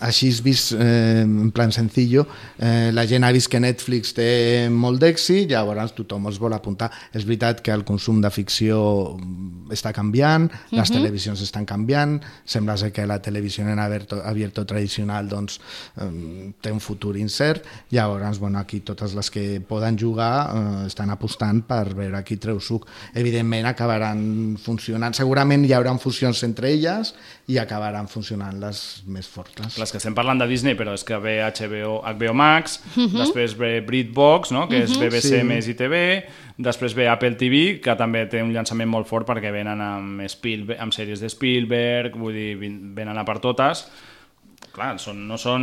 així 0.04 0.28
vist 0.44 0.74
eh, 0.76 1.22
en 1.24 1.50
plan 1.56 1.72
sencillo, 1.72 2.26
eh, 2.58 2.90
la 2.92 3.06
gent 3.08 3.24
ha 3.24 3.32
vist 3.32 3.48
que 3.48 3.60
Netflix 3.60 4.12
té 4.16 4.68
molt 4.72 5.00
d'èxit, 5.00 5.48
llavors 5.48 5.94
tothom 5.96 6.28
es 6.28 6.40
vol 6.40 6.52
apuntar. 6.52 6.90
És 7.16 7.24
veritat 7.24 7.62
que 7.64 7.72
el 7.72 7.84
consum 7.88 8.20
de 8.20 8.30
ficció 8.30 9.16
mm, 9.16 9.72
està 9.72 9.92
canviant, 9.96 10.50
les 10.70 10.90
Mhm. 10.90 10.98
televisions 10.98 11.40
estan 11.40 11.64
canviant, 11.64 12.20
sembla 12.44 12.76
ser 12.76 12.92
que 12.92 13.06
la 13.06 13.20
televisió 13.22 13.64
en 13.66 13.78
abierto, 13.78 14.20
abierto 14.22 14.66
tradicional 14.66 15.28
doncs, 15.28 15.60
eh, 15.96 16.52
té 16.60 16.72
un 16.72 16.80
futur 16.80 17.16
incert, 17.16 17.64
llavors 17.90 18.38
bueno, 18.38 18.58
aquí 18.58 18.80
totes 18.80 19.14
les 19.14 19.30
que 19.30 19.60
poden 19.60 19.98
jugar 19.98 20.50
eh, 20.54 20.86
estan 20.86 21.10
apostant 21.10 21.62
per 21.66 21.94
veure 21.94 22.22
qui 22.22 22.36
treu 22.36 22.60
suc. 22.60 22.86
Evidentment 23.14 23.66
acabaran 23.66 24.58
funcionant, 24.58 25.14
segurament 25.14 25.64
hi 25.64 25.72
haurà 25.72 25.96
fusions 25.98 26.42
entre 26.42 26.70
elles 26.70 27.14
i 27.48 27.58
acabaran 27.62 28.08
funcionant 28.10 28.56
les 28.58 29.04
més 29.06 29.28
fortes. 29.30 29.76
És 29.78 29.92
que 29.92 30.00
estem 30.00 30.14
parlant 30.16 30.40
de 30.40 30.48
Disney, 30.50 30.74
però 30.74 30.94
és 30.98 31.04
que 31.06 31.16
ve 31.22 31.36
HBO, 31.46 32.00
HBO 32.02 32.34
Max, 32.34 32.80
Mhm. 32.96 33.20
després 33.20 33.54
ve 33.56 33.80
BritBox, 33.86 34.50
no? 34.50 34.68
que 34.68 34.82
és 34.82 34.90
Mhm. 34.90 34.98
BBC 35.04 35.38
Sí. 35.40 35.44
més 35.44 35.68
ITV, 35.68 36.24
després 36.58 36.94
ve 36.94 37.08
Apple 37.08 37.36
TV, 37.36 37.80
que 37.80 37.94
també 37.94 38.26
té 38.26 38.42
un 38.42 38.52
llançament 38.52 38.90
molt 38.90 39.06
fort 39.06 39.28
perquè 39.28 39.52
venen 39.52 39.80
amb, 39.80 40.26
Spielberg, 40.28 40.80
amb 40.80 40.92
sèries 40.92 41.20
de 41.20 41.28
Spielberg, 41.28 42.16
vull 42.16 42.34
dir, 42.34 42.56
venen 42.58 43.16
a 43.16 43.24
per 43.24 43.38
totes. 43.38 43.86
Clar, 44.76 44.98
són, 45.00 45.22
no 45.24 45.38
són 45.40 45.62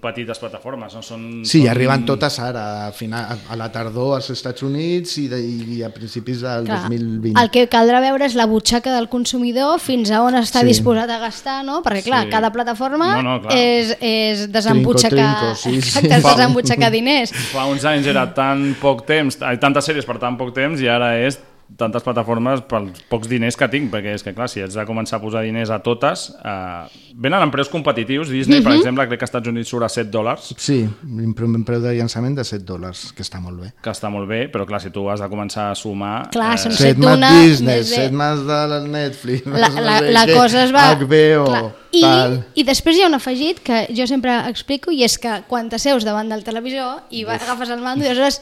petites 0.00 0.38
plataformes, 0.40 0.94
no 0.96 1.02
són... 1.04 1.24
Sí, 1.44 1.58
són... 1.60 1.68
arriben 1.74 2.06
totes 2.08 2.38
ara, 2.40 2.86
a, 2.86 2.92
final, 2.96 3.34
a 3.52 3.56
la 3.60 3.66
tardor 3.74 4.14
als 4.16 4.30
Estats 4.32 4.62
Units 4.64 5.18
i, 5.20 5.26
de, 5.28 5.40
i 5.44 5.82
a 5.84 5.90
principis 5.92 6.40
del 6.40 6.64
Clar, 6.64 6.78
2020. 6.88 7.34
el 7.42 7.50
que 7.52 7.66
caldrà 7.68 8.00
veure 8.00 8.24
és 8.24 8.32
la 8.38 8.46
butxaca 8.48 8.94
del 8.96 9.10
consumidor 9.12 9.76
fins 9.84 10.08
a 10.10 10.22
on 10.24 10.38
està 10.40 10.62
Sí. 10.64 10.70
disposat 10.72 11.10
a 11.12 11.18
gastar, 11.20 11.58
no? 11.68 11.82
Perquè, 11.84 12.06
clar, 12.08 12.22
Sí. 12.24 12.30
cada 12.32 12.48
plataforma 12.54 13.10
No, 13.18 13.22
no, 13.22 13.34
clar. 13.44 13.52
és, 13.60 13.92
és 14.00 14.46
desembutxacar, 14.50 15.18
Trinco, 15.36 15.52
trinco, 15.52 15.60
sí, 15.60 15.70
sí. 15.82 15.98
exacte, 15.98 16.14
és 16.16 16.22
Fa- 16.24 16.32
desembutxacar 16.38 16.90
diners. 16.96 17.34
Fa 17.52 17.66
uns 17.68 17.84
anys 17.84 18.06
era 18.08 18.24
tan 18.32 18.70
poc 18.80 19.04
temps, 19.04 19.36
ai, 19.42 19.58
tantes 19.60 19.84
sèries 19.84 20.08
per 20.08 20.16
tan 20.18 20.38
poc 20.40 20.54
temps 20.56 20.80
i 20.80 20.88
ara 20.88 21.12
és 21.20 21.36
tantes 21.76 22.02
plataformes 22.06 22.60
pels 22.70 23.02
pocs 23.10 23.26
diners 23.28 23.56
que 23.58 23.66
tinc, 23.68 23.90
perquè 23.90 24.12
és 24.14 24.22
que 24.22 24.32
clar, 24.32 24.46
si 24.48 24.60
haig 24.62 24.70
de 24.72 24.84
començar 24.86 25.18
a 25.18 25.20
posar 25.20 25.42
diners 25.42 25.68
a 25.74 25.80
totes, 25.82 26.28
eh, 26.38 27.10
venen 27.18 27.42
amb 27.42 27.52
preus 27.52 27.68
competitius, 27.68 28.28
Disney, 28.30 28.62
per 28.62 28.72
Mhm. 28.72 28.78
exemple, 28.78 29.06
crec 29.08 29.18
que 29.18 29.24
als 29.24 29.30
Estats 29.32 29.48
Units 29.48 29.68
surt 29.68 29.84
a 29.84 29.88
7 29.88 30.10
dòlars, 30.10 30.54
Sí, 30.56 30.88
un 31.02 31.34
preu 31.64 31.80
de 31.80 31.94
llançament 31.94 32.36
de 32.36 32.44
7 32.44 32.64
dòlars, 32.64 33.12
que 33.12 33.22
està 33.22 33.40
molt 33.40 33.60
bé. 33.60 33.72
que 33.82 33.90
està 33.90 34.08
molt 34.10 34.28
bé, 34.28 34.50
però 34.52 34.64
clar, 34.64 34.80
si 34.80 34.90
tu 34.90 35.08
has 35.10 35.20
de 35.20 35.28
començar 35.28 35.70
a 35.70 35.74
sumar... 35.74 36.30
Clar, 36.30 36.56
són 36.58 36.72
Set 36.72 36.80
set 36.94 36.98
més 36.98 37.06
d'una, 37.10 37.30
Disney, 37.42 37.76
més 37.76 37.90
de- 37.90 37.96
set 37.96 38.12
més 38.12 38.46
de 38.46 38.88
Netflix, 38.88 39.46
la, 39.46 39.68
no 39.68 39.80
la, 39.80 39.98
sé 39.98 40.12
la 40.12 40.26
què, 40.26 40.34
cosa 40.34 40.62
es 40.64 40.72
va... 40.72 40.94
HBO, 40.94 41.44
Clar. 41.46 41.72
I, 41.92 42.00
tal. 42.02 42.44
I 42.54 42.62
després 42.64 42.96
hi 42.96 43.02
ha 43.02 43.06
un 43.08 43.14
afegit 43.14 43.60
que 43.64 43.86
jo 43.96 44.06
sempre 44.06 44.48
explico 44.50 44.90
i 44.92 45.02
és 45.02 45.18
que 45.18 45.42
quan 45.48 45.68
t'asseus 45.70 46.04
davant 46.04 46.28
del 46.28 46.44
televisor 46.44 47.02
i 47.10 47.24
va, 47.24 47.34
agafes 47.36 47.70
el 47.70 47.80
mando 47.80 48.04
i 48.04 48.08
aleshores 48.08 48.40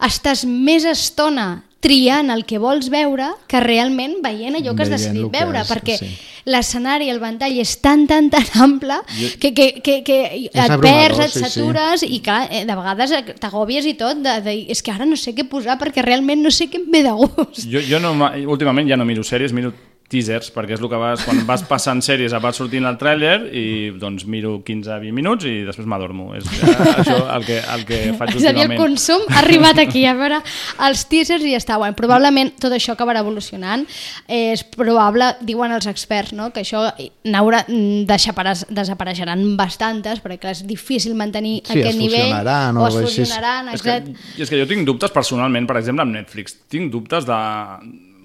estàs 0.00 0.44
més 0.46 0.84
estona 0.84 1.62
triant 1.80 2.30
el 2.32 2.44
que 2.48 2.58
vols 2.58 2.88
veure 2.90 3.28
que 3.46 3.60
realment 3.60 4.16
veient 4.24 4.56
allò 4.58 4.74
que 4.74 4.86
has 4.86 4.90
decidit 4.90 5.26
que 5.28 5.32
veure, 5.38 5.60
has- 5.60 5.70
perquè 5.70 5.98
sí. 6.00 6.08
l'escenari, 6.48 7.10
el 7.12 7.20
ventall 7.20 7.58
és 7.60 7.74
tan, 7.84 8.06
tan, 8.10 8.30
tan 8.32 8.46
ample 8.64 8.96
que, 9.40 9.52
que, 9.52 9.68
que, 9.84 10.00
que 10.06 10.18
et 10.46 10.76
perds, 10.80 11.20
et 11.20 11.32
sí, 11.34 11.38
sí. 11.38 11.44
satures 11.44 12.02
i 12.06 12.20
clar, 12.24 12.46
eh, 12.50 12.64
de 12.66 12.78
vegades 12.78 13.12
t'agòbies 13.42 13.86
i 13.86 13.94
tot, 13.98 14.22
de, 14.24 14.38
de, 14.42 14.56
és 14.72 14.82
que 14.82 14.94
ara 14.94 15.06
no 15.06 15.18
sé 15.20 15.34
què 15.36 15.46
posar 15.48 15.78
perquè 15.78 16.02
realment 16.06 16.42
no 16.42 16.50
sé 16.54 16.70
què 16.72 16.80
em 16.80 16.88
ve 16.90 17.04
de 17.06 17.12
gust. 17.12 17.66
Jo, 17.68 17.82
jo 17.84 18.00
no, 18.00 18.14
últimament 18.48 18.88
ja 18.88 18.96
no 18.96 19.04
miro 19.04 19.22
sèries, 19.26 19.52
miro 19.52 19.74
teasers, 20.08 20.52
perquè 20.54 20.76
és 20.76 20.80
el 20.80 20.88
que 20.88 20.98
vas, 21.00 21.24
quan 21.26 21.40
vas 21.48 21.62
passant 21.66 22.00
sèries 22.04 22.34
va 22.42 22.52
sortint 22.54 22.84
el 22.86 22.96
tràiler 23.00 23.48
i 23.52 23.64
doncs 23.98 24.24
miro 24.30 24.60
15-20 24.66 25.12
minuts 25.16 25.44
i 25.48 25.64
després 25.66 25.86
m'adormo. 25.90 26.28
És 26.38 26.44
eh, 26.46 26.74
això 27.02 27.16
el 27.34 27.44
que, 27.48 27.58
el 27.58 27.84
que 27.88 27.98
faig 28.18 28.36
És 28.36 28.44
a 28.46 28.52
dir, 28.52 28.62
el 28.62 28.70
últimament. 28.70 28.80
consum 28.80 29.24
ha 29.32 29.40
arribat 29.40 29.80
aquí 29.82 30.04
a 30.06 30.14
veure 30.14 30.38
els 30.86 31.04
teasers 31.10 31.42
i 31.44 31.52
ja 31.56 31.58
està. 31.62 31.78
Bueno, 31.82 31.96
probablement 31.98 32.52
tot 32.62 32.72
això 32.76 32.94
acabarà 32.94 33.24
evolucionant. 33.24 33.82
És 34.28 34.62
probable, 34.64 35.32
diuen 35.42 35.72
els 35.74 35.86
experts, 35.90 36.32
no? 36.32 36.52
que 36.54 36.62
això 36.62 36.86
n'haurà 37.26 37.64
desapareix- 37.68 38.66
desapareixeran 38.70 39.42
bastantes, 39.58 40.22
perquè 40.22 40.38
clar, 40.38 40.52
és 40.56 40.64
difícil 40.66 41.14
mantenir 41.18 41.62
Sí, 41.66 41.72
aquest 41.80 41.94
es 41.94 41.96
nivell. 41.96 42.32
o 42.76 42.84
o 42.86 42.88
es 42.88 42.94
fusionaran, 42.94 43.68
És 43.74 43.82
que, 43.82 43.96
exacte. 43.96 44.14
I 44.38 44.42
és 44.42 44.50
que 44.50 44.58
jo 44.60 44.66
tinc 44.70 44.86
dubtes 44.86 45.10
personalment, 45.10 45.66
per 45.66 45.76
exemple, 45.78 46.02
amb 46.06 46.14
Netflix. 46.14 46.56
Tinc 46.70 46.92
dubtes 46.92 47.26
de... 47.26 47.40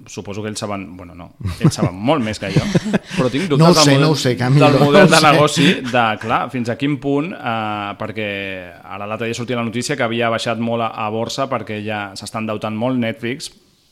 Suposo 0.08 0.42
que 0.42 0.50
ells 0.50 0.60
saben... 0.60 0.86
Bueno, 0.98 1.16
no, 1.16 1.28
ells 1.60 1.76
saben 1.78 1.96
molt 1.96 2.24
més 2.26 2.40
que 2.42 2.50
jo, 2.54 2.64
però 3.18 3.30
tinc 3.32 3.50
dubtes 3.50 3.62
No 3.62 3.70
ho 3.70 3.76
del 3.76 3.84
sé, 3.84 3.96
model, 3.96 4.06
no 4.06 4.12
ho 4.12 4.20
sé, 4.20 4.36
Camilo, 4.40 4.66
del 4.66 4.80
no 4.80 4.90
model 4.90 5.08
ho 5.08 5.12
de 5.12 5.22
negoci, 5.26 5.68
de, 5.88 6.06
clar, 6.22 6.42
fins 6.54 6.72
a 6.74 6.78
quin 6.80 6.98
punt, 7.04 7.32
eh, 7.36 7.92
perquè 8.00 8.30
ara 8.82 9.08
l'altre 9.08 9.30
dia 9.30 9.38
sortia 9.38 9.60
la 9.60 9.68
notícia 9.68 9.98
que 9.98 10.08
havia 10.08 10.32
baixat 10.34 10.62
molt 10.64 10.88
a, 10.88 10.92
a 11.06 11.10
borsa 11.14 11.48
perquè 11.52 11.82
ja 11.86 12.04
s'estan 12.18 12.50
deutant 12.50 12.78
molt 12.78 13.00
Netflix, 13.02 13.52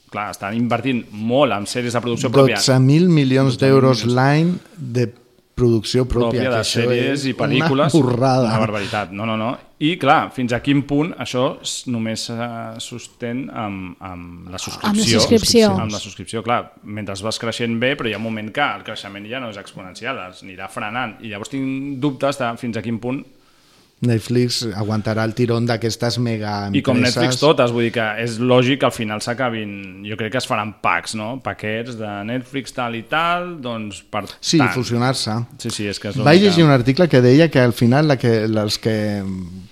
clar, 0.10 0.30
estan 0.34 0.58
invertint 0.58 1.06
molt 1.14 1.54
en 1.56 1.70
sèries 1.70 1.96
de 1.96 2.04
producció 2.04 2.34
pròpia. 2.34 2.60
12.000 2.60 3.10
milions 3.14 3.58
d'euros 3.62 4.06
l'any 4.10 4.56
de 4.76 5.10
producció 5.60 6.06
pròpia, 6.10 6.46
pròpia 6.48 6.52
de 6.58 6.62
sèries 6.68 7.26
i 7.30 7.34
pel·lícules. 7.38 7.94
Una 7.94 8.06
borrada. 8.06 8.48
Una 8.50 8.62
barbaritat. 8.66 9.12
No, 9.16 9.28
no, 9.30 9.38
no. 9.40 9.56
I 9.80 9.94
clar, 9.96 10.28
fins 10.36 10.52
a 10.52 10.60
quin 10.60 10.82
punt 10.84 11.14
això 11.24 11.44
només 11.88 12.26
se 12.28 12.48
sostén 12.84 13.46
amb, 13.48 13.94
amb 14.04 14.50
la 14.52 14.60
subscripció. 14.60 15.22
subscripció. 15.22 15.70
Amb 15.72 15.96
la 15.96 16.02
subscripció, 16.04 16.44
clar. 16.44 16.60
Mentre 16.84 17.16
vas 17.24 17.40
creixent 17.40 17.78
bé, 17.80 17.94
però 17.96 18.10
hi 18.10 18.16
ha 18.18 18.20
un 18.20 18.26
moment 18.26 18.52
que 18.52 18.66
el 18.66 18.84
creixement 18.84 19.28
ja 19.32 19.40
no 19.40 19.54
és 19.54 19.60
exponencial, 19.62 20.20
anirà 20.44 20.68
frenant. 20.68 21.16
I 21.24 21.32
llavors 21.32 21.54
tinc 21.54 21.96
dubtes 22.04 22.42
de 22.42 22.52
fins 22.60 22.76
a 22.76 22.84
quin 22.84 23.00
punt 23.00 23.24
Netflix 24.02 24.62
aguantarà 24.80 25.26
el 25.28 25.34
tirón 25.36 25.66
d'aquestes 25.68 26.20
mega 26.24 26.68
empreses. 26.70 26.80
I 26.80 26.84
com 26.88 27.02
Netflix 27.04 27.40
totes, 27.42 27.74
vull 27.76 27.84
dir 27.90 27.92
que 27.98 28.06
és 28.24 28.38
lògic 28.40 28.80
que 28.80 28.88
al 28.88 28.94
final 28.96 29.20
s'acabin... 29.22 29.74
Jo 30.08 30.16
crec 30.16 30.32
que 30.32 30.40
es 30.40 30.48
faran 30.48 30.72
packs, 30.82 31.16
no? 31.20 31.34
Paquets 31.44 31.98
de 32.00 32.12
Netflix 32.30 32.72
tal 32.78 32.96
i 32.96 33.04
tal, 33.12 33.58
doncs 33.62 34.00
per 34.08 34.24
Sí, 34.40 34.58
tant. 34.62 34.72
fusionar-se. 34.72 35.36
Sí, 35.60 35.70
sí, 35.76 35.88
és 35.92 36.00
que 36.00 36.14
és 36.14 36.22
Vaig 36.24 36.40
llegir 36.42 36.64
un 36.64 36.72
article 36.72 37.10
que 37.12 37.20
deia 37.22 37.50
que 37.52 37.60
al 37.60 37.74
final 37.76 38.08
la 38.08 38.16
que, 38.18 38.48
les 38.48 38.80
que 38.80 38.96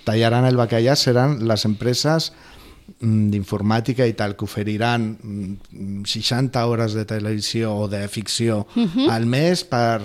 tallaran 0.04 0.44
el 0.44 0.56
bacallà 0.60 0.94
seran 0.96 1.38
les 1.48 1.64
empreses 1.64 2.32
mm, 3.00 3.30
d'informàtica 3.32 4.06
i 4.08 4.12
tal, 4.12 4.36
que 4.36 4.44
oferiran 4.44 5.08
mm, 5.22 6.04
60 6.04 6.66
hores 6.68 6.92
de 6.92 7.04
televisió 7.08 7.74
o 7.74 7.88
de 7.88 8.04
ficció 8.08 8.66
Mhm. 8.76 9.08
al 9.10 9.24
mes 9.26 9.64
per 9.64 10.00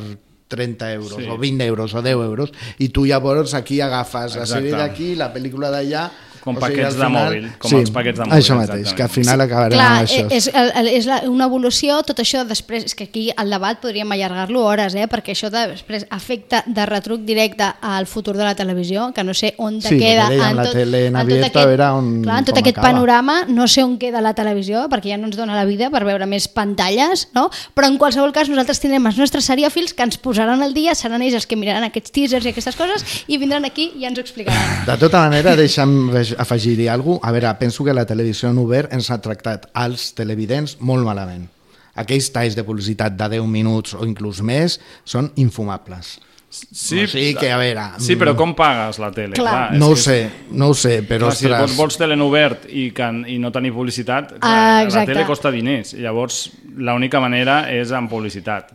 30 0.53 0.91
euros, 0.93 1.17
Sí. 1.17 1.27
o 1.29 1.37
20 1.37 1.65
euros, 1.65 1.93
o 1.97 2.01
10 2.05 2.13
euros, 2.21 2.51
i 2.77 2.89
tu 2.89 3.05
llavors 3.09 3.53
aquí 3.57 3.81
agafes 3.81 4.35
la 4.37 4.43
Exacte. 4.45 4.53
sèrie 4.69 4.77
d'aquí, 4.77 5.15
la 5.17 5.31
pel·lícula 5.33 5.71
d'allà, 5.73 6.05
Com 6.43 6.57
O 6.57 6.59
sigui, 6.59 6.75
paquets 6.75 6.87
al 6.89 6.99
de 6.99 7.05
final- 7.05 7.13
mòbil, 7.23 7.45
com 7.57 7.69
sí, 7.71 7.75
els 7.77 7.91
paquets 7.95 8.19
de 8.19 8.25
mòbil. 8.25 8.37
Això 8.41 8.55
mateix, 8.59 8.93
que 8.93 9.03
al 9.03 9.09
final 9.09 9.41
acabarem 9.41 9.77
Clar, 9.77 9.91
amb 9.91 10.07
això. 10.09 10.25
és, 10.29 10.47
el, 10.53 10.87
és 10.91 11.05
la, 11.07 11.21
una 11.31 11.45
evolució, 11.45 12.01
tot 12.03 12.19
això 12.19 12.43
després, 12.45 12.83
és 12.83 12.95
que 12.95 13.05
aquí 13.05 13.29
el 13.31 13.49
debat 13.49 13.79
podríem 13.79 14.11
allargar-lo 14.11 14.65
hores, 14.65 14.93
eh? 14.95 15.07
perquè 15.07 15.31
això 15.31 15.47
després 15.49 16.05
afecta 16.11 16.63
de 16.67 16.85
retruc 16.85 17.21
directe 17.23 17.63
al 17.81 18.07
futur 18.07 18.35
de 18.35 18.43
la 18.43 18.55
televisió, 18.55 19.13
que 19.15 19.23
no 19.23 19.33
sé 19.33 19.53
on 19.57 19.79
te 19.79 19.87
Sí, 19.93 19.97
queda 19.97 20.27
dèiem, 20.29 20.49
en 20.49 20.55
la 20.57 20.63
tot, 20.67 20.73
tele 20.73 21.05
en 21.07 21.15
en 21.15 21.27
tot 21.27 21.37
aquest, 21.39 21.55
a 21.55 21.65
veure 21.65 21.87
on- 21.95 22.21
clar, 22.23 22.39
en 22.39 22.45
tot 22.45 22.57
aquest 22.57 22.77
acaba. 22.77 22.87
panorama, 22.91 23.37
no 23.47 23.67
sé 23.69 23.83
on 23.83 23.97
queda 23.97 24.19
la 24.19 24.33
televisió, 24.33 24.89
perquè 24.89 25.13
ja 25.13 25.17
no 25.17 25.27
ens 25.27 25.37
dona 25.37 25.55
la 25.55 25.63
vida 25.63 25.89
per 25.89 26.03
veure 26.03 26.25
més 26.25 26.49
pantalles, 26.49 27.29
no? 27.33 27.49
però 27.73 27.87
en 27.87 27.97
qualsevol 27.97 28.33
cas 28.33 28.49
nosaltres 28.49 28.81
tindrem 28.81 29.05
els 29.07 29.17
nostres 29.17 29.45
seriòfils 29.45 29.93
que 29.93 30.03
ens 30.03 30.17
posaran 30.17 30.61
al 30.61 30.73
dia, 30.73 30.93
seran 30.93 31.21
ells 31.21 31.35
els 31.35 31.47
que 31.47 31.55
miraran 31.55 31.83
aquests 31.87 32.11
teasers 32.11 32.45
i 32.45 32.49
aquestes 32.49 32.75
coses 32.75 33.23
i 33.27 33.37
vindran 33.37 33.63
aquí 33.63 33.91
i 33.97 34.03
ens 34.05 34.17
ho 34.17 34.21
explicaran. 34.21 34.85
De 34.85 34.97
tota 34.97 35.19
manera, 35.23 35.55
deixa'm 35.55 36.11
afegir-hi 36.37 36.87
alguna 36.87 37.19
cosa. 37.19 37.29
A 37.29 37.31
veure, 37.35 37.53
penso 37.59 37.83
que 37.83 37.93
la 37.93 38.05
televisió 38.05 38.49
en 38.49 38.57
obert 38.57 38.93
ens 38.93 39.09
ha 39.11 39.19
tractat 39.21 39.69
als 39.73 40.13
televidents 40.17 40.77
molt 40.79 41.05
malament. 41.05 41.47
Aquells 41.95 42.31
talls 42.33 42.55
de 42.57 42.63
publicitat 42.65 43.13
de 43.17 43.27
10 43.37 43.45
minuts 43.47 43.93
o 43.93 44.05
inclús 44.05 44.41
més 44.41 44.79
són 45.05 45.31
infumables. 45.35 46.15
Sí, 46.53 46.99
o 47.03 47.07
sigui 47.09 47.31
que, 47.33 47.47
a 47.49 47.57
veure... 47.57 47.83
Sí, 47.97 48.13
però 48.15 48.35
com 48.37 48.51
pagues 48.53 48.99
la 49.01 49.07
tele? 49.13 49.33
Clar. 49.33 49.71
és 49.73 49.79
no 49.81 49.87
ho 49.89 49.95
que- 49.95 50.01
sé, 50.03 50.17
no 50.51 50.67
ho 50.69 50.75
sé, 50.77 50.99
però 51.01 51.31
Clar, 51.31 51.35
si 51.37 51.47
vols, 51.47 51.59
ostres... 51.63 51.77
vols 51.79 51.97
tele 51.97 52.13
en 52.13 52.21
obert 52.21 52.67
i, 52.69 52.91
que, 52.93 53.07
i 53.33 53.39
no 53.41 53.49
tenir 53.51 53.71
publicitat, 53.73 54.35
clar, 54.37 54.51
Ah, 54.83 54.83
la 54.85 55.05
tele 55.09 55.25
costa 55.25 55.49
diners. 55.53 55.95
Llavors, 55.97 56.51
l'única 56.77 57.19
manera 57.23 57.63
és 57.73 57.91
amb 57.91 58.09
publicitat. 58.09 58.69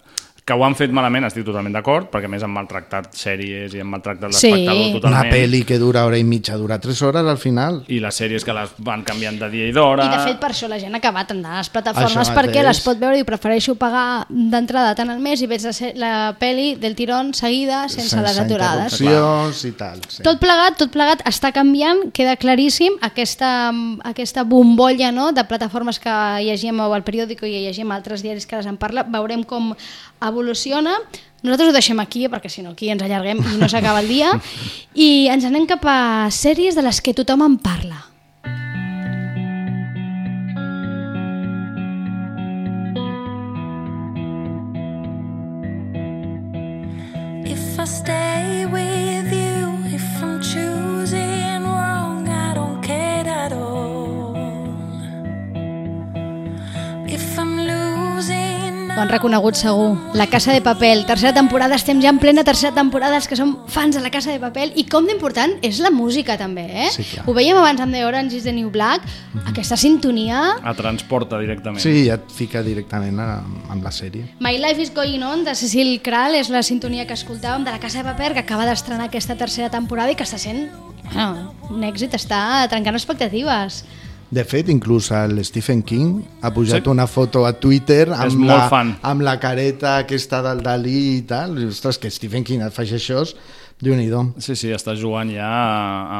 Que 0.49 0.57
ho 0.57 0.63
han 0.65 0.73
fet 0.79 0.89
malament, 0.97 1.27
estic 1.29 1.45
totalment 1.45 1.75
d'acord, 1.77 2.07
perquè 2.09 2.25
a 2.25 2.33
més 2.33 2.41
han 2.47 2.53
maltractat 2.55 3.11
sèries 3.13 3.75
i 3.77 3.83
han 3.83 3.91
maltractat 3.93 4.33
Sí. 4.33 4.49
l'espectador 4.49 4.81
Una 4.81 4.95
totalment. 4.95 5.33
pel·li 5.35 5.59
que 5.69 5.77
dura 5.79 6.07
hora 6.07 6.17
i 6.17 6.25
mitja, 6.25 6.57
dura 6.57 6.79
3 6.81 7.03
hores 7.03 7.27
al 7.29 7.37
final. 7.37 7.83
I 7.89 7.99
les 8.01 8.17
sèries 8.17 8.45
que 8.47 8.55
les 8.57 8.71
van 8.79 9.03
canviant 9.05 9.37
de 9.39 9.51
dia 9.53 9.67
i 9.69 9.73
d'hora... 9.77 10.07
I 10.07 10.17
de 10.17 10.23
fet 10.31 10.41
per 10.41 10.51
això 10.55 10.69
la 10.73 10.79
gent 10.81 10.95
ha 10.97 11.03
acabat 11.03 11.35
anant 11.35 11.53
a 11.53 11.59
les 11.59 11.69
plataformes 11.69 12.31
perquè 12.33 12.63
les 12.65 12.81
pot 12.81 12.97
veure 12.99 13.19
i 13.21 13.25
prefereixo 13.29 13.75
pagar 13.77 14.25
d'entrada 14.31 14.95
tant 14.97 15.11
al 15.13 15.21
mes 15.21 15.43
i 15.45 15.47
veig 15.51 15.67
la, 16.01 16.35
peli 16.41 16.75
del 16.81 16.95
tirón 16.97 17.35
seguida 17.35 17.83
sense, 17.93 18.17
les 18.17 18.39
aturades. 18.41 18.99
interrupcions 19.01 19.65
i 19.69 19.73
tal. 19.77 20.01
Sí. 20.09 20.23
Tot 20.25 20.41
plegat, 20.41 20.79
tot 20.81 20.91
plegat 20.95 21.21
està 21.29 21.53
canviant, 21.53 22.07
queda 22.17 22.37
claríssim 22.41 22.97
aquesta, 23.03 23.69
aquesta 24.05 24.45
bombolla 24.45 25.13
no, 25.13 25.29
de 25.33 25.45
plataformes 25.45 25.99
que 26.01 26.17
llegim 26.41 26.81
al 26.81 27.05
periòdico 27.05 27.45
i 27.45 27.67
llegim 27.67 27.93
altres 27.93 28.23
diaris 28.25 28.47
que 28.47 28.57
les 28.57 28.67
en 28.67 28.79
parla, 28.81 29.05
veurem 29.05 29.45
com 29.45 29.75
evoluciona. 30.25 30.97
Nosaltres 31.43 31.71
ho 31.71 31.77
deixem 31.77 32.01
aquí, 32.03 32.27
perquè 32.27 32.51
si 32.51 32.65
no 32.65 32.75
aquí 32.75 32.91
ens 32.91 33.03
allarguem 33.07 33.39
i 33.39 33.57
no 33.61 33.69
s'acaba 33.71 34.03
el 34.03 34.11
dia, 34.11 34.33
i 34.95 35.29
ens 35.31 35.47
anem 35.47 35.69
cap 35.71 35.87
a 35.87 36.29
sèries 36.35 36.75
de 36.75 36.83
les 36.83 37.01
que 37.01 37.15
tothom 37.15 37.47
en 37.47 37.59
parla. 37.63 38.05
If 47.47 47.79
I 47.79 47.85
stay 47.87 48.67
with 48.67 48.98
Ho 58.99 59.03
han 59.03 59.13
reconegut 59.13 59.55
segur. 59.55 59.93
La 60.19 60.27
Casa 60.27 60.51
de 60.51 60.59
Papel, 60.61 61.05
tercera 61.07 61.31
temporada, 61.31 61.77
estem 61.79 62.01
ja 62.03 62.11
en 62.11 62.17
plena 62.19 62.43
tercera 62.43 62.73
temporada, 62.75 63.15
els 63.15 63.29
que 63.31 63.37
som 63.39 63.53
fans 63.71 63.95
de 63.95 64.01
La 64.03 64.11
Casa 64.11 64.33
de 64.33 64.41
Papel, 64.43 64.73
i 64.75 64.89
com 64.91 65.07
d'important 65.07 65.53
és 65.63 65.79
la 65.79 65.93
música 65.95 66.35
també, 66.35 66.65
eh? 66.67 66.89
Sí, 66.91 67.05
clar. 67.13 67.23
Ho 67.31 67.35
veiem 67.37 67.61
abans 67.61 67.79
amb 67.79 67.95
The 67.95 68.01
Orange 68.09 68.35
is 68.35 68.49
the 68.49 68.51
New 68.57 68.73
Black, 68.75 69.07
aquesta 69.47 69.79
sintonia... 69.79 70.41
A 70.67 70.75
transporta 70.75 71.39
directament. 71.39 71.79
Sí, 71.79 72.09
ja 72.09 72.17
et 72.19 72.27
fica 72.35 72.65
directament 72.67 73.23
a, 73.23 73.29
amb 73.71 73.87
la 73.87 73.95
sèrie. 73.95 74.33
My 74.43 74.59
Life 74.59 74.83
is 74.83 74.91
Going 74.91 75.23
On, 75.23 75.47
de 75.47 75.55
Cecil 75.55 76.01
Kral, 76.03 76.35
és 76.35 76.51
la 76.51 76.65
sintonia 76.67 77.07
que 77.07 77.15
escoltàvem 77.15 77.69
de 77.69 77.77
La 77.77 77.79
Casa 77.79 78.03
de 78.03 78.09
Paper, 78.11 78.33
que 78.35 78.43
acaba 78.43 78.67
d'estrenar 78.67 79.13
aquesta 79.13 79.39
tercera 79.39 79.71
temporada 79.71 80.11
i 80.11 80.19
que 80.19 80.27
està 80.27 80.43
sent 80.43 80.73
bueno, 81.13 81.55
un 81.71 81.87
èxit, 81.87 82.19
està 82.19 82.67
trencant 82.67 82.99
expectatives. 82.99 83.85
De 84.31 84.45
fet, 84.45 84.69
inclús 84.69 85.11
el 85.17 85.39
Stephen 85.45 85.83
King 85.83 86.21
ha 86.43 86.51
pujat 86.53 86.85
Sí. 86.85 86.91
una 86.91 87.07
foto 87.07 87.47
a 87.47 87.55
Twitter 87.55 88.11
amb, 88.13 88.45
la, 88.45 88.69
fan. 88.69 88.99
amb 89.03 89.23
la 89.23 89.39
careta 89.41 89.97
aquesta 89.99 90.43
del 90.43 90.61
Dalí 90.63 91.17
i 91.17 91.23
tal. 91.23 91.59
I, 91.59 91.65
ostres, 91.67 91.97
que 91.99 92.11
Stephen 92.11 92.45
King 92.45 92.61
et 92.61 92.73
faci 92.73 92.93
això, 92.95 93.25
déu 93.81 93.95
nhi 93.95 94.11
Sí, 94.39 94.55
sí, 94.55 94.69
està 94.69 94.95
jugant 95.01 95.31
ja 95.33 95.49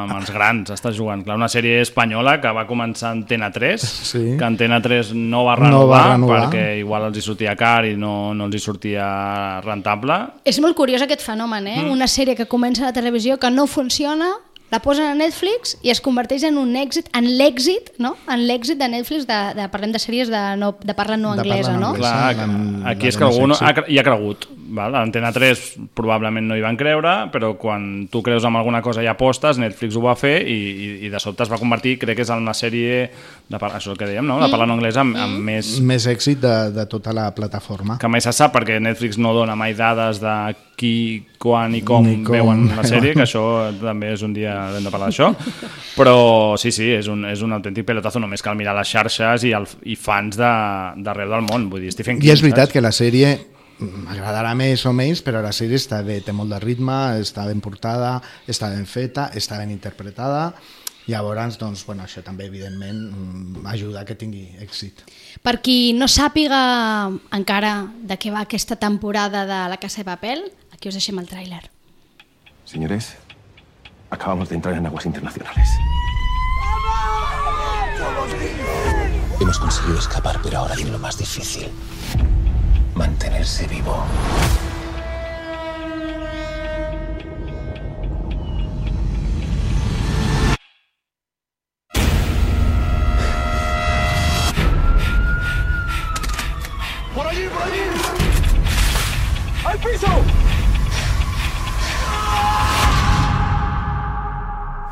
amb 0.01 0.13
els 0.17 0.31
grans, 0.31 0.71
està 0.71 0.91
jugant. 0.91 1.23
Clar, 1.23 1.35
una 1.35 1.47
sèrie 1.47 1.81
espanyola 1.81 2.39
que 2.41 2.47
va 2.51 2.65
començar 2.65 3.09
a 3.09 3.11
Antena 3.11 3.51
3, 3.51 3.81
Sí. 3.81 4.37
que 4.39 4.43
Antena 4.43 4.81
3 4.81 5.13
no 5.13 5.43
va 5.45 5.55
No 5.57 5.63
renovar, 5.65 6.07
va 6.07 6.13
renovar. 6.13 6.49
perquè 6.49 6.79
igual 6.79 7.03
els 7.09 7.17
hi 7.17 7.21
sortia 7.21 7.55
car 7.55 7.85
i 7.85 7.95
no, 7.95 8.33
no 8.33 8.45
els 8.45 8.55
hi 8.55 8.59
sortia 8.59 9.61
rentable. 9.61 10.13
És 10.45 10.59
molt 10.59 10.75
curiós 10.75 11.01
aquest 11.03 11.21
fenomen, 11.21 11.67
eh? 11.67 11.81
Mm. 11.83 11.91
Una 11.91 12.07
sèrie 12.07 12.35
que 12.35 12.47
comença 12.47 12.83
a 12.83 12.85
la 12.87 12.93
televisió 12.93 13.37
que 13.37 13.51
no 13.51 13.67
funciona, 13.67 14.31
la 14.71 14.79
posen 14.83 15.07
a 15.09 15.15
Netflix 15.17 15.75
i 15.81 15.89
es 15.93 16.01
converteix 16.05 16.43
en 16.45 16.59
un 16.61 16.75
èxit, 16.77 17.09
en 17.17 17.25
l'èxit, 17.39 17.91
no? 17.97 18.13
En 18.29 18.43
l'èxit 18.45 18.77
de 18.77 18.89
Netflix 18.91 19.25
de, 19.29 19.39
de 19.57 19.67
parlem 19.73 19.95
de 19.95 20.01
sèries 20.01 20.29
de, 20.29 20.43
no, 20.61 20.75
de 20.77 20.95
parla 20.97 21.17
no 21.17 21.33
De 21.33 21.41
parla 21.43 21.57
anglesa, 21.57 21.73
no 21.73 21.79
no? 21.79 21.93
anglesa. 21.95 22.33
Clar, 22.37 22.91
aquí 22.93 23.09
és 23.09 23.17
que 23.17 23.25
algú 23.25 23.49
no, 23.49 23.57
ha, 23.57 23.73
hi 23.89 23.97
ha 23.99 24.05
cregut. 24.05 24.45
Val? 24.75 24.95
A 24.95 25.01
Antena 25.01 25.31
3 25.33 25.61
probablement 25.97 26.45
no 26.47 26.55
hi 26.57 26.61
van 26.63 26.77
creure, 26.77 27.13
però 27.33 27.53
quan 27.57 28.07
tu 28.11 28.21
creus 28.25 28.45
en 28.45 28.55
alguna 28.55 28.81
cosa 28.85 29.03
i 29.03 29.07
apostes, 29.09 29.57
Netflix 29.57 29.95
ho 29.97 30.03
va 30.05 30.15
fer 30.19 30.37
i, 30.47 30.55
i, 30.55 30.89
i 31.07 31.09
de 31.09 31.19
sobte 31.19 31.43
es 31.45 31.51
va 31.51 31.57
convertir, 31.61 31.97
crec 32.01 32.19
que 32.19 32.25
és 32.27 32.31
en 32.33 32.45
la 32.45 32.53
sèrie, 32.57 33.01
de, 33.49 33.57
això 33.69 33.95
que 33.97 34.05
dèiem, 34.09 34.25
no? 34.25 34.39
de 34.41 34.49
parla 34.51 34.67
no 34.69 34.77
anglesa 34.77 35.01
amb, 35.05 35.17
amb 35.17 35.39
més 35.49 35.75
Més 35.81 36.05
èxit 36.07 36.39
de, 36.43 36.55
de 36.75 36.85
tota 36.91 37.13
la 37.13 37.29
plataforma. 37.35 37.97
que 37.99 38.07
mai 38.07 38.21
se 38.21 38.31
sap 38.35 38.53
perquè 38.55 38.79
Netflix 38.79 39.17
no 39.17 39.33
dona 39.33 39.55
mai 39.59 39.73
dades 39.73 40.21
de 40.21 40.35
qui, 40.79 41.25
quan 41.37 41.73
i 41.75 41.81
com, 41.83 42.05
Ni 42.07 42.21
com 42.23 42.31
veuen 42.37 42.61
la 42.77 42.85
sèrie, 42.87 43.11
que 43.17 43.25
això 43.27 43.43
també 43.81 44.13
és 44.13 44.21
un 44.23 44.31
dia 44.33 44.53
hem 44.77 44.85
de 44.85 44.91
parlar 44.93 45.09
d'això, 45.09 45.33
però 45.97 46.55
sí, 46.59 46.71
sí, 46.71 46.87
és 46.95 47.07
un, 47.11 47.25
és 47.27 47.41
un 47.43 47.51
autèntic 47.57 47.85
pelotazo, 47.87 48.19
només 48.23 48.43
cal 48.45 48.55
mirar 48.59 48.75
les 48.77 48.87
xarxes 48.87 49.43
i, 49.49 49.51
el, 49.57 49.67
i 49.91 49.97
fans 49.99 50.37
de- 50.39 51.03
d'arreu 51.03 51.29
del 51.35 51.43
món, 51.49 51.67
vull 51.71 51.83
dir, 51.83 51.91
Stephen 51.95 52.19
King, 52.19 52.29
I 52.29 52.35
és 52.37 52.43
veritat 52.45 52.69
saps? 52.69 52.77
que 52.77 52.83
la 52.85 52.93
sèrie 52.95 53.33
m'agradarà 53.79 54.53
més 54.57 54.83
o 54.85 54.93
menys, 54.95 55.23
però 55.25 55.41
la 55.43 55.53
sèrie 55.55 55.79
està 55.79 56.01
bé, 56.05 56.19
té 56.25 56.35
molt 56.35 56.51
de 56.53 56.59
ritme, 56.63 56.97
està 57.21 57.45
ben 57.47 57.61
portada, 57.63 58.17
està 58.47 58.69
ben 58.73 58.85
feta, 58.89 59.29
està 59.35 59.59
ben 59.59 59.71
interpretada, 59.71 60.53
llavors, 61.09 61.57
doncs, 61.57 61.85
bueno, 61.87 62.03
això 62.03 62.21
també, 62.23 62.45
evidentment, 62.45 62.99
mm, 63.09 63.65
ajuda 63.67 64.01
a 64.01 64.05
que 64.05 64.15
tingui 64.15 64.45
èxit. 64.61 65.03
Per 65.41 65.59
qui 65.61 65.93
no 65.93 66.07
sàpiga 66.07 67.09
encara 67.31 67.89
de 68.03 68.17
què 68.17 68.31
va 68.31 68.41
aquesta 68.45 68.75
temporada 68.75 69.45
de 69.45 69.69
La 69.69 69.77
Casa 69.77 70.03
de 70.03 70.05
Papel, 70.05 70.51
aquí 70.71 70.89
us 70.89 70.95
deixem 70.95 71.17
el 71.19 71.27
tràiler. 71.27 71.63
Señores, 72.65 73.15
acabamos 74.09 74.49
de 74.49 74.55
entrar 74.55 74.75
en 74.75 74.85
aguas 74.85 75.05
internacionales. 75.05 75.67
Hemos 79.39 79.57
conseguido 79.57 79.97
escapar, 79.97 80.39
pero 80.43 80.59
ahora 80.59 80.75
viene 80.75 80.91
lo 80.91 80.99
más 80.99 81.17
difícil. 81.17 81.71
Mantenerse 82.99 83.65
vivo. 83.65 83.95
¡Por 97.15 97.25
allí, 97.25 97.47
por 97.47 97.61
allí! 97.61 97.85
¡Al 99.63 99.77
piso! 99.77 100.07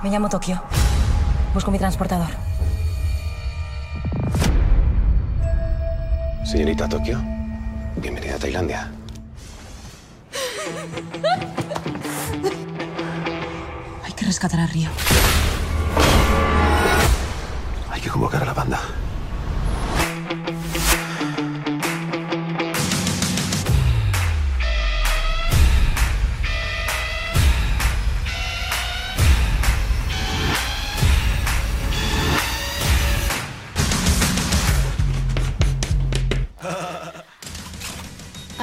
Me 0.02 0.10
llamo 0.10 0.30
Tokio. 0.30 0.64
Busco 1.54 1.72
mi 1.72 1.78
transportador. 1.78 2.30
Señorita 6.46 6.88
Tokio, 6.88 7.22
bienvenida 7.98 8.36
a 8.36 8.40
Tailandia. 8.40 8.92
Hay 14.04 14.14
que 14.14 14.26
rescatar 14.26 14.60
a 14.60 14.68
Río. 14.68 14.90
Hay 17.92 18.02
que 18.02 18.10
convocar 18.10 18.44
a 18.44 18.46
la 18.46 18.54
banda. 18.54 18.80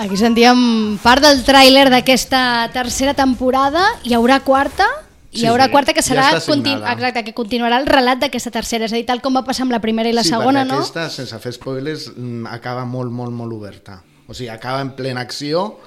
Aquí 0.04 0.18
sentíem 0.20 0.58
part 1.00 1.24
del 1.24 1.38
tràiler 1.46 1.86
d'aquesta 1.88 2.68
tercera 2.74 3.14
temporada, 3.16 3.86
hi 4.04 4.12
haurà 4.12 4.42
quarta 4.44 4.84
hi 5.34 5.40
Sí, 5.40 5.46
haurà 5.50 5.64
sí, 5.66 5.72
quarta 5.72 5.94
que 5.96 6.02
ja 6.04 6.12
serà 6.12 6.24
està 6.30 6.52
conti 6.52 6.70
signada. 6.70 6.92
exacte, 6.92 7.22
que 7.24 7.32
continuarà 7.34 7.80
el 7.80 7.88
relat 7.88 8.20
d'aquesta 8.20 8.52
tercera, 8.54 8.84
és 8.84 8.92
a 8.92 8.98
dir, 9.00 9.06
tal 9.08 9.22
com 9.24 9.34
va 9.34 9.42
passar 9.42 9.64
amb 9.64 9.72
la 9.74 9.80
primera 9.82 10.06
i 10.08 10.14
la 10.14 10.22
sí, 10.22 10.30
segona, 10.30 10.62
no? 10.68 10.76
aquesta, 10.78 11.08
sense 11.10 11.40
fer 11.42 11.54
spoilers, 11.56 12.10
mm, 12.14 12.46
acaba 12.52 12.84
molt, 12.84 13.10
molt, 13.10 13.32
molt 13.34 13.56
oberta. 13.56 13.96
O 14.28 14.34
sigui, 14.34 14.48
acaba 14.52 14.84
en 14.84 14.92
plena 14.94 15.24
acció 15.24 15.80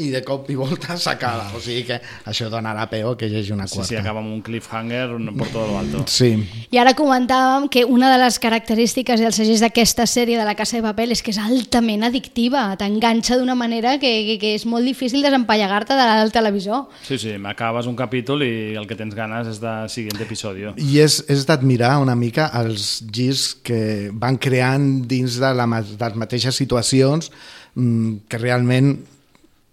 i 0.00 0.06
de 0.08 0.22
cop 0.24 0.46
i 0.48 0.54
volta 0.56 0.96
s'acaba. 1.00 1.50
O 1.56 1.60
sigui 1.60 1.82
que 1.84 1.98
això 2.30 2.46
donarà 2.48 2.86
peu 2.88 3.10
que 3.20 3.26
hi 3.28 3.36
hagi 3.42 3.52
una 3.52 3.66
Sí, 3.68 3.76
quarta. 3.76 3.88
sí, 3.90 3.96
acaba 4.00 4.20
amb 4.22 4.32
un 4.32 4.40
cliffhanger 4.40 5.10
por 5.36 5.48
todo 5.48 5.66
lo 5.68 5.78
alto. 5.78 6.04
Sí. 6.08 6.30
I 6.72 6.78
ara 6.80 6.94
comentàvem 6.96 7.68
que 7.68 7.84
una 7.84 8.08
de 8.12 8.16
les 8.22 8.38
característiques 8.40 9.20
i 9.20 9.26
els 9.28 9.36
segells 9.36 9.60
d'aquesta 9.60 10.06
sèrie 10.08 10.38
de 10.40 10.46
la 10.48 10.54
Casa 10.56 10.78
de 10.78 10.82
Papel 10.86 11.12
és 11.12 11.20
que 11.22 11.30
és 11.34 11.38
altament 11.38 12.06
addictiva, 12.08 12.70
t'enganxa 12.80 13.36
d'una 13.36 13.54
manera 13.54 13.98
que, 14.00 14.10
que, 14.30 14.38
que 14.40 14.54
és 14.56 14.64
molt 14.64 14.88
difícil 14.88 15.20
desempallegar-te 15.22 15.92
del 16.00 16.32
televisor. 16.32 16.86
Sí, 17.04 17.18
sí, 17.20 17.36
acabes 17.44 17.84
un 17.86 17.96
capítol 17.96 18.42
i 18.48 18.72
el 18.80 18.88
que 18.88 18.96
tens 18.96 19.14
ganes 19.14 19.46
és 19.52 19.60
de 19.60 19.74
siguiente 19.92 20.24
episodio. 20.24 20.72
I 20.80 21.00
és, 21.04 21.20
és 21.28 21.44
d'admirar 21.44 21.98
una 22.00 22.16
mica 22.16 22.48
els 22.62 23.02
girs 23.12 23.50
que 23.62 24.08
van 24.12 24.38
creant 24.40 25.02
dins 25.06 25.36
de, 25.36 25.52
la, 25.52 25.66
de 25.84 26.00
les 26.08 26.16
mateixes 26.16 26.56
situacions 26.56 27.28
mm, 27.74 28.24
que 28.28 28.38
realment 28.40 28.94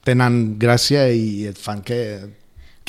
tenen 0.10 0.57
gràcia 0.62 1.07
i 1.14 1.45
et 1.51 1.60
fan 1.62 1.84
que 1.86 1.99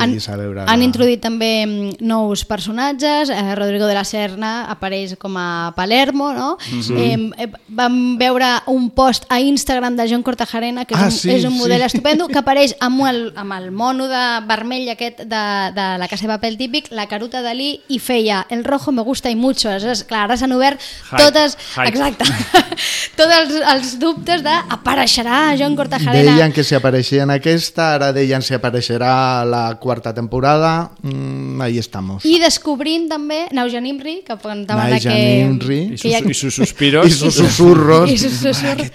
quedis 0.08 0.28
a 0.28 0.36
veure... 0.40 0.64
Han 0.68 0.82
introduït 0.84 1.20
també 1.22 1.50
mm, 1.66 2.00
nous 2.00 2.44
personatges, 2.48 3.30
eh, 3.30 3.54
Rodrigo 3.58 3.86
de 3.86 3.94
la 3.96 4.04
Serna 4.04 4.66
apareix 4.72 5.16
com 5.20 5.36
a 5.36 5.72
Palermo, 5.76 6.32
no? 6.36 6.56
Mhm. 6.70 6.96
eh, 6.96 7.44
eh, 7.44 7.50
vam 7.68 8.00
veure 8.20 8.50
un 8.72 8.90
post 8.90 9.26
a 9.28 9.40
Instagram 9.40 9.96
de 9.96 10.08
John 10.10 10.22
Cortajarena, 10.22 10.84
que 10.84 10.94
és, 10.94 11.00
Ah, 11.00 11.06
un, 11.06 11.12
sí, 11.12 11.30
és 11.30 11.44
un 11.44 11.56
model 11.56 11.80
sí. 11.80 11.86
estupendo, 11.86 12.28
que 12.28 12.38
apareix 12.38 12.74
amb 12.80 13.04
el, 13.08 13.20
amb 13.36 13.52
el 13.56 13.70
mono 13.70 14.06
de 14.10 14.24
vermell 14.48 14.88
aquest 14.90 15.22
de, 15.24 15.44
de 15.76 15.86
la 15.98 16.08
casa 16.08 16.26
de 16.26 16.32
paper 16.34 16.56
típic, 16.56 16.90
la 16.90 17.06
caruta 17.06 17.42
Dalí, 17.42 17.80
i 17.88 17.98
feia 17.98 18.46
el 18.50 18.64
rojo 18.64 18.92
me 18.92 19.02
gusta 19.02 19.30
i 19.30 19.36
mucho. 19.36 19.68
Aleshores, 19.70 20.04
clar, 20.04 20.24
ara 20.28 20.36
s'han 20.36 20.52
obert 20.52 20.80
Hype, 20.80 21.22
totes... 21.22 21.56
hype. 21.76 21.88
Exacte. 21.88 22.24
tots 23.18 23.34
els, 23.36 23.54
els 23.74 23.94
dubtes 24.00 24.42
de 24.44 24.56
apareixerà 24.76 25.56
John 25.58 25.76
Cortajarena. 25.76 26.34
Deien 26.36 26.52
que 26.52 26.64
si 26.64 26.74
apareixia 26.76 27.24
en 27.24 27.34
aquesta, 27.34 27.94
ara 27.96 28.12
deien 28.16 28.42
si 28.42 28.54
apareixerà 28.56 29.44
la 29.48 29.64
quarta 29.90 30.14
temporada, 30.14 30.92
mm, 31.02 31.60
ahí 31.66 31.78
estamos. 31.82 32.22
I 32.24 32.38
descobrint 32.38 33.08
també 33.10 33.40
Naujan 33.56 33.86
Imri, 33.90 34.20
que 34.26 34.36
Naujan 34.94 35.00
que... 35.02 35.40
Imri. 35.40 35.80
I 35.94 35.98
que 35.98 35.98
sus, 35.98 36.30
I 36.30 36.34
sus 36.34 36.54
suspiros. 36.54 37.06
I 37.10 37.10
sus 37.10 37.34
susurros. 37.34 38.10
I 38.10 38.16
sus 38.18 38.32
susurros. 38.38 38.90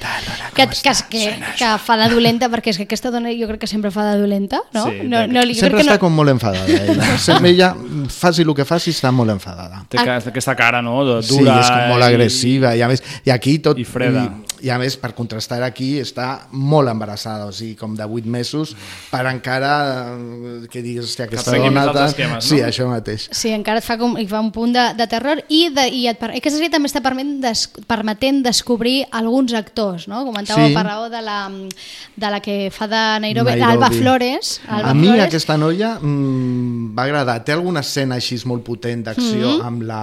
que, 0.56 0.68
que, 0.68 0.94
que, 1.10 1.24
que 1.60 1.72
fa 1.84 1.98
de 2.00 2.08
dolenta, 2.14 2.48
perquè 2.54 2.72
és 2.72 2.80
que 2.80 2.88
aquesta 2.88 3.12
dona 3.12 3.34
jo 3.36 3.50
crec 3.52 3.66
que 3.66 3.68
sempre 3.68 3.92
fa 3.92 4.06
de 4.14 4.22
dolenta, 4.24 4.62
no? 4.74 4.86
Sí, 4.88 5.04
no, 5.04 5.26
no, 5.28 5.44
li- 5.44 5.54
jo 5.58 5.66
Sempre 5.66 5.82
crec 5.82 5.84
que 5.84 5.92
està 5.92 6.00
no... 6.00 6.04
com 6.06 6.16
molt 6.16 6.32
enfadada. 6.32 6.66
Ella. 6.80 7.12
Sempre 7.28 7.52
ella, 7.52 7.74
faci 8.10 8.46
el 8.48 8.54
que 8.56 8.64
faci, 8.66 8.94
està 8.96 9.12
molt 9.12 9.36
enfadada. 9.36 9.84
Té 9.92 10.00
aquesta 10.00 10.56
cara, 10.56 10.82
no?, 10.86 11.02
de 11.06 11.20
Sí, 11.28 11.36
dura. 11.42 11.60
és 11.60 11.70
com 11.76 11.92
molt 11.92 12.06
i- 12.06 12.10
agressiva 12.14 12.76
i 12.80 12.82
a 12.86 12.88
més, 12.92 13.04
i 13.28 13.36
aquí 13.36 13.60
tot... 13.60 13.78
I 13.80 13.84
freda. 13.84 14.24
I, 14.32 14.55
I 14.66 14.72
a 14.74 14.80
més, 14.82 14.96
per 14.98 15.12
contrastar 15.14 15.60
aquí, 15.62 16.00
està 16.02 16.48
molt 16.52 16.90
embarassada, 16.90 17.46
o 17.46 17.52
sigui, 17.54 17.76
com 17.78 17.94
de 17.94 18.02
8 18.08 18.26
mesos, 18.34 18.72
per 19.12 19.22
encara 19.30 19.74
eh, 20.16 20.68
que 20.72 20.82
diguis, 20.82 21.06
hòstia, 21.06 21.28
aquesta 21.30 21.52
prengui 21.54 21.70
dona... 21.70 22.06
esquemes, 22.08 22.40
no? 22.40 22.42
Sí, 22.50 22.62
això 22.66 22.88
mateix. 22.90 23.28
Sí, 23.30 23.52
encara 23.54 23.78
et 23.84 23.86
fa, 23.86 24.00
com, 24.02 24.16
i 24.18 24.26
fa 24.32 24.40
un 24.42 24.50
punt 24.56 24.74
de, 24.74 24.88
de 24.98 25.06
terror 25.12 25.44
i, 25.54 25.68
de, 25.76 25.86
i 25.94 26.08
et, 26.10 26.18
per- 26.18 26.32
aquesta 26.34 26.58
sèrie 26.58 26.72
també 26.74 26.90
està 26.90 27.04
permetent, 27.06 27.38
des, 27.46 27.66
permetent 27.86 28.42
descobrir 28.48 29.04
alguns 29.14 29.54
actors, 29.54 30.08
no? 30.10 30.24
Comentàveu 30.26 30.72
Sí. 30.72 30.74
per 30.74 30.86
raó 30.88 31.10
de 31.14 31.22
la, 31.22 31.38
de 32.16 32.32
la 32.34 32.40
que 32.42 32.58
fa 32.74 32.88
de 32.90 33.04
Nairobi, 33.22 33.52
Nairobi. 33.54 33.60
l'Alba 33.62 33.92
Flores. 33.94 34.56
Alba 34.68 34.90
a 34.90 34.94
mi 34.98 35.06
Flores. 35.12 35.28
aquesta 35.28 35.58
noia 35.62 36.00
mm, 36.02 36.96
va 36.98 37.04
agradar. 37.06 37.38
Té 37.46 37.54
alguna 37.54 37.82
escena 37.86 38.16
així 38.18 38.40
molt 38.50 38.64
potent 38.66 39.04
d'acció 39.06 39.60
Mhm. 39.60 39.62
amb 39.68 39.84
la 39.84 40.02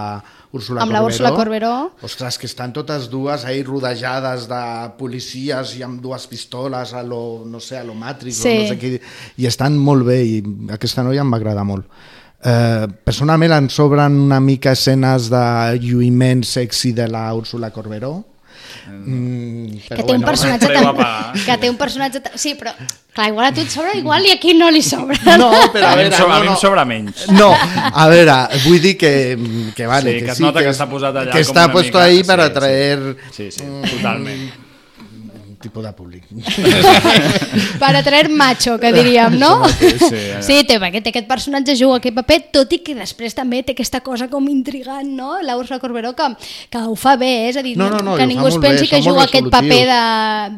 Úrsula 0.53 0.83
Amb 0.83 0.93
la 0.93 1.01
Corberó. 1.01 1.13
Úrsula 1.15 1.31
Corberó. 1.35 1.75
Ostres, 2.03 2.37
que 2.39 2.47
estan 2.47 2.73
totes 2.73 3.09
dues 3.11 3.45
ahí 3.49 3.63
rodejades 3.65 4.47
de 4.51 4.63
policies 4.99 5.77
i 5.79 5.83
amb 5.83 6.01
dues 6.05 6.27
pistoles 6.29 6.93
a 6.93 7.03
lo, 7.03 7.43
no 7.47 7.61
sé, 7.61 7.79
a 7.79 7.85
lo 7.85 7.95
Matrix 7.95 8.37
Sí. 8.37 8.49
o 8.49 8.63
no 8.63 8.69
sé 8.69 8.79
què, 8.79 9.01
i 9.39 9.47
estan 9.49 9.79
molt 9.79 10.05
bé 10.05 10.23
i 10.25 10.43
aquesta 10.71 11.03
noia 11.03 11.23
em 11.25 11.33
va 11.33 11.39
agradar 11.41 11.65
molt. 11.65 11.87
Eh, 12.45 12.87
personalment 13.05 13.53
em 13.53 13.69
sobren 13.71 14.17
una 14.27 14.41
mica 14.41 14.73
escenes 14.73 15.31
de 15.31 15.79
lluïment 15.81 16.43
sexy 16.45 16.93
de 16.93 17.07
la 17.09 17.33
Úrsula 17.35 17.71
Corberó 17.71 18.25
Mm, 18.87 19.79
que 19.87 19.95
però 19.95 20.05
té 20.07 20.13
un 20.13 20.21
bueno, 20.21 20.27
personatge 20.27 20.67
Preu 20.69 20.89
a 20.89 20.95
tan, 20.95 21.45
que 21.45 21.57
té 21.59 21.71
un 21.71 21.77
personatge 21.81 22.21
tan, 22.21 22.39
sí, 22.39 22.55
però 22.59 22.73
clar, 23.13 23.29
igual 23.29 23.47
a 23.47 23.53
tu 23.53 23.61
et 23.65 23.71
sobra 23.71 23.95
igual 23.99 24.25
i 24.27 24.31
aquí 24.33 24.55
no 24.55 24.71
li 24.71 24.83
sobra 24.83 25.19
No, 25.39 25.51
però 25.73 25.87
a 25.89 25.93
A 25.93 25.97
veure, 25.97 26.17
sobra- 26.17 26.37
a 26.37 26.39
no, 26.39 26.41
mi 26.41 26.47
em 26.47 26.53
no. 26.53 26.59
sobra 26.61 26.85
menys. 26.85 27.27
No, 27.31 27.51
a 27.53 28.09
veure, 28.09 28.37
vull 28.65 28.81
dir 28.81 28.97
que, 28.97 29.13
que 29.77 29.87
vale, 29.87 30.13
Sí, 30.13 30.19
que, 30.21 30.25
que 30.27 30.31
es 30.33 30.37
sí, 30.39 30.43
nota 30.43 30.61
que 30.63 30.69
es- 30.71 30.77
està 30.81 30.89
posat 30.91 31.15
allà 31.17 31.33
que 31.33 31.45
com 31.45 31.51
està 31.57 31.67
puesto 31.73 31.99
mica- 31.99 32.05
ahí 32.09 32.19
sí, 32.19 32.25
para 32.25 32.45
sí. 32.47 32.51
atraer 32.51 33.17
Sí, 33.31 33.51
sí, 33.51 33.65
totalment. 33.91 34.51
Tipus 35.63 35.85
de 35.87 35.93
públic. 35.97 36.25
per 37.81 37.95
atraer 37.97 38.29
macho, 38.31 38.79
que 38.81 38.93
diríem, 38.93 39.39
no? 39.39 39.63
Sí, 39.73 40.21
sí 40.43 40.57
té, 40.69 40.79
perquè 40.83 41.01
té 41.03 41.11
aquest 41.13 41.29
personatge 41.31 41.75
juga 41.79 41.99
aquest 42.01 42.17
paper, 42.19 42.39
tot 42.55 42.73
i 42.77 42.81
que 42.85 42.95
després 42.99 43.35
també 43.37 43.63
té 43.67 43.75
aquesta 43.77 44.01
cosa 44.05 44.29
com 44.31 44.47
intrigant, 44.51 45.09
no? 45.17 45.37
La 45.43 45.57
Úrsula 45.59 45.81
Corberó, 45.83 46.15
que, 46.19 46.29
que 46.71 46.79
ho 46.83 46.95
fa 46.99 47.17
bé, 47.21 47.31
eh? 47.47 47.49
és 47.53 47.57
a 47.61 47.63
dir, 47.65 47.77
No, 47.79 47.89
no, 47.91 47.99
no, 48.05 48.17
que 48.19 48.27
ningú 48.29 48.47
es 48.49 48.55
molt 48.57 48.65
bé, 48.67 48.73
pensi 48.75 48.89
que 48.91 49.01
juga 49.05 49.25
aquest 49.27 49.49
paper 49.53 49.81
de, 49.89 50.03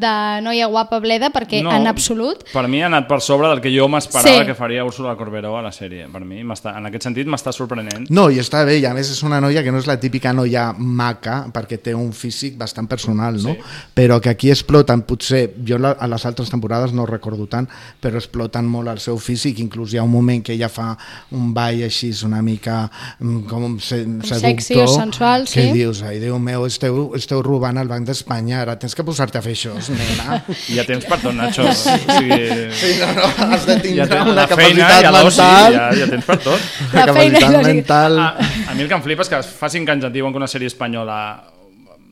de 0.03 0.15
noia 0.47 0.67
guapa 0.73 0.99
bleda, 1.05 1.31
perquè 1.35 1.63
No. 1.65 1.73
en 1.73 1.87
absolut... 1.87 2.45
Per 2.53 2.67
mi 2.69 2.83
ha 2.83 2.87
anat 2.91 3.07
per 3.09 3.21
sobre 3.25 3.49
del 3.53 3.61
que 3.65 3.73
jo 3.75 3.89
m'esperava 3.89 4.25
Sí. 4.41 4.47
que 4.49 4.55
faria 4.59 4.85
Úrsula 4.85 5.15
Corberó 5.17 5.57
a 5.59 5.63
la 5.63 5.71
sèrie. 5.73 6.07
Per 6.13 6.23
mi, 6.25 6.43
m'està- 6.45 6.75
en 6.79 6.87
aquest 6.89 7.05
sentit, 7.09 7.27
m'està 7.31 7.53
sorprenent. 7.55 8.09
No, 8.11 8.29
i 8.31 8.39
està 8.43 8.65
bé, 8.67 8.79
i 8.81 8.85
a 8.89 8.93
més 8.97 9.11
és 9.11 9.23
una 9.27 9.41
noia 9.41 9.63
que 9.63 9.73
no 9.73 9.79
és 9.79 9.87
la 9.89 9.99
típica 10.01 10.33
noia 10.33 10.73
maca, 10.77 11.45
perquè 11.55 11.79
té 11.83 11.95
un 11.95 12.13
físic 12.13 12.57
bastant 12.59 12.89
personal, 12.91 13.37
no? 13.43 13.55
Sí. 13.55 13.61
Però 13.95 14.21
que 14.21 14.31
aquí 14.33 14.51
exploten, 14.95 15.03
potser, 15.03 15.55
jo 15.66 15.78
la- 15.78 15.97
a 15.99 16.07
les 16.07 16.24
altres 16.26 16.51
temporades 16.51 16.92
no 16.92 17.07
recordo 17.07 17.47
tant, 17.47 17.68
però 18.01 18.16
exploten 18.16 18.66
molt 18.66 18.88
el 18.88 18.99
seu 18.99 19.18
físic, 19.18 19.59
inclús 19.59 19.92
hi 19.92 19.99
ha 19.99 20.03
un 20.03 20.11
moment 20.11 20.42
que 20.45 20.53
ella 20.55 20.68
fa 20.68 20.97
un 21.32 21.53
ball 21.55 21.82
així 21.82 22.12
una 22.24 22.42
mica 22.42 22.90
mm, 23.18 23.40
com 23.49 23.78
se, 23.80 24.05
sexy 24.22 24.78
o 24.80 24.86
sensual, 24.88 25.45
que 25.45 25.62
sí. 25.68 25.72
dius, 25.72 26.03
ai 26.03 26.18
Déu 26.24 26.38
meu, 26.38 26.64
esteu, 26.66 27.12
esteu 27.16 27.42
robant 27.42 27.76
el 27.78 27.88
Banc 27.88 28.07
d'Espanya, 28.07 28.62
ara 28.62 28.76
tens 28.78 28.95
que 28.95 29.05
posar-te 29.05 29.38
a 29.38 29.42
fer 29.42 29.53
això, 29.55 29.74
nena. 29.90 30.42
Ha 30.84 30.84
temps 30.84 31.05
per 31.07 31.18
tot, 31.20 31.34
Nacho. 31.34 31.62
O 31.64 31.72
sigui, 31.72 32.70
Sí, 32.74 32.95
no, 33.01 33.07
no, 33.16 33.26
has 33.55 33.64
de 33.66 33.76
tindre 33.80 34.07
tens 34.11 34.26
una 34.28 34.34
la 34.34 34.47
feina 34.49 34.88
capacitat 34.88 35.03
i 35.03 35.07
a 35.07 35.12
l'oci, 35.14 35.40
mental. 35.40 35.74
Ja, 35.74 35.88
ja 36.01 36.07
tens 36.11 36.24
per 36.24 36.38
tot. 36.45 36.61
La 36.92 37.07
capacitat 37.07 37.62
mental... 37.64 38.18
A, 38.18 38.28
a 38.68 38.74
mi 38.74 38.82
el 38.84 38.88
que 38.90 38.95
em 38.99 39.03
flipa 39.05 39.24
és 39.24 39.30
que 39.32 39.40
fa 39.42 39.70
cinc 39.72 39.88
anys 39.95 40.05
et 40.09 40.12
diuen 40.14 40.32
que 40.34 40.40
una 40.42 40.51
sèrie 40.51 40.68
espanyola 40.70 41.18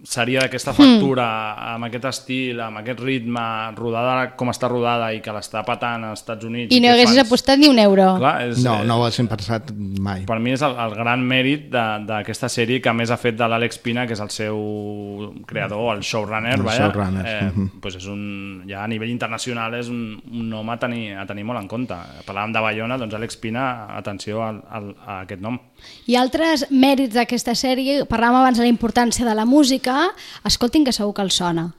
seria 0.04 0.40
Hmm. 0.40 0.44
d'aquesta 0.46 0.72
factura, 0.74 1.74
amb 1.74 1.84
aquest 1.84 2.04
estil, 2.04 2.60
amb 2.60 2.78
aquest 2.78 2.98
ritme, 3.00 3.40
rodada 3.76 4.34
com 4.36 4.48
està 4.50 4.68
rodada 4.68 5.12
i 5.14 5.20
que 5.22 5.30
l'està 5.30 5.64
patant 5.64 6.04
als 6.04 6.20
Estats 6.20 6.44
Units. 6.44 6.74
I 6.74 6.80
no 6.80 6.88
haguessis 6.90 7.16
fans- 7.16 7.26
apostat 7.28 7.58
ni 7.58 7.68
un 7.68 7.78
euro. 7.78 8.16
Clar, 8.18 8.48
és, 8.48 8.62
No, 8.64 8.82
no 8.84 8.96
ho 8.98 9.04
has 9.06 9.16
pensat 9.16 9.70
mai. 10.00 10.24
per 10.26 10.38
mi 10.40 10.50
és 10.52 10.62
el, 10.62 10.72
el 10.76 10.94
gran 10.94 11.20
mèrit 11.22 11.70
de- 11.70 12.04
d'aquesta 12.06 12.48
sèrie 12.48 12.80
que 12.82 12.88
a 12.88 12.92
més 12.92 13.10
ha 13.10 13.16
fet 13.16 13.36
de 13.36 13.44
l'Àlex 13.44 13.78
Pina, 13.80 14.06
que 14.06 14.14
és 14.14 14.20
el 14.20 14.30
seu 14.30 15.32
creador, 15.46 15.96
el 15.96 16.02
showrunner, 16.02 16.54
El 16.54 16.62
vaja, 16.62 16.88
showrunner, 16.90 17.26
eh, 17.26 17.50
mhm. 17.54 17.68
pues 17.80 17.96
és 17.96 18.06
un, 18.06 18.64
ja 18.68 18.82
a 18.84 18.88
nivell 18.88 19.10
internacional 19.10 19.74
és 19.74 19.88
un, 19.88 20.20
un 20.32 20.48
nom 20.50 20.68
a 20.70 20.78
tenir, 20.78 21.14
a 21.16 21.26
tenir 21.26 21.44
molt 21.44 21.60
en 21.60 21.68
compte. 21.68 21.94
Parlàvem 22.26 22.52
de 22.52 22.60
Bayona, 22.60 22.98
doncs 22.98 23.14
Àlex 23.14 23.36
Pina, 23.38 23.86
atenció 23.96 24.42
al, 24.42 24.62
al, 24.70 24.94
a 25.06 25.20
aquest 25.22 25.40
nom. 25.40 25.58
I 26.06 26.16
altres 26.16 26.66
mèrits 26.70 27.14
d'aquesta 27.14 27.54
sèrie, 27.54 28.04
parlàvem 28.10 28.40
abans 28.40 28.58
de 28.58 28.64
la 28.64 28.72
importància 28.72 29.24
de 29.26 29.34
la 29.34 29.44
música, 29.44 30.10
escoltin 30.44 30.84
que 30.84 30.92
segur 30.92 31.14
que 31.14 31.22
els 31.22 31.34
sona. 31.34 31.70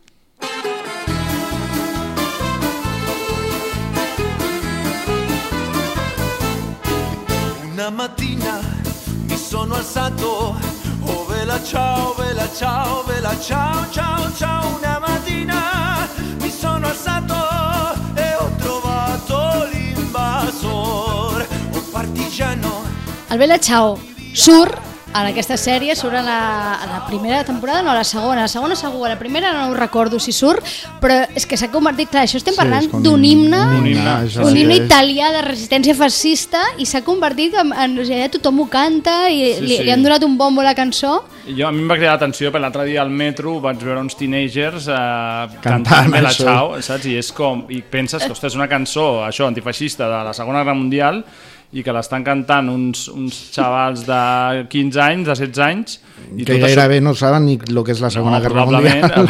Una 7.74 7.90
mattina 7.92 8.62
mi 9.28 9.36
sono 9.36 9.76
alzato, 9.76 10.56
oh 11.06 11.26
vela 11.28 11.60
ciao, 11.64 12.14
vela 12.16 12.48
ciao, 12.56 13.04
vela 13.04 13.36
ciao, 13.42 13.86
ciao, 13.92 14.32
ciao. 14.38 14.78
Una 14.78 15.00
mattina 15.00 16.08
mi 16.40 16.50
sono 16.50 16.88
alzato 16.88 17.36
e 18.16 18.36
ho 18.36 18.50
trovato 18.58 19.68
l'invasor, 19.74 21.46
un 21.74 21.90
partigiano. 21.92 23.03
El 23.34 23.40
Bella 23.40 23.58
Ciao 23.58 23.98
surt 24.38 24.78
en 25.14 25.28
aquesta 25.30 25.56
sèrie, 25.58 25.96
surt 25.98 26.14
a 26.18 26.22
la, 26.26 26.38
a 26.74 26.86
la 26.90 27.00
primera 27.08 27.44
temporada, 27.46 27.82
no 27.82 27.90
a 27.90 27.96
la 27.98 28.04
segona, 28.06 28.44
a 28.44 28.46
la 28.46 28.52
segona 28.52 28.76
segur, 28.78 29.08
a 29.08 29.14
la 29.14 29.18
primera 29.18 29.52
no 29.54 29.72
ho 29.72 29.74
recordo 29.74 30.20
si 30.22 30.32
surt, 30.34 30.62
però 31.02 31.20
és 31.34 31.46
que 31.50 31.58
s'ha 31.58 31.72
convertit, 31.74 32.12
clar, 32.14 32.28
això 32.28 32.38
estem 32.38 32.54
Sí, 32.54 32.60
parlant 32.62 32.90
com 32.92 33.02
d'un 33.06 33.26
himne, 33.26 33.60
un 33.80 33.90
himne, 33.90 34.16
un 34.46 34.54
sí 34.54 34.62
himne 34.62 34.78
italià 34.84 35.32
de 35.34 35.42
resistència 35.46 35.98
fascista 35.98 36.62
i 36.78 36.86
s'ha 36.90 37.02
convertit 37.06 37.58
en, 37.58 37.74
en 37.74 37.98
sigui, 38.06 38.30
tothom 38.38 38.62
ho 38.62 38.68
canta 38.70 39.24
i 39.34 39.42
Sí, 39.56 39.66
li, 39.66 39.78
sí. 39.78 39.88
li 39.88 39.94
han 39.94 40.06
donat 40.06 40.26
un 40.30 40.38
bombo 40.38 40.62
a 40.62 40.70
la 40.70 40.78
cançó. 40.78 41.24
Jo, 41.48 41.68
a 41.68 41.72
mi 41.76 41.82
em 41.84 41.90
va 41.92 41.98
cridar 42.00 42.14
l'atenció, 42.16 42.52
per 42.56 42.62
l'altre 42.64 42.86
dia 42.88 43.02
al 43.04 43.10
metro 43.12 43.58
vaig 43.60 43.82
veure 43.84 44.00
uns 44.00 44.16
teenagers 44.16 44.86
eh, 44.88 45.58
Cantant 45.60 45.84
cantant 45.90 46.14
això. 46.30 46.46
Ciao, 46.46 46.70
saps? 46.82 47.06
I 47.12 47.18
és 47.20 47.34
com, 47.36 47.66
i 47.68 47.82
penses 47.84 48.24
que, 48.24 48.32
ostres, 48.32 48.54
és 48.54 48.60
una 48.60 48.70
cançó, 48.72 49.26
això, 49.28 49.50
antifeixista 49.52 50.08
de 50.08 50.22
la 50.30 50.34
Segona 50.38 50.62
Guerra 50.64 50.78
Mundial, 50.80 51.24
i 51.74 51.82
que 51.82 51.92
l'estan 51.92 52.22
cantant 52.24 52.68
uns, 52.70 53.08
uns 53.10 53.34
xavals 53.52 54.04
de 54.06 54.68
15 54.70 55.00
anys, 55.02 55.26
de 55.26 55.34
16 55.40 55.62
anys 55.66 55.96
i 56.38 56.46
que 56.46 56.60
gairebé 56.62 57.00
no 57.02 57.16
saben 57.18 57.48
ni 57.50 57.56
el 57.58 57.80
que 57.84 57.96
és 57.96 58.00
la 58.04 58.12
Segona 58.14 58.38
No, 58.38 58.44
Guerra. 58.46 58.66
Mundial. 58.70 59.26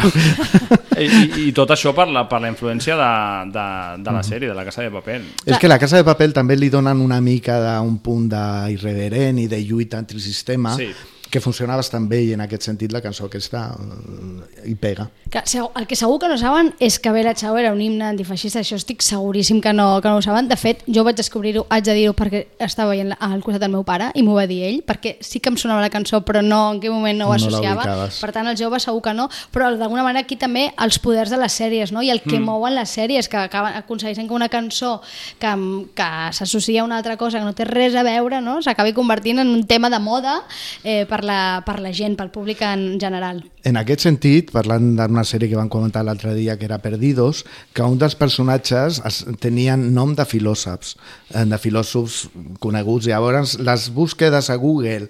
I, 1.00 1.06
i, 1.08 1.46
i 1.48 1.52
tot 1.56 1.72
això 1.74 1.90
per 1.96 2.04
la, 2.12 2.26
per 2.30 2.42
la 2.44 2.50
influència 2.52 2.94
de, 3.00 3.08
de, 3.50 3.64
de 4.04 4.12
la 4.12 4.20
Mhm. 4.20 4.28
sèrie, 4.28 4.48
de 4.52 4.54
la 4.54 4.64
Casa 4.68 4.84
de 4.84 4.92
Paper. 4.92 5.16
És 5.46 5.58
que 5.58 5.66
la 5.72 5.78
Casa 5.80 5.96
de 5.96 6.04
Papel 6.06 6.36
també 6.36 6.54
li 6.60 6.68
donen 6.70 7.00
una 7.00 7.18
mica 7.24 7.56
d'un 7.64 7.96
punt 8.04 8.28
d'irreverent 8.30 9.40
i 9.40 9.48
de 9.48 9.58
lluita 9.64 9.98
antisistema 9.98 10.76
Sí. 10.76 10.92
Que 11.34 11.40
funciona 11.42 11.74
bastant 11.74 12.04
bé 12.06 12.20
i 12.28 12.32
en 12.36 12.42
aquest 12.44 12.62
sentit 12.68 12.92
la 12.94 13.00
cançó 13.02 13.26
aquesta 13.26 13.64
eh, 13.74 14.68
hi 14.70 14.74
pega. 14.78 15.08
Que, 15.30 15.40
el 15.42 15.86
que 15.90 15.96
segur 15.98 16.20
que 16.22 16.28
no 16.30 16.36
saben 16.38 16.68
és 16.78 17.00
que 17.02 17.10
Bella 17.10 17.32
Ciao 17.34 17.56
era 17.58 17.72
un 17.74 17.80
himne 17.82 18.04
antifeixista, 18.12 18.60
això 18.62 18.76
estic 18.78 19.02
seguríssim 19.02 19.58
que 19.64 19.72
no, 19.74 19.98
que 20.00 20.08
no 20.12 20.20
ho 20.20 20.22
saben. 20.22 20.46
De 20.48 20.54
fet, 20.60 20.84
jo 20.86 21.02
vaig 21.02 21.16
descobrir-ho, 21.18 21.64
haig 21.74 21.82
de 21.88 21.96
dir-ho 21.98 22.14
perquè 22.14 22.44
estava 22.62 22.92
veient 22.92 23.16
al 23.18 23.42
costat 23.42 23.64
del 23.64 23.72
meu 23.74 23.82
pare 23.84 24.12
i 24.14 24.22
m'ho 24.22 24.36
va 24.38 24.44
dir 24.46 24.60
ell, 24.68 24.78
perquè 24.86 25.16
sí 25.24 25.40
que 25.42 25.50
em 25.50 25.58
sonava 25.58 25.82
la 25.82 25.90
cançó 25.90 26.20
però 26.24 26.42
no 26.44 26.60
en 26.76 26.78
quin 26.84 26.94
moment 26.94 27.18
no 27.18 27.26
ho 27.26 27.34
No 27.34 27.40
associava. 27.40 27.82
l'ubicaves. 27.82 28.20
per 28.22 28.30
tant, 28.32 28.46
els 28.52 28.60
joves 28.60 28.86
segur 28.86 29.02
que 29.02 29.14
no, 29.18 29.26
però 29.50 29.72
d'alguna 29.76 30.04
manera 30.06 30.22
aquí 30.22 30.36
també 30.38 30.68
els 30.78 31.00
poders 31.02 31.30
de 31.34 31.40
les 31.42 31.52
sèries 31.58 31.90
no? 31.90 32.02
i 32.02 32.10
el 32.14 32.22
que 32.22 32.38
Mm. 32.38 32.44
mouen 32.46 32.74
les 32.76 32.90
sèries, 32.94 33.28
que 33.28 33.36
acaben, 33.36 33.74
aconsegueixen 33.74 34.28
que 34.28 34.34
una 34.34 34.48
cançó 34.48 35.00
que, 35.40 35.50
que 35.94 36.08
s'associa 36.32 36.82
a 36.82 36.84
una 36.84 36.96
altra 36.98 37.16
cosa 37.16 37.38
que 37.40 37.44
no 37.44 37.54
té 37.54 37.64
res 37.64 37.94
a 37.96 38.02
veure 38.06 38.40
no? 38.40 38.60
s'acabi 38.62 38.92
convertint 38.92 39.40
en 39.40 39.48
un 39.48 39.66
tema 39.66 39.90
de 39.90 39.98
moda 39.98 40.42
eh, 40.84 41.06
per, 41.08 41.23
la, 41.26 41.62
per 41.66 41.80
la 41.82 41.92
gent, 41.96 42.16
pel 42.18 42.30
públic 42.34 42.62
en 42.66 43.00
general. 43.00 43.42
En 43.64 43.78
aquest 43.80 44.04
sentit, 44.04 44.50
parlant 44.52 44.92
d'una 44.98 45.24
sèrie 45.24 45.48
que 45.48 45.56
vam 45.56 45.70
comentar 45.72 46.02
l'altre 46.04 46.34
dia 46.36 46.58
que 46.60 46.66
era 46.68 46.78
Perdidos, 46.84 47.44
que 47.72 47.82
un 47.82 47.96
dels 48.00 48.16
personatges 48.20 49.00
es, 49.08 49.22
tenien 49.40 49.86
nom 49.96 50.12
de 50.16 50.26
filòsofs, 50.28 50.94
eh, 51.32 51.46
de 51.48 51.58
filòsofs 51.60 52.26
coneguts. 52.60 53.08
Llavors, 53.08 53.56
les 53.64 53.88
búsquedes 53.94 54.50
a 54.52 54.58
Google 54.60 55.08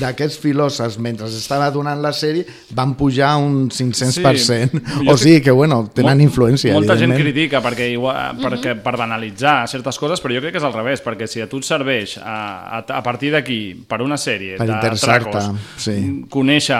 d'aquests 0.00 0.38
filòsofs 0.42 1.00
mentre 1.02 1.26
estava 1.26 1.68
donant 1.74 1.98
la 2.02 2.12
sèrie 2.14 2.46
van 2.76 2.94
pujar 2.98 3.34
un 3.42 3.66
500%. 3.70 4.36
Sí. 4.46 5.08
o 5.10 5.16
sigui 5.18 5.40
que, 5.42 5.50
bueno, 5.50 5.82
tenen 5.94 6.20
influència, 6.22 6.74
Molta 6.76 6.96
gent 6.98 7.14
critica 7.16 7.60
perquè, 7.64 7.88
igual, 7.94 8.38
perquè, 8.38 8.76
per 8.82 8.94
banalitzar 9.00 9.58
certes 9.70 9.98
coses, 9.98 10.22
però 10.22 10.36
jo 10.36 10.44
crec 10.44 10.54
que 10.56 10.62
és 10.62 10.66
al 10.68 10.74
revés, 10.76 11.02
perquè 11.04 11.28
si 11.30 11.42
a 11.42 11.48
tu 11.50 11.60
et 11.62 11.66
serveix 11.68 12.16
a, 12.22 12.36
a, 12.78 12.82
a 12.98 13.02
partir 13.02 13.32
d'aquí, 13.34 13.60
per 13.88 14.00
una 14.04 14.18
sèrie 14.20 14.60
Per 14.60 14.68
de 14.68 14.94
tracos, 15.00 15.50
sí. 15.80 15.94
conèixer 16.32 16.76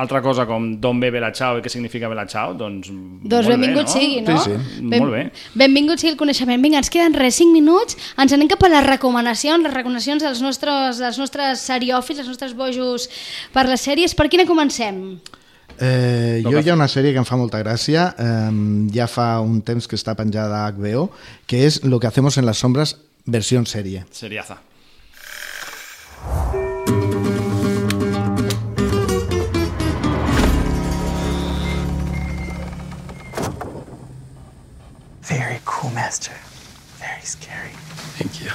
altra 0.00 0.20
cosa 0.22 0.46
com 0.48 0.68
d'on 0.80 1.00
ve 1.02 1.10
Bella 1.14 1.32
Ciao 1.34 1.58
i 1.58 1.64
què 1.64 1.72
significa 1.72 2.08
Bella 2.08 2.26
Ciao, 2.30 2.54
doncs, 2.54 2.90
Doncs 2.90 3.34
molt 3.34 3.50
benvingut 3.54 3.86
bé, 3.86 3.88
no? 3.88 3.94
sigui, 3.94 4.20
no? 4.26 4.38
Sí, 4.44 4.54
sí. 4.54 4.84
Molt 4.92 5.12
bé. 5.14 5.24
Benvingut 5.54 6.02
sigui 6.02 6.14
el 6.14 6.20
coneixement. 6.20 6.62
Vinga, 6.62 6.80
ens 6.82 6.92
queden 6.92 7.16
res, 7.18 7.40
5 7.40 7.52
minuts. 7.54 7.98
Ens 8.20 8.32
anem 8.36 8.48
cap 8.50 8.62
a 8.66 8.72
les 8.72 8.86
recomanacions, 8.86 9.64
les 9.66 9.74
recomanacions 9.74 10.24
dels 10.24 10.40
nostres, 10.44 11.02
dels 11.02 11.20
nostres 11.20 11.66
seriòfils, 11.66 12.22
els 12.24 12.30
nostres 12.30 12.56
bojos 12.56 13.10
per 13.54 13.66
les 13.68 13.84
sèries. 13.86 14.16
Per 14.16 14.28
quina 14.32 14.46
comencem? 14.48 15.20
Eh, 15.80 16.42
jo 16.44 16.60
hi 16.60 16.68
ha 16.68 16.76
una 16.76 16.90
sèrie 16.92 17.14
que 17.14 17.22
em 17.22 17.28
fa 17.28 17.38
molta 17.40 17.60
gràcia, 17.62 18.10
eh, 18.20 18.50
ja 18.92 19.06
fa 19.08 19.30
un 19.40 19.62
temps 19.64 19.88
que 19.88 19.96
està 19.96 20.14
penjada 20.18 20.66
a 20.66 20.72
HBO, 20.72 21.08
que 21.46 21.64
és 21.66 21.82
Lo 21.84 21.98
que 22.00 22.06
hacemos 22.06 22.36
en 22.36 22.44
las 22.46 22.58
sombras, 22.58 22.98
versió 23.24 23.64
sèrie. 23.64 24.04
Seriaza. 24.10 24.69
Very 36.10 37.22
scary. 37.22 37.89
Thank 38.20 38.42
you. 38.44 38.50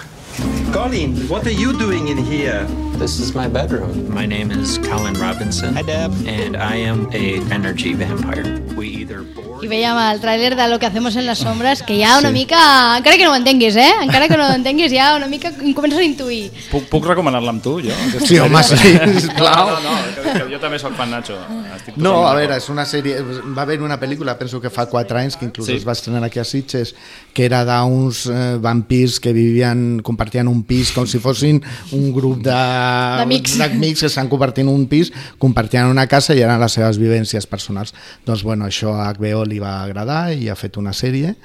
Colin, 0.74 1.16
what 1.30 1.48
are 1.48 1.52
you 1.64 1.72
doing 1.80 2.10
in 2.10 2.18
here? 2.18 2.68
This 3.00 3.20
is 3.20 3.34
my 3.34 3.48
bedroom. 3.48 4.14
My 4.14 4.26
name 4.26 4.52
is 4.52 4.78
Colin 4.78 5.16
Robinson. 5.16 5.74
Hi, 5.76 5.82
Deb. 5.82 6.12
And 6.28 6.56
I 6.58 6.76
am 6.76 7.08
a 7.14 7.40
energy 7.52 7.94
vampire. 7.94 8.62
We 8.78 8.88
either 9.02 9.24
I 9.64 9.68
veiem 9.72 9.98
el 9.98 10.20
tràiler 10.20 10.54
de 10.56 10.68
Lo 10.68 10.78
que 10.80 10.86
hacemos 10.86 11.16
en 11.16 11.26
las 11.26 11.40
sombras, 11.40 11.82
que 11.82 11.98
ja 12.04 12.20
una 12.20 12.28
Sí. 12.30 12.34
mica... 12.34 12.98
Encara 12.98 13.16
que 13.18 13.24
no 13.24 13.32
ho 13.32 13.36
entenguis, 13.36 13.76
eh? 13.78 13.90
Encara 14.04 14.28
que 14.28 14.36
no 14.38 14.46
ho 14.48 14.54
entenguis, 14.54 14.92
ja 14.92 15.16
una 15.16 15.28
mica 15.28 15.52
comences 15.74 16.00
a 16.00 16.04
intuir. 16.04 16.52
Puc, 16.70 16.84
puc 16.92 17.06
recomanar-la 17.08 17.50
amb 17.56 17.64
tu, 17.64 17.80
jo? 17.82 17.96
Sí, 18.26 18.38
home, 18.38 18.62
sí, 18.64 18.76
sisplau. 18.76 19.70
No, 19.72 19.80
no, 19.80 19.96
no, 19.96 19.96
que, 20.14 20.34
que 20.44 20.54
jo 20.54 20.60
també 20.60 20.78
soc 20.78 20.94
fan 21.00 21.10
Nacho. 21.10 21.38
Estic 21.78 21.96
No, 21.98 22.28
a 22.28 22.36
veure, 22.36 22.58
és 22.60 22.68
una 22.70 22.84
sèrie... 22.86 23.22
Va 23.56 23.64
haver 23.64 23.80
una 23.82 23.98
pel·lícula, 24.00 24.36
penso 24.38 24.60
que 24.62 24.70
fa 24.70 24.86
4 24.92 25.18
anys, 25.24 25.38
que 25.40 25.46
inclús 25.48 25.66
Sí. 25.68 25.72
sí. 25.72 25.78
es 25.80 25.88
va 25.88 25.94
estrenar 25.96 26.24
aquí 26.28 26.40
a 26.40 26.44
Sitges, 26.46 26.94
que 27.34 27.46
era 27.48 27.64
d'uns 27.66 28.26
eh, 28.28 28.58
vampirs 28.60 29.20
que 29.24 29.32
vivien, 29.34 29.55
compartien 30.04 30.48
un 30.52 30.64
pis 30.68 30.92
com 30.92 31.06
si 31.08 31.20
fossin 31.20 31.62
un 31.94 32.12
grup 32.14 32.42
de- 32.44 32.52
D'amics. 32.52 33.58
que 34.04 34.10
s'han 34.10 34.28
en 34.68 34.74
un 34.74 34.88
pis, 34.88 35.12
compartien 35.40 35.86
una 35.88 36.08
casa 36.08 36.36
i 36.36 36.42
eren 36.42 36.60
les 36.60 36.72
seves 36.72 37.00
vivències 37.00 37.48
personals. 37.48 37.94
Doncs 38.26 38.44
bueno, 38.44 38.66
això 38.66 38.94
a 38.96 39.10
HBO 39.14 39.46
li 39.46 39.60
va 39.60 39.84
agradar 39.84 40.34
i 40.34 40.50
ha 40.50 40.56
fet 40.56 40.78
una 40.78 40.92
sèrie. 40.94 41.36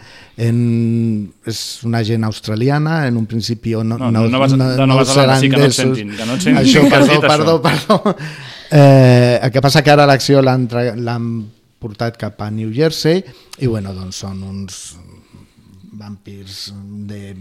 En, 0.41 1.33
és 1.45 1.83
una 1.85 2.03
gent 2.03 2.25
australiana, 2.25 3.07
en 3.07 3.17
un 3.17 3.27
principi 3.27 3.73
no, 3.85 3.99
No, 3.99 4.11
no, 4.11 4.27
Nova- 4.29 4.49
de 4.49 4.87
Nova 4.87 5.05
Zelanda, 5.05 5.41
sí, 5.41 5.51
que 5.51 5.57
no 5.59 5.65
et 5.65 5.73
sentin, 5.73 6.17
que 6.17 6.27
no 6.27 6.35
et 6.35 6.41
sentin 6.41 6.63
Això, 6.65 6.89
perdó, 6.89 7.21
perdó, 7.21 7.63
això. 7.63 8.03
perdó. 8.03 8.17
Eh, 8.71 9.39
el 9.43 9.51
que 9.51 9.61
passa 9.61 9.83
que 9.83 9.91
ara 9.91 10.07
l'acció 10.07 10.41
l'han 10.41 10.69
tra- 10.69 10.95
l'han 10.97 11.27
portat 11.81 12.17
cap 12.17 12.41
a 12.43 12.51
New 12.51 12.71
Jersey 12.73 13.25
i 13.59 13.67
bueno, 13.67 13.93
doncs 13.93 14.17
són 14.23 14.43
uns 14.47 14.97
vampirs 15.93 16.73
de 17.09 17.35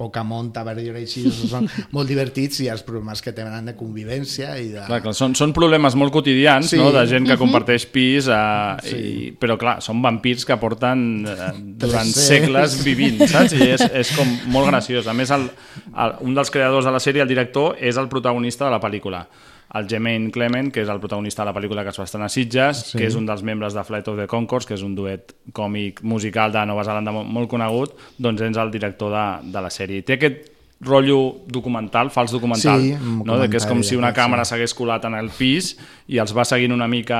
poca 0.00 0.22
monta, 0.24 0.62
per 0.64 0.74
dir-ho 0.78 0.96
així, 0.96 1.26
són 1.28 1.68
molt 1.96 2.08
divertits 2.08 2.62
i 2.64 2.70
els 2.72 2.80
problemes 2.86 3.20
que 3.20 3.34
tenen 3.36 3.68
de 3.68 3.74
convivència 3.76 4.54
i 4.56 4.70
de... 4.72 4.86
Clar, 4.88 5.02
clar, 5.04 5.14
són, 5.16 5.36
són 5.36 5.52
problemes 5.56 5.96
molt 6.00 6.14
quotidians, 6.14 6.70
Sí. 6.72 6.80
no?, 6.80 6.88
de 6.94 7.04
gent 7.10 7.28
que 7.28 7.36
comparteix 7.40 7.84
pis, 7.92 8.30
eh, 8.32 8.88
Sí. 8.88 8.96
i, 8.96 9.28
però 9.36 9.58
clar, 9.60 9.76
són 9.84 10.00
vampirs 10.04 10.46
que 10.48 10.56
porten 10.62 11.04
eh, 11.28 11.52
durant 11.84 12.08
Tres 12.08 12.26
segles 12.30 12.72
segles. 12.72 12.84
vivint, 12.86 13.20
saps? 13.28 13.52
I 13.58 13.70
és, 13.76 13.84
és 14.04 14.14
com 14.16 14.28
molt 14.54 14.70
graciós. 14.72 15.06
A 15.10 15.14
més, 15.16 15.30
el, 15.36 15.48
el, 15.92 16.16
un 16.24 16.34
dels 16.38 16.50
creadors 16.50 16.88
de 16.88 16.96
la 16.96 17.00
sèrie, 17.02 17.22
el 17.22 17.28
director, 17.30 17.76
és 17.78 18.00
el 18.00 18.08
protagonista 18.08 18.64
de 18.66 18.74
la 18.78 18.80
pel·lícula 18.80 19.26
el 19.74 19.86
Jermaine 19.88 20.30
Clement, 20.34 20.72
que 20.74 20.82
és 20.82 20.88
el 20.90 20.98
protagonista 20.98 21.44
de 21.44 21.50
la 21.52 21.54
pel·lícula 21.54 21.84
que 21.86 21.90
es 21.94 21.98
va 22.00 22.04
estrenar 22.04 22.26
a 22.26 22.34
Sitges, 22.34 22.84
Sí. 22.90 22.98
que 22.98 23.06
és 23.06 23.14
un 23.14 23.26
dels 23.26 23.42
membres 23.46 23.74
de 23.74 23.84
Flight 23.84 24.08
of 24.08 24.18
the 24.18 24.26
Conchords, 24.26 24.66
que 24.66 24.74
és 24.74 24.82
un 24.82 24.94
duet 24.94 25.34
còmic 25.52 26.02
musical 26.02 26.50
de 26.52 26.64
Nova 26.66 26.82
Zelanda 26.84 27.12
molt, 27.12 27.28
molt 27.30 27.48
conegut, 27.48 27.94
doncs 28.18 28.40
és 28.42 28.56
el 28.56 28.70
director 28.70 29.12
de, 29.12 29.50
de 29.52 29.60
la 29.60 29.70
sèrie. 29.70 30.02
Té 30.02 30.14
aquest 30.18 30.48
rotllo 30.80 31.42
documental, 31.46 32.08
fals 32.10 32.32
documental, 32.32 32.80
Sí, 32.80 32.94
no? 33.24 33.36
de 33.38 33.50
que 33.50 33.58
és 33.58 33.66
com 33.68 33.82
si 33.84 33.96
una 33.96 34.14
càmera 34.16 34.46
sí. 34.46 34.54
s'hagués 34.54 34.72
colat 34.74 35.04
en 35.04 35.14
el 35.18 35.28
pis 35.28 35.74
i 36.08 36.16
els 36.18 36.32
va 36.34 36.44
seguint 36.48 36.72
una 36.72 36.88
mica 36.88 37.18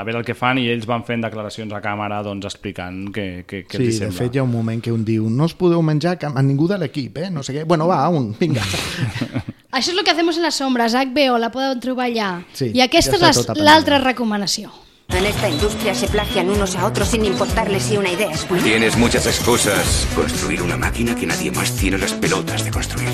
a 0.00 0.04
veure 0.04 0.20
el 0.20 0.24
que 0.24 0.32
fan 0.34 0.56
i 0.58 0.68
ells 0.72 0.86
van 0.88 1.04
fent 1.04 1.20
declaracions 1.20 1.72
a 1.76 1.82
càmera 1.84 2.22
doncs, 2.24 2.46
explicant 2.48 3.10
què, 3.12 3.44
què, 3.44 3.66
què 3.68 3.76
Sí, 3.76 3.84
els 3.84 3.98
de 4.00 4.06
sembla. 4.06 4.18
fet 4.18 4.34
hi 4.34 4.38
ha 4.40 4.46
un 4.46 4.50
moment 4.50 4.80
que 4.82 4.90
un 4.92 5.04
diu 5.04 5.28
no 5.28 5.44
us 5.44 5.52
podeu 5.54 5.82
menjar 5.82 6.16
cap- 6.18 6.36
a 6.36 6.42
ningú 6.42 6.66
de 6.68 6.78
l'equip, 6.78 7.18
eh? 7.18 7.30
no 7.30 7.42
sé 7.42 7.52
què. 7.52 7.66
Bueno, 7.66 7.86
va, 7.86 8.08
un, 8.08 8.34
vinga. 8.40 8.62
Això 9.72 9.90
és 9.92 9.96
el 9.98 10.04
que 10.04 10.10
hacemos 10.10 10.36
en 10.36 10.42
les 10.44 10.54
sombres, 10.54 10.92
HBO, 10.94 11.36
la 11.40 11.50
podeu 11.52 11.78
trobar 11.80 12.06
allà. 12.10 12.30
Sí, 12.52 12.70
I 12.74 12.80
aquesta 12.84 13.16
ja 13.20 13.30
és 13.30 13.46
l'altra 13.56 13.98
recomanació. 14.02 14.68
En 15.14 15.26
esta 15.26 15.48
industria 15.48 15.94
se 15.94 16.08
plagian 16.08 16.48
unos 16.48 16.74
a 16.74 16.86
otros 16.86 17.08
sin 17.08 17.24
importarles 17.24 17.82
si 17.82 17.98
una 17.98 18.10
idea 18.10 18.30
es 18.30 18.48
buena. 18.48 18.64
Tienes 18.64 18.96
muchas 18.96 19.26
excusas. 19.26 20.06
Construir 20.14 20.62
una 20.62 20.78
máquina 20.78 21.14
que 21.14 21.26
nadie 21.26 21.50
más 21.50 21.76
tiene 21.76 21.98
las 21.98 22.14
pelotas 22.14 22.64
de 22.64 22.70
construir. 22.70 23.10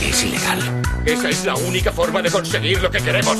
Es 0.00 0.22
ilegal. 0.22 0.82
Esa 1.04 1.28
es 1.28 1.44
la 1.44 1.56
única 1.56 1.90
forma 1.90 2.22
de 2.22 2.30
conseguir 2.30 2.80
lo 2.80 2.90
que 2.90 2.98
queremos. 2.98 3.36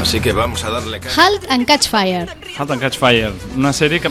Así 0.00 0.18
que 0.20 0.32
vamos 0.32 0.64
a 0.64 0.70
darle 0.70 0.98
Halt 1.16 1.44
and 1.50 1.66
Catch 1.66 1.88
Fire. 1.88 2.26
Halt 2.58 2.70
and 2.70 2.80
Catch 2.80 2.96
Fire, 2.98 3.32
una 3.56 3.72
sèrie 3.72 4.00
que 4.00 4.08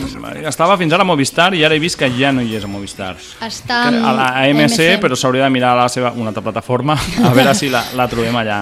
estava 0.48 0.76
fins 0.78 0.92
ara 0.94 1.02
a 1.02 1.08
Movistar 1.08 1.50
i 1.58 1.64
ara 1.66 1.74
he 1.74 1.80
vist 1.82 1.98
que 1.98 2.08
ja 2.14 2.30
no 2.32 2.40
hi 2.46 2.54
és 2.56 2.64
a 2.64 2.70
Movistar. 2.70 3.16
Està 3.42 3.80
Que 3.90 3.98
a 3.98 4.12
la 4.14 4.28
AMC, 4.44 4.62
MC. 4.70 4.88
però 5.02 5.18
s'hauria 5.18 5.44
de 5.44 5.50
mirar 5.50 5.72
a 5.74 5.80
la 5.82 5.88
seva, 5.92 6.12
una 6.16 6.30
altra 6.30 6.42
plataforma 6.46 6.94
a 7.26 7.32
veure 7.34 7.54
si 7.58 7.68
la, 7.68 7.82
la 7.98 8.06
trobem 8.08 8.36
allà. 8.38 8.60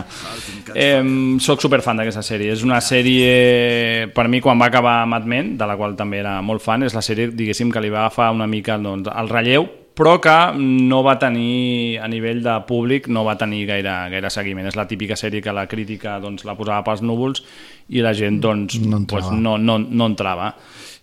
Eh, 0.74 1.02
soc 1.44 1.60
superfan 1.62 2.00
d'aquesta 2.00 2.24
sèrie. 2.24 2.52
És 2.56 2.64
una 2.64 2.80
sèrie, 2.84 4.08
per 4.14 4.26
mi, 4.28 4.40
quan 4.40 4.58
va 4.58 4.66
acabar 4.72 5.04
Mad 5.06 5.28
Men, 5.28 5.56
de 5.58 5.68
la 5.68 5.76
qual 5.76 5.94
també 5.96 6.22
era 6.24 6.40
molt 6.42 6.64
fan, 6.64 6.82
és 6.88 6.96
la 6.96 7.04
sèrie, 7.04 7.28
diguéssim, 7.30 7.70
que 7.70 7.80
li 7.84 7.92
va 7.92 8.06
agafar 8.06 8.32
una 8.32 8.46
mica 8.48 8.78
doncs, 8.80 9.08
el 9.14 9.28
relleu, 9.28 9.68
però 9.98 10.14
que 10.22 10.34
no 10.54 11.00
va 11.02 11.16
tenir, 11.18 11.98
a 11.98 12.06
nivell 12.10 12.38
de 12.44 12.54
públic, 12.68 13.08
no 13.10 13.24
va 13.26 13.34
tenir 13.40 13.64
gaire, 13.66 13.94
gaire 14.12 14.30
seguiment. 14.30 14.68
És 14.70 14.78
la 14.78 14.86
típica 14.86 15.16
sèrie 15.18 15.42
que 15.42 15.54
la 15.54 15.66
crítica 15.66 16.18
doncs, 16.22 16.46
la 16.46 16.54
posava 16.58 16.84
pels 16.86 17.02
núvols 17.02 17.42
i 17.90 18.04
la 18.04 18.14
gent 18.14 18.38
doncs, 18.44 18.78
No 18.84 19.02
entrava. 19.02 19.26
pues, 19.26 19.42
no, 19.42 19.56
no, 19.58 19.78
no 19.78 20.06
entrava. 20.06 20.52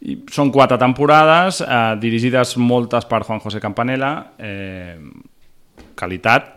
I 0.06 0.22
són 0.32 0.52
quatre 0.54 0.80
temporades, 0.80 1.60
eh, 1.66 1.84
dirigides 2.00 2.56
moltes 2.62 3.08
per 3.10 3.24
Juan 3.28 3.44
José 3.44 3.60
Campanella, 3.60 4.12
eh, 4.40 4.96
qualitat, 5.96 6.56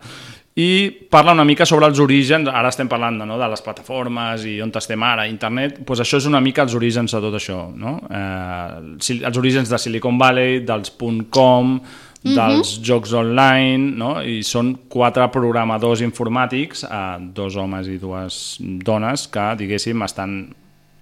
i 0.59 0.91
parla 1.11 1.33
una 1.33 1.45
mica 1.47 1.65
sobre 1.67 1.87
els 1.87 2.01
orígens, 2.03 2.49
ara 2.51 2.73
estem 2.73 2.89
parlant 2.91 3.21
no, 3.23 3.37
de 3.39 3.47
les 3.47 3.61
plataformes 3.63 4.43
i 4.43 4.57
on 4.61 4.73
estem 4.75 5.03
ara, 5.07 5.29
internet, 5.31 5.77
doncs 5.87 6.03
això 6.03 6.19
és 6.19 6.27
una 6.27 6.41
mica 6.43 6.65
els 6.67 6.75
orígens 6.75 7.15
de 7.15 7.21
tot 7.23 7.37
això, 7.39 7.61
no? 7.79 7.93
eh, 8.11 9.21
els 9.21 9.39
orígens 9.39 9.71
de 9.71 9.79
Silicon 9.79 10.19
Valley, 10.19 10.65
dels 10.67 10.91
.com, 11.31 11.77
Dels 12.25 12.73
jocs 12.83 13.13
online, 13.15 13.93
no? 13.99 14.17
i 14.27 14.41
són 14.43 14.73
quatre 14.91 15.27
programadors 15.31 16.03
informàtics, 16.03 16.83
eh, 16.85 17.19
dos 17.35 17.57
homes 17.57 17.87
i 17.87 17.99
dues 18.03 18.59
dones, 18.59 19.29
que, 19.31 19.45
diguéssim, 19.61 20.03
estan 20.03 20.41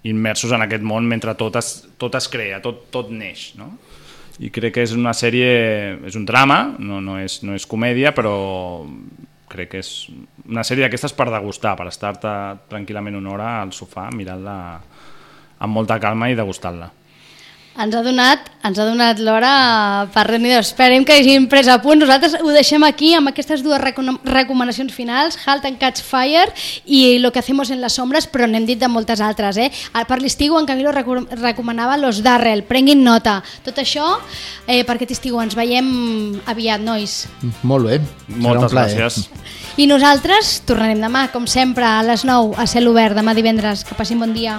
immersos 0.07 0.53
en 0.53 0.63
aquest 0.63 0.85
món 0.85 1.07
mentre 1.09 1.33
tot 1.39 1.57
es, 1.59 1.71
tot 1.97 2.15
es 2.19 2.29
crea, 2.31 2.61
tot, 2.63 2.85
tot 2.93 3.09
neix. 3.09 3.49
No? 3.57 3.71
I 4.37 4.51
crec 4.53 4.75
que 4.75 4.85
és 4.85 4.93
una 4.93 5.15
sèrie, 5.17 5.49
és 6.05 6.17
un 6.19 6.27
drama, 6.29 6.59
no, 6.77 7.01
no, 7.01 7.17
és, 7.17 7.41
no 7.43 7.57
és 7.57 7.65
comèdia, 7.65 8.13
però 8.15 8.35
crec 9.49 9.73
que 9.73 9.81
és 9.81 9.91
una 10.45 10.63
sèrie 10.67 10.85
d'aquestes 10.85 11.15
per 11.17 11.31
degustar, 11.33 11.73
per 11.79 11.89
estar-te 11.89 12.31
tranquil·lament 12.69 13.17
una 13.17 13.33
hora 13.33 13.49
al 13.63 13.73
sofà 13.73 14.09
mirant-la 14.13 14.57
amb 15.57 15.73
molta 15.73 15.97
calma 16.03 16.29
i 16.29 16.37
degustant-la. 16.37 16.91
Ens 17.77 17.93
ha 17.93 18.01
donat, 18.01 18.39
ens 18.65 18.79
ha 18.81 18.85
donat 18.87 19.19
l'hora 19.21 20.07
per 20.13 20.23
déu 20.31 20.39
nhi 20.41 20.49
Esperem 20.57 21.03
que 21.05 21.13
hagin 21.13 21.43
pres 21.47 21.67
a 21.69 21.75
punt. 21.81 21.99
Nosaltres 22.01 22.33
ho 22.41 22.49
deixem 22.49 22.81
aquí 22.83 23.11
amb 23.13 23.29
aquestes 23.29 23.61
dues 23.61 23.77
recom- 23.79 24.17
recomanacions 24.25 24.93
finals, 24.95 25.37
Halt 25.45 25.65
and 25.69 25.77
Catch 25.77 26.01
Fire 26.01 26.47
i 26.85 27.19
Lo 27.19 27.31
que 27.31 27.37
hacemos 27.39 27.69
en 27.69 27.79
las 27.81 27.93
sombras, 27.93 28.25
però 28.27 28.47
n'hem 28.49 28.65
dit 28.65 28.79
de 28.79 28.87
moltes 28.89 29.21
altres. 29.21 29.57
Eh? 29.57 29.71
Ah, 29.93 30.05
Per 30.09 30.17
l'estiu 30.21 30.57
en 30.57 30.65
Camilo 30.65 30.91
reco- 30.91 31.27
recomanava 31.37 31.97
Los 31.97 32.23
Darrell, 32.23 32.63
prenguin 32.63 33.03
nota. 33.03 33.43
Tot 33.63 33.77
això 33.77 34.17
eh, 34.65 34.83
per 34.83 34.95
aquest 34.97 35.11
estiu 35.11 35.37
ens 35.41 35.53
veiem 35.55 36.41
aviat, 36.47 36.81
nois. 36.81 37.27
Molt 37.61 37.85
bé. 37.85 38.01
Moltes 38.27 38.41
Serà 38.41 38.65
un 38.65 38.69
plaer. 38.73 38.97
gràcies. 38.97 39.29
I 39.77 39.85
nosaltres 39.85 40.63
tornarem 40.65 40.97
demà, 40.99 41.27
com 41.31 41.45
sempre, 41.45 41.85
a 41.85 42.01
les 42.01 42.25
9 42.25 42.55
a 42.57 42.65
cel 42.65 42.87
obert, 42.87 43.13
demà 43.15 43.35
divendres. 43.37 43.83
Que 43.85 43.93
passin 43.93 44.17
bon 44.19 44.33
dia. 44.33 44.57